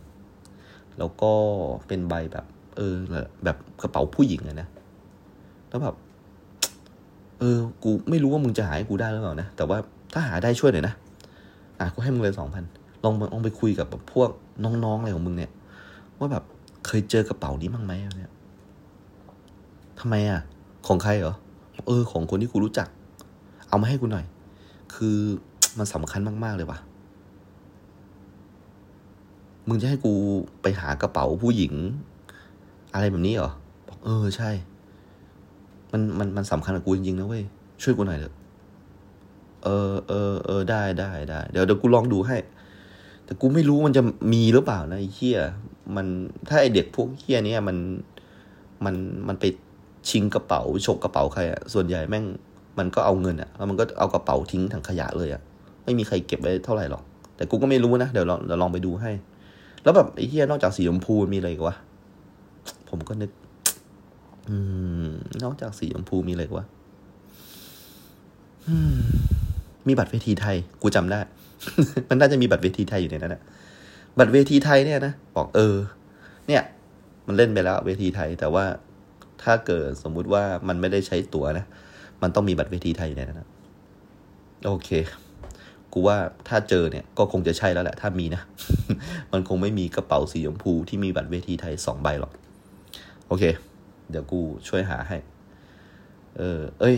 [0.98, 1.32] แล้วก็
[1.86, 2.44] เป็นใบแบบ
[2.76, 2.94] เออ
[3.44, 4.68] แบบกระเป๋าผู้หญิงอะนะ
[5.68, 5.94] แล้วแบบ
[7.38, 9.78] เออ กูไม่รู้ว่ามึงจะหาให้กูได้หรือเปล่านะ แต่ว่า
[10.12, 10.94] ถ้าหาได้ช่วยหน่อยนะ
[11.80, 12.64] อะ กูให้มึงเลยสองพัน
[13.04, 14.30] ลองลองไปคุยกับพวก
[14.64, 15.50] น้องๆอะไรของมึงเนี่ย
[16.18, 16.44] ว่าแบบ
[16.86, 18.32] เคยเจอกระเป๋านี้บ้างไหมเนี่ย
[20.00, 20.40] ทำไมอะ
[20.86, 21.34] ของใครเหรอ
[21.88, 22.88] เออ ของคนที่กูรู้จัก
[23.68, 24.24] เอามาให้กูหน่อย
[24.94, 25.16] คือ
[25.78, 26.78] มันสำคัญมากๆเลยว่ะ
[29.68, 30.12] มึงจะให้กู
[30.62, 31.74] ไปหากระเป๋าผู้หญิง
[32.94, 33.50] อะไรแบบนี้เหรอ
[33.88, 34.50] บอกเออใช่
[35.92, 37.44] มันมันมันสำคัญกับกูจริงๆนะเว้ย
[37.82, 38.34] ช่วยกูหน่อยเถอะ
[39.64, 42.36] เออเออเออได้ได้ได้เดี๋ยวเดี๋ยวกูลองดูให้
[43.24, 44.02] แต่กูไม่รู้มันจะ
[44.32, 45.40] มีหรือเปล่านะไอ้เฮีย
[45.96, 46.06] มัน
[46.48, 47.76] ถ้าไอเด็กพวกเฮียนี้มัน
[48.84, 48.94] มัน
[49.28, 49.44] มันไป
[50.08, 52.24] ชิงกระเป๋าฉกกระเป๋าใครอะส่วนใหญ่แม่ง
[52.78, 55.42] มันก็เอาเงินอะแล้วมันก็เอากระเป๋าทิ้งถังขยะเลยอะ
[55.84, 57.02] ไม่มีใครเก็บไว้เท่าไหร่หรอก
[57.36, 59.10] แต่กูก็ไม่รู้นะเดี๋ยวลองเดี๋ยวลองไปดูให้
[59.82, 61.76] แล้วแบบไอ้เฮียนอกจากสีชมพูมีอะไรกวะ
[62.90, 63.30] ผมก็นึก
[64.48, 64.56] อื
[65.06, 65.08] ม
[65.44, 66.64] นอกจากสีชมพูมีอะไรกวะ
[69.88, 71.20] มีบัตรเวทีไทย กูจำได้
[72.08, 73.42] มันน่าจะมีบัตรเวทีไทยอยู่ในนั้นนะ
[74.18, 75.76] บัตรเวทีไทยเนี่ยนะบอกเออ
[76.48, 76.62] เนี่ย
[77.26, 78.64] มันเล่นไปแล้วเวทีไทย แต่ว่า
[79.42, 81.66] ถ้าเกิดสมมุติว่ามันไม่ได้ใช้ตั๋วนะ
[82.22, 83.48] มันต้องมีบัตรเวทีไทยอยู่ในนั้นนะ
[84.66, 84.90] โอเค
[85.92, 86.16] กูว่า
[86.48, 88.42] ถ้าเจอเนี่ยก็คงจะใช่แล้วแหละ ถ้ามีนะ
[89.32, 92.32] มันคงไม่มีกระเป๋าสีชมพูที่มีบัตรเวทีไทยสองใบหรอก
[93.28, 93.44] โอเค
[94.10, 95.16] เดี๋ยวกูช่วยหาให้
[96.36, 96.96] เออ เอ้ย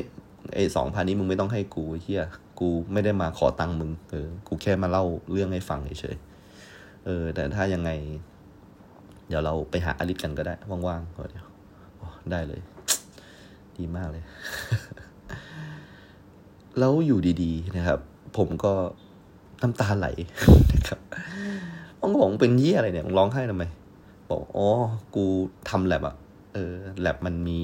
[0.54, 2.24] ไอสองพันนี้มึงไม่ต้องให้กูเฮีย
[2.60, 6.16] กูไม่ได้มาขอตังค์มึง เออ กูแค่มาเล่าเรื่องให้ฟังเฉย
[7.06, 7.90] เออ แต่ถ้ายังไง
[9.28, 11.46] เดี๋ยวเราไปหาอลิสกันก็ได้ ว่างๆเดี๋ยว
[12.30, 12.60] ได้เลย
[13.78, 14.24] ดีมากเลย
[16.78, 18.00] แล้วอยู่ดีๆนะครับ
[18.36, 18.72] ผมก็
[19.62, 20.08] น้ำตาไหล
[20.72, 21.00] นะครับ
[22.00, 23.64] องบอกเป็นเยี่อะไรเนี่ยมึงร้องไห้ทำไม
[24.30, 24.68] บอกอ๋อ
[25.14, 25.24] กู
[25.70, 26.16] ทำแลบอะ
[26.54, 27.62] เออแลบมันมี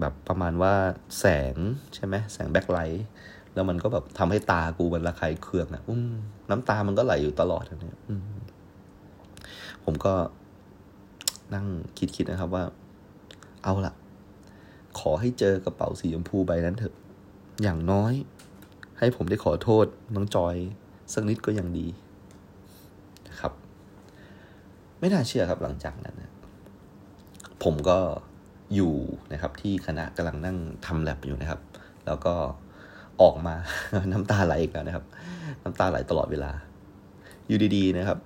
[0.00, 0.74] แบบประมาณว่า
[1.18, 1.54] แสง
[1.94, 3.06] ใช่ไหมแสงแบ็คไลท์
[3.54, 6.12] แล้วมันก็แบบทำให้ตากูมันระคายเคืองอะอืม
[6.50, 7.99] น้ำตามันก็ไหลอยู่ตลอดเนี่ย
[9.84, 10.14] ผมก็
[11.54, 11.66] นั่ง
[11.98, 12.64] คิดๆนะครับว่า
[13.64, 13.92] เอาละ
[14.98, 16.94] ขอให้เจอกระเป๋าสีชมพูใบนั้นเถอะ
[17.62, 18.12] อย่างน้อย
[18.98, 20.56] ให้ผมได้ขอโทษน้องจอย
[21.12, 21.86] สักนิดก็ยังดี
[23.28, 23.52] นะครับ
[24.98, 26.32] ไม่น่าเชื่อครับหลังจากนั้นนะ
[27.64, 27.98] ผมก็
[28.74, 28.94] อยู่
[29.32, 31.60] นะครับที่คณะกำลังนั่งทำแลบอยู่นะครับ
[32.06, 32.34] แล้วก็
[33.20, 33.54] ออกมา
[34.12, 35.04] น้ำตาไหลอีกแล้วนะครับ
[35.62, 36.52] น้ำตาไหลตลอดเวลา
[37.46, 38.18] อยู่ดีๆนะครับ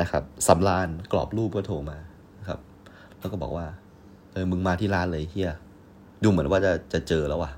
[0.00, 1.98] นะครับสำรานกรอบรูปก็โทรมา
[2.48, 2.60] ครับ
[3.18, 3.66] แล้วก็บอกว่า
[4.32, 5.52] เออมึงมาที่ร้านเลยเฮีย
[6.22, 7.50] ดูเหมือนว่าจะจะเจอแล้วว่ะ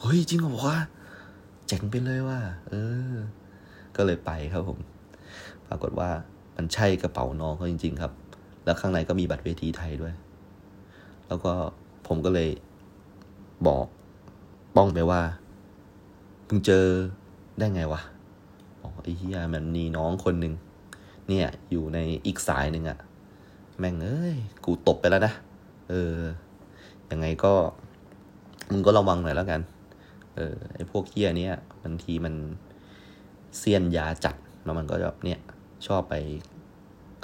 [0.00, 0.76] เฮ้ยจริงเหรอวะ
[1.66, 2.74] เจ๋งไปเลยว่ะเอ
[3.12, 3.14] อ
[3.96, 4.78] ก็เลยไปครับผม
[5.68, 6.10] ปรากฏว่า
[6.56, 8.12] มันใช่กระเป๋าน้องเขาจริง ๆ ครับ
[8.64, 10.14] แล้วข้างในก็มีบัตรเวทีไทยด้วย
[11.28, 11.52] แล้วก็
[12.06, 12.48] ผมก็เลย
[13.66, 13.86] บอก
[14.76, 15.20] ป้องไปว่า
[16.48, 16.84] มึงเจอ
[17.58, 18.00] ได้ไงวะ
[18.82, 20.54] บอกไอ้เฮียมันมีน้องคนหนึ่ง
[21.28, 22.98] เนี่ย อยู่ในอีกสายหนึ่งอะ
[23.78, 25.32] แม่งเอ้ย กูตบไปแล้วนะ
[25.90, 26.20] เออ
[27.10, 27.52] ยังไงก็
[28.72, 29.60] มึงก็ระวังหน่อยแล้วกัน
[30.36, 31.54] เออ ไอ้พวกเฮียเนี้ย
[31.84, 32.34] บางทีมัน
[33.58, 34.34] เซียนยาจัด
[34.64, 35.40] แล้วมันก็แบบเนี่ย
[35.86, 36.14] ชอบไป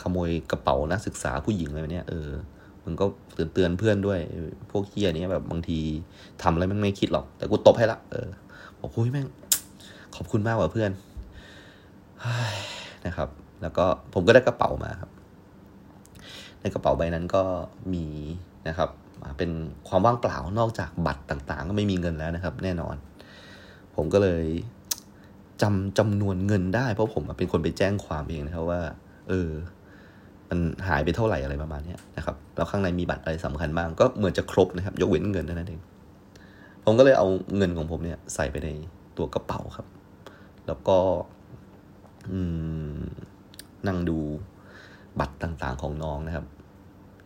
[0.03, 2.31] ขโมยกระเป๋านักศึกษาผู้หญิงอะไรแบบนี้เออ
[2.85, 3.05] มึงก็
[3.35, 4.21] เตือนเตือนเพื่อนด้วย
[4.71, 5.79] พวกเฮียนี้แบบบางที
[6.43, 8.29] ทำอะไรมันไม่คิดหรอก แต่กูตบให้ละ เออ
[8.79, 9.27] บอกคุยแม่ง
[10.17, 10.91] ขอบคุณมากกว่าเพื่อน
[13.07, 13.29] นะครับ
[13.63, 13.85] แล้วก็
[14.15, 15.11] ผมก็ได้กระเป๋ามาครับ
[16.61, 17.43] ในกระเป๋าใบนั้นก็
[17.95, 18.07] มี
[18.69, 18.91] นะครับ
[19.39, 19.51] เป็น
[19.89, 22.97] ความว่างเปล่านอกจากบัตรต่างๆ ก็ไม่มีเงินแล้วนะครับ แน่นอน
[23.97, 24.45] ผมก็เลย
[25.63, 28.81] จำจำนวนเงินได้ เพราะผมเป็นคนไปแจ้งความเองนะครับว่า
[29.29, 29.51] เออ
[30.49, 30.59] มัน
[30.89, 35.81] หายไปเท่าไหร่อะไรประมาณนี้นะครับ แล้วข้างในมีบัตรอะไรสำคัญบ้าง ก็เหมือนจะครบนะครับ ยกเว้นเงินนั่นเอง
[36.85, 37.27] ผมก็เลยเอา
[37.57, 38.69] เงินของผมเนี่ย ใส่ไปใน
[39.17, 39.87] ตัวกระเป๋าครับ
[40.67, 40.97] แล้วก็
[42.31, 42.41] อื
[43.01, 43.03] ม
[43.87, 44.19] นั่งดู
[45.21, 46.47] บัตรต่างๆของน้องนะครับ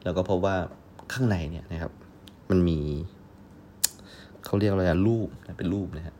[0.04, 0.56] แล้วก็พบว่า
[1.12, 1.92] ข้างในเนี่ยนะครับ
[2.50, 2.78] มันมี
[4.44, 5.28] เขาเรียกอะไรรูป
[5.58, 6.16] เป็นรูปนะฮะ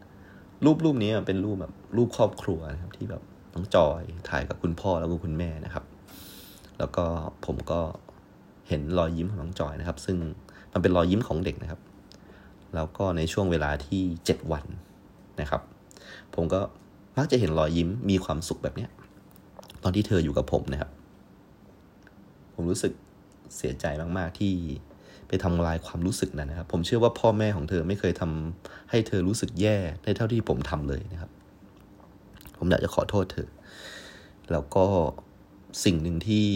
[0.65, 3.23] รูปรูปนี้เป็นรูปแบบรูปครอบครัวนะครับ ที่แบบ
[3.55, 5.85] น้องจอยถ่ายกับคุณพ่อแล้วก็คุณแม่นะครับ
[6.79, 7.05] แล้วก็
[7.47, 7.81] ผมก็
[8.69, 10.17] เห็นรอยยิ้มของน้องจอยนะครับ ซึ่ง
[10.73, 11.81] มันเป็นรอยยิ้มของเด็กนะครับ
[12.75, 14.65] แล้วก็ในช่วงเวลาที่เจ็ดวัน
[15.41, 15.63] นะครับ
[16.35, 16.61] ผมก็
[17.17, 18.91] มักจะเห็นรอยยิ้มมีความสุขแบบเนี้ย
[19.83, 20.91] ตอนที่เธออยู่กับผมนะครับ
[22.55, 22.93] ผมรู้สึก
[23.57, 23.87] เสียใจ
[24.19, 24.55] มาก ๆ ที่
[25.29, 31.31] ไปทำลายความรู้สึกนั้นนะครับ ผมเชื่อว่าพ่อแม่ของเธอไม่เคยทำให้เธอรู้สึกแย่ได้เท่าที่ผมทำเลยนะครับ
[32.59, 33.49] ผมอยากจะขอโทษเธอ
[34.53, 34.87] แล้วก็
[35.85, 36.47] สิ่งหนึ่งที่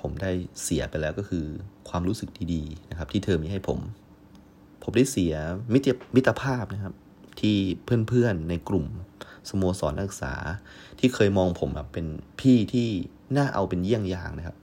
[0.00, 0.30] ผมได้
[0.62, 1.44] เสียไปแล้วก็คือ
[1.88, 3.78] ความรู้สึกดีๆนะครับ ที่เธอมีให้ผม
[4.82, 5.34] ผมได้เสีย
[5.72, 6.94] มิตรมิตรภาพนะครับ
[7.40, 7.56] ที่
[8.08, 8.86] เพื่อนๆในกลุ่ม
[9.48, 10.34] สโมสรนักศึกษา
[10.98, 12.06] ที่เคยมองผมแบบเป็น
[12.40, 12.88] พี่ที่
[13.36, 14.56] น่าเอาเป็นเยี่ยงอย่างนะครับ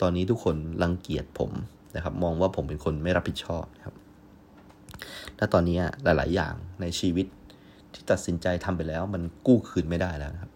[0.00, 1.50] ตอนนี้ทุกคนรังเกียจผม
[1.96, 3.94] นะครับ มองว่าผมเป็นคนไม่รับผิดชอบนะครับ
[5.36, 7.26] และตอนนี้หลาย ๆ อย่างในชีวิต
[7.92, 10.52] ที่ตัดสินใจทำไปแล้ว มันกู้คืนไม่ได้แล้วนะครับ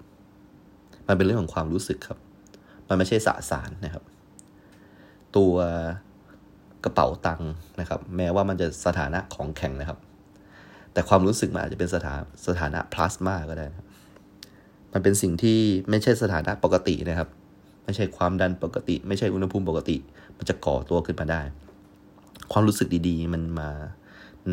[1.09, 2.19] มันเป็นเรื่องของความรู้สึกครับ
[2.89, 4.05] มันไม่ใช่สะสารนะครับ
[5.37, 5.55] ตัว
[6.85, 9.99] กระเป๋าตังค์นะครับ แม้ว่ามันจะสถานะของแข็งนะครับ
[10.93, 12.15] แต่ความรู้สึกมันอาจจะเป็นสถา
[12.47, 13.67] สถานะพลาสมาก็ได้
[14.93, 15.59] มันเป็นสิ่งที่
[15.91, 17.29] ไม่ใช่สถานะปกตินะครับ
[17.85, 19.97] ไม่ใช่ความดันปกติ ไม่ใช่อุณหภูมิปกติ
[20.37, 21.43] มันจะก่อตัวขึ้นมาได้
[22.53, 23.71] ความรู้สึกดีๆ มันมา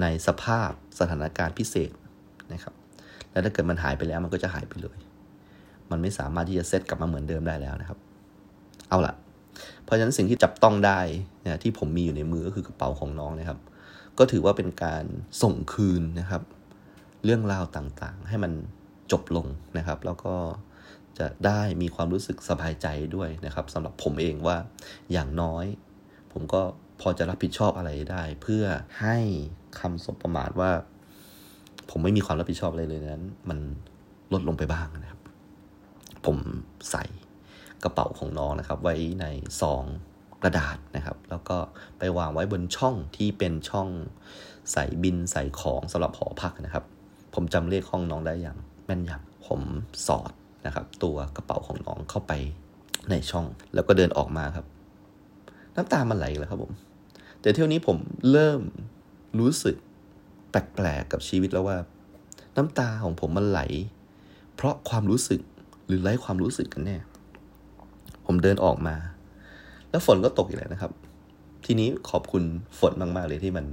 [0.01, 1.91] ในสภาพสถานการณ์พิเศษ
[2.53, 2.73] นะครับ
[3.31, 4.97] แล้วถ้าเกิดมันหายไปแล้วมันก็จะหายไปเลย
[5.91, 7.99] มันไม่สามารถที่จะเซตกลับมาเหมือนเดิมได้แล้วนะครับ
[8.89, 9.13] เอาละ
[9.83, 10.99] เพราะฉะนั้นสิ่งที่จับต้องได้
[11.45, 13.59] นะที่ผมมีอยู่ในมือก็คือกระเป๋าของน้องนะครับ
[14.19, 15.05] ก็ถือว่าเป็นการ
[15.43, 16.41] ส่งคืนนะครับ
[17.25, 18.51] เรื่องราวต่างๆ ให้มัน
[19.11, 19.47] จบลง
[19.77, 20.35] นะครับ แล้วก็
[21.19, 24.57] จะได้มีความรู้สึกสบายใจด้วยนะครับสำหรับผมเองว่า
[25.11, 25.65] อย่างน้อย
[26.31, 26.61] ผมก็
[27.01, 28.63] พอจะรับผิดชอบอะไรได้ เพื่อ
[29.01, 29.17] ให้
[29.79, 30.71] คำสบประมาทว่า
[31.89, 33.59] ผมไม่มีความรับผิดชอบอะไรเลยนั้น มัน
[34.33, 35.21] ลดลงไปบ้างนะครับ
[36.25, 36.37] ผม
[36.91, 37.03] ใส่
[37.83, 39.25] กระเป๋าของน้องนะครับ ไว้ใน
[39.61, 39.83] ซอง
[40.43, 41.57] กระดาษนะครับ แล้วก็
[41.97, 43.87] ไปวางไว้บนช่องที่เป็นช่อง
[44.71, 46.83] ใส่บินใส่ของสำหรับหอพักนะครับ
[47.33, 49.61] ผมจำเลขห้องน้องได้อย่างแม่นยำผม
[50.07, 50.31] สอด
[50.65, 52.33] นะครับ ตัวกระเป๋าของน้องเข้าไป
[53.09, 54.65] ในช่อง แล้วก็เดินออกมาครับ
[55.75, 56.73] น้ำตามันไหลแล้วครับผม
[57.41, 57.97] แต่เที่ยวนี้ผม
[58.31, 58.61] เริ่ม
[59.39, 59.75] รู้สึก
[60.49, 61.77] แปลกๆกับชีวิตแล้วว่า
[62.57, 63.61] น้ำตาของผมมันไหล
[64.55, 65.41] เพราะความรู้สึก
[65.87, 66.97] หรือไร้ความรู้สึกกันแน่
[68.25, 68.95] ผมเดินออกมา
[69.91, 70.91] แล้วฝนก็ตกอีกแล้วนะครับ
[71.65, 72.43] ทีนี้ขอบคุณ
[72.79, 73.65] ฝนมาก ๆ เลยที่มัน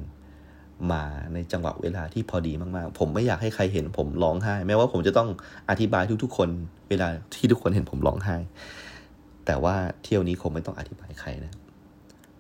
[0.93, 1.03] มา
[1.35, 5.29] ในจังหวะเวลาที่พอดีมากๆ ผมไม่อยากให้ใครเห็นผมร้องไห้ แม้ว่าผมจะต้อง
[5.71, 6.49] อธิบายทุกๆ คน
[6.91, 8.37] เวลาที่ทุกคนเห็นผมร้องไห้
[9.47, 11.53] แต่ว่าเที่ยวนี้คงไม่ต้องอธิบายใครนะ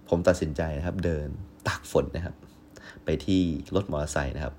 [0.09, 1.29] ผมตัดสินใจนะครับ เดิน
[1.69, 2.35] ตากฝนนะครับ
[3.05, 3.41] ไปที่
[3.75, 4.55] รถมอเตอร์ไซค์นะครับ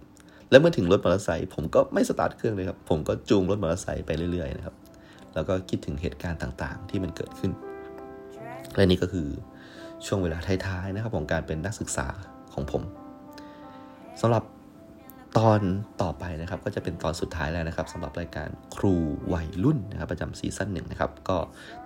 [0.49, 4.75] แล้วเมื่อถึงรถมอเตอร์ไซค์ผมก็ไม่สตาร์ทเครื่องเลยครับ ผมก็จูงรถมอเตอร์ไซค์ไปเรื่อยๆนะครับ
[5.33, 7.51] แล้วก็คิดถึงเหตุการณ์ต่างๆ ที่มันเกิดขึ้น
[8.77, 9.27] และนี่ก็คือ
[10.05, 12.07] ช่วงเวลาท้ายๆนะครับของการเป็นนักศึกษา
[12.53, 12.83] ของผม
[14.21, 14.43] สำหรับ
[15.37, 15.59] ตอน
[16.01, 18.95] ต่อไปนะครับ ก็จะเป็นตอนสุดท้ายแล้วนะครับสำหรับรายการครู
[19.33, 21.37] วัยรุ่นนะครับประจำซีซั่นหนึ่งนะครับ ก็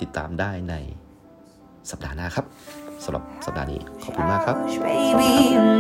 [0.02, 0.76] ติดตามได้ใน
[1.92, 2.46] สัปดาห์หน้าครับ
[3.04, 4.56] สำหรับสัปดาห์นี้ขอบคุณมากครับ
[4.86, 5.34] Baby,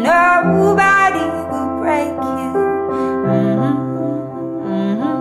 [0.09, 2.51] nobody will break you.
[3.29, 3.75] Mhm,
[4.67, 5.11] mhm.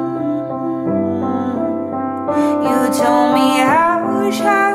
[2.67, 4.70] You told me hush, hush, baby.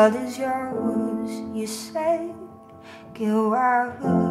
[0.00, 1.44] What is your wish?
[1.52, 2.32] You say,
[3.12, 4.29] Give our hood.